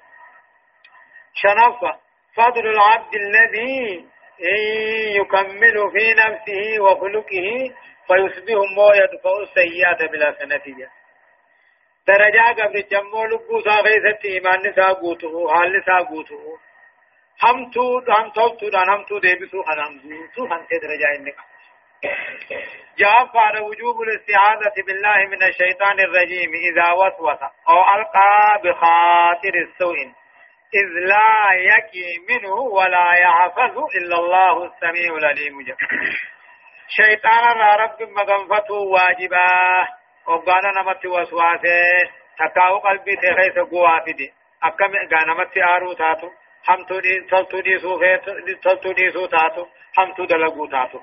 شنفة. 1.35 1.99
فضل 2.37 2.67
العبد 2.67 3.15
الذي 3.15 4.07
يكمل 5.17 5.91
في 5.93 6.15
نفسه 6.15 6.83
وخلقه 6.83 7.75
فيصبح 8.07 8.55
ما 8.77 8.89
يدفع 8.95 9.31
السيئات 9.43 10.11
بلا 10.11 10.33
سنتيجة 10.39 10.91
درجة 12.09 12.63
قبل 12.63 12.83
جمو 12.93 13.25
لبو 13.25 13.61
ساغيثة 13.61 14.25
إيمان 14.25 14.61
نسا 14.67 14.93
قوته 14.93 15.55
حال 15.55 15.73
نسا 15.77 15.99
قوته 16.09 16.59
همتو 17.43 17.99
هم 18.09 18.31
توتو 18.31 18.69
دان 18.69 18.91
همتو 18.91 19.19
ديبسو 19.19 19.63
خنامزو 19.63 20.47
هم 20.47 20.67
درجة 20.83 21.09
إنك 21.17 21.37
جاء 22.99 23.31
على 23.35 23.61
وجوب 23.61 24.03
الاستعاذة 24.03 24.83
بالله 24.87 25.27
من 25.27 25.43
الشيطان 25.43 26.01
الرجيم 26.01 26.53
إذا 26.55 26.93
وسوس 26.93 27.43
أو 27.69 27.79
ألقى 27.95 28.61
بخاطر 28.65 29.55
السوء 29.55 29.97
إذ 30.75 30.89
لا 31.13 31.47
يكي 31.53 32.19
منه 32.29 32.55
ولا 32.55 33.15
يحفظ 33.21 33.79
إلا 33.97 34.17
الله 34.19 34.65
السميع 34.65 35.17
العليم 35.17 35.77
شيطان 36.89 37.61
رب 37.81 38.03
مغنفته 38.03 38.75
واجبا 38.75 39.47
وقال 40.27 40.65
نمت 40.77 41.07
وسواسه 41.07 42.11
تكاو 42.39 42.79
قلبي 42.79 43.17
تخيس 43.17 43.59
قوافدي 43.59 44.33
أكم 44.63 44.93
غانمت 45.13 45.59
آرو 45.59 45.93
تاتو 45.93 46.31
همتو 46.69 47.01
دي 47.01 47.21
تلتو 47.31 47.61
دي 47.61 47.79
سوفيت 47.79 48.25
تلتو 48.65 48.93
دي 48.93 49.11
سو 49.11 49.27
تاتو 49.27 49.67
همتو 49.99 50.25
دلقو 50.25 50.67
تاتو 50.67 51.01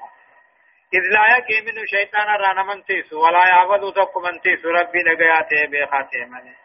إذ 0.93 1.03
لا 1.15 1.37
يكي 1.37 1.61
منه 1.61 1.85
شيطان 1.85 2.27
رانا 2.27 2.63
من 2.63 2.83
ولا 3.13 3.43
يعبدو 3.49 3.91
تقو 3.91 4.19
من 4.19 4.39
ربي 4.65 4.99
لقياته 5.03 5.65
بخاته 5.71 6.25
منه 6.25 6.55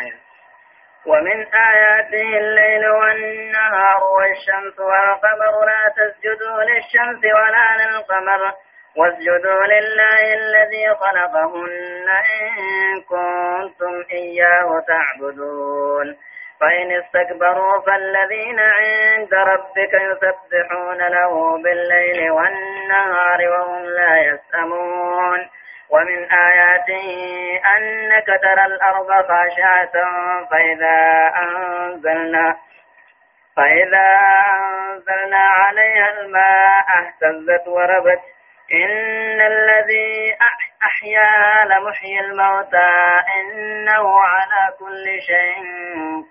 آية 0.00 0.32
ومن 1.06 1.46
آياته 1.54 2.38
الليل 2.38 2.90
والنهار 2.90 4.04
والشمس 4.04 4.78
والقمر 4.80 5.64
لا 5.66 5.82
تسجدوا 5.96 6.62
للشمس 6.62 7.24
ولا 7.24 7.66
للقمر. 7.80 8.52
واسجدوا 8.96 9.62
لله 9.66 10.34
الذي 10.34 10.94
خلقهن 10.94 12.08
إن 12.40 13.00
كنتم 13.00 14.04
إياه 14.12 14.82
تعبدون. 14.88 16.16
فإن 16.60 16.92
استكبروا 16.92 17.80
فالذين 17.80 18.60
عند 18.60 19.34
ربك 19.34 19.94
يسبحون 19.94 20.98
له 20.98 21.62
بالليل 21.62 22.30
والنهار 22.30 23.48
وهم 23.48 23.84
لا 23.84 24.16
يسأمون. 24.18 25.48
ومن 25.92 26.30
آياته 26.32 27.08
أنك 27.78 28.26
ترى 28.26 28.66
الأرض 28.66 29.08
خاشعة 29.28 29.92
فإذا 30.50 31.30
أنزلنا 31.42 32.56
فإذا 33.56 34.16
أنزلنا 34.54 35.38
عليها 35.38 36.10
الماء 36.20 36.84
اهتزت 36.98 37.68
وربت 37.68 38.20
إن 38.72 39.40
الذي 39.40 40.36
أحيا 40.82 41.64
لمحيي 41.64 42.20
الموتى 42.20 42.92
إنه 43.40 44.20
على 44.20 44.76
كل 44.78 45.04
شيء 45.26 45.62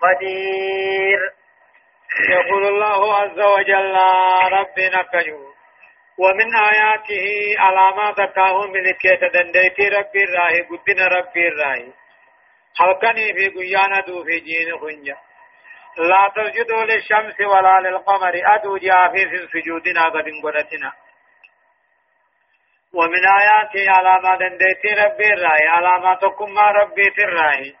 قدير. 0.02 1.20
يقول 2.30 2.64
الله 2.64 3.14
عز 3.14 3.40
وجل 3.40 3.96
ربنا 4.52 5.02
كجو 5.12 5.52
ومن 6.18 6.56
آياته 6.56 7.26
علامات 7.58 8.16
كاهم 8.34 8.72
ملكية 8.72 9.28
دنديتي 9.34 9.88
ربي 9.88 10.24
الراهي 10.24 10.60
قدنا 10.60 11.08
ربي 11.08 11.48
الراهي 11.48 11.92
حلقني 12.78 13.32
في 13.34 13.48
قيانا 13.48 14.00
دو 14.00 14.24
في 14.24 14.40
جين 14.40 14.78
خنجا 14.80 15.16
لا 15.98 16.22
تسجدوا 16.36 16.84
للشمس 16.84 17.40
ولا 17.40 17.80
للقمر 17.80 18.32
أدو 18.54 18.76
جافي 18.76 19.28
في 19.30 19.48
سجودنا 19.52 20.08
قد 20.08 20.26
انقلتنا. 20.28 20.92
ومن 22.94 23.22
آياته 23.40 23.90
علامة 23.90 24.38
دنديتي 24.38 24.90
ربي 25.04 25.32
الرأي 25.32 25.68
علاماتكم 25.68 26.54
ما 26.54 26.70
ربي 26.70 27.12
الرأي. 27.18 27.76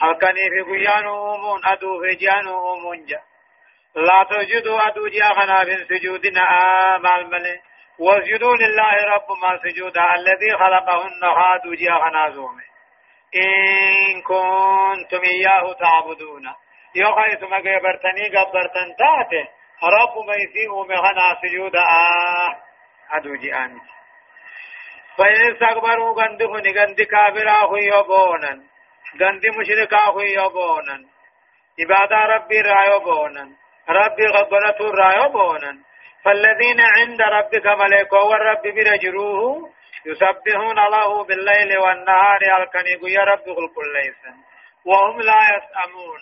halkanii 0.00 0.50
fi 0.50 0.62
guyyaan 0.68 1.06
uumuun 1.06 1.60
aduu 1.72 2.00
fi 2.02 2.16
ji'aan 2.20 2.46
uumuun 2.46 3.06
ja 3.08 3.20
لا 3.96 4.22
تسجدوا 4.30 4.88
أدو 4.88 5.08
جا 5.08 5.28
خنا 5.28 5.64
في 5.64 5.84
سجودنا 5.88 6.44
مال 6.98 7.30
ملي. 7.30 7.60
واسجدوا 7.98 8.56
لله 8.56 8.94
رب 9.14 9.28
ما 9.42 9.58
سجودا 9.64 10.14
الذي 10.14 10.50
خلقهن 10.56 11.24
هادو 11.24 11.74
جا 11.74 11.94
خنا 11.94 12.30
زومي. 12.30 12.66
إن 13.36 14.22
كنتم 14.22 15.22
إياه 15.24 15.72
تعبدون. 15.72 16.54
يو 16.94 17.12
خيثم 17.14 17.54
قبرتني 17.54 18.28
قبرتن 18.36 18.88
تاتي 19.00 19.48
رب 19.82 20.26
ما 20.26 20.34
يسيء 20.34 20.84
مخنا 20.84 21.36
سجودا 21.42 21.84
أدو 23.10 23.34
جي 23.34 23.52
فإن 25.18 25.52
استكبروا 25.52 26.22
غندهن 26.22 26.66
غند 26.78 27.02
كابرا 27.02 27.78
يبونا 27.78 28.62
غندي 29.20 29.50
مشركا 29.58 30.08
هو 30.08 30.20
يبونن 30.20 31.06
عبادة 31.80 32.16
ربي 32.34 32.60
رايبونن 32.60 33.48
ربي 33.88 34.26
غبنة 34.26 34.80
رايبونن 35.00 35.76
فالذين 36.24 36.80
عند 36.80 37.22
ربك 37.22 37.66
ملائكة 37.66 38.18
والرب 38.18 38.62
برجروه 38.62 39.70
يسبحون 40.06 40.76
له 40.94 41.24
بالليل 41.24 41.78
والنهار 41.78 42.40
الكنيق 42.60 43.02
يا 43.08 43.24
رب 43.24 43.44
كل 43.74 43.92
ليسا 43.94 44.32
وهم 44.84 45.20
لا 45.20 45.40
يسأمون 45.54 46.20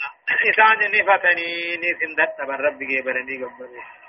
إسان 0.51 0.79
نفتني 0.95 1.77
نسن 1.83 2.15
دت 2.19 2.41
رب 2.41 2.79
جبرني 2.79 3.37
قبرني 3.45 4.04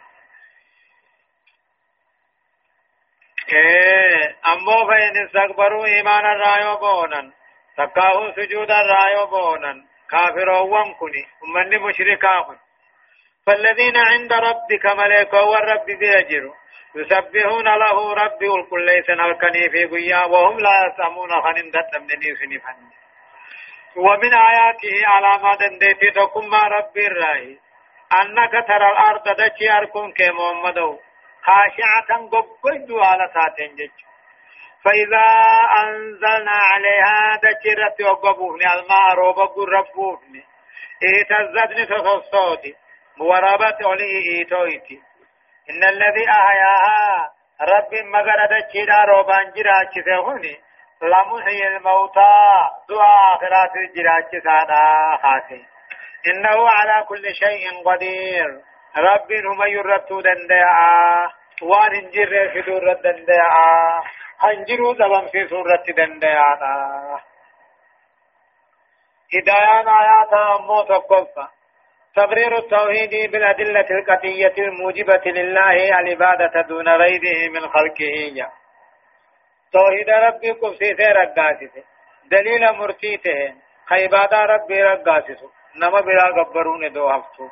أمو 4.53 4.87
فإن 4.87 5.15
استكبروا 5.25 5.85
إيمانا 5.85 6.33
رايو 6.33 6.75
بونن 6.77 7.31
تقاهو 7.77 8.31
سجودا 8.31 8.81
رايو 8.81 9.25
بونن 9.25 9.85
كافرون 10.11 10.93
كني 10.99 11.23
ومن 11.41 11.81
مشركاهن 11.81 12.57
فالذين 13.45 13.97
عند 13.97 14.33
ربك 14.33 14.85
ملائكة 14.85 15.43
والرب 15.43 15.85
بيجروا 15.85 16.53
يسبحون 16.95 17.67
له 17.83 18.13
ربي 18.13 18.47
الكل 18.59 18.85
ليس 18.85 19.09
نلقني 19.09 19.69
في 19.69 19.85
قيا 19.85 20.25
وهم 20.25 20.59
لا 20.59 20.75
يسمون 20.85 21.31
خنين 21.43 21.71
دتم 21.71 22.03
نيفني 22.03 22.59
فن 22.59 22.77
ومن 23.95 24.33
آياته 24.33 24.95
علامات 25.07 25.61
ديتي 25.79 26.11
تكما 26.11 26.57
ربي 26.57 27.07
الراهي 27.07 27.57
أنك 28.21 28.51
ترى 28.67 28.87
الأرض 28.91 29.23
دچي 29.39 29.71
أركون 29.77 30.11
كمحمدو 30.13 30.99
خاشعة 31.45 32.27
قبقد 32.33 32.87
على 32.91 33.29
ساتين 33.33 33.75
جج. 33.75 33.97
فإذا 34.83 35.27
أنزلنا 35.83 36.57
عليها 36.71 37.39
دچرت 37.43 38.01
وقبوفني 38.01 38.73
الماء 38.73 39.13
روبق 39.15 39.59
ربوفني. 39.59 40.43
اهتزتني 41.05 41.85
تصوتي 41.85 42.75
ورابت 43.19 43.85
عليه 43.85 44.39
إيتويتي. 44.39 45.01
إن 45.69 45.83
الذي 45.83 46.29
أحياها 46.29 47.31
رب 47.61 47.93
مغرد 48.05 48.53
چيدا 48.71 49.03
روبان 49.05 49.51
جراچ 49.55 49.93
سهوني 50.05 50.55
لمحي 51.01 51.67
الموتى 51.67 52.35
دعا 52.89 53.35
آخرات 53.35 53.73
سادا 54.43 55.17
خاسي. 55.23 55.65
إنه 56.27 56.69
على 56.69 57.05
كل 57.05 57.25
شيء 57.35 57.83
قدير. 57.85 58.74
رب 58.97 59.31
هم 59.31 59.67
يرتو 59.67 60.21
دندعا 60.21 61.29
وان 61.61 61.95
انجر 61.95 62.49
في 62.53 62.61
دور 62.61 62.93
دندعا 62.93 64.03
هنجرو 64.39 64.93
دبم 64.93 65.27
في 65.27 65.47
سورة 65.47 65.83
دندعا 65.97 66.55
هدايان 69.33 69.87
آيات 69.87 70.33
أمو 70.33 70.81
تقفى 70.81 71.47
تبرير 72.15 72.57
التوحيد 72.57 73.31
بالأدلة 73.31 73.85
القطية 73.91 74.53
الموجبة 74.57 75.21
لله 75.25 75.99
العبادة 75.99 76.61
دون 76.61 76.89
غيره 76.89 77.49
من 77.49 77.61
خلقه. 77.61 78.51
توحيد 79.73 80.09
ربي 80.09 80.53
كفسي 80.53 80.91
رقاسته 80.91 81.83
دليل 82.31 82.71
مرتيته. 82.71 83.53
خيبادا 83.89 84.45
ربي 84.45 84.83
رقاسته 84.83 85.49
نما 85.75 86.01
بلا 86.01 86.43
قبرون 86.43 86.93
دو 86.93 87.07
هفتو. 87.07 87.49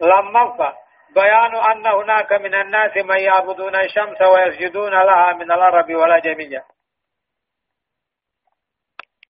لما 0.00 0.74
بيان 1.14 1.54
أن 1.56 1.86
هناك 1.86 2.32
من 2.32 2.54
الناس 2.54 2.96
من 2.96 3.18
يعبدون 3.18 3.76
الشمس 3.76 4.22
ويسجدون 4.22 4.90
لها 4.90 5.32
من 5.32 5.52
العرب 5.52 5.94
ولا 5.94 6.18
جميع. 6.18 6.62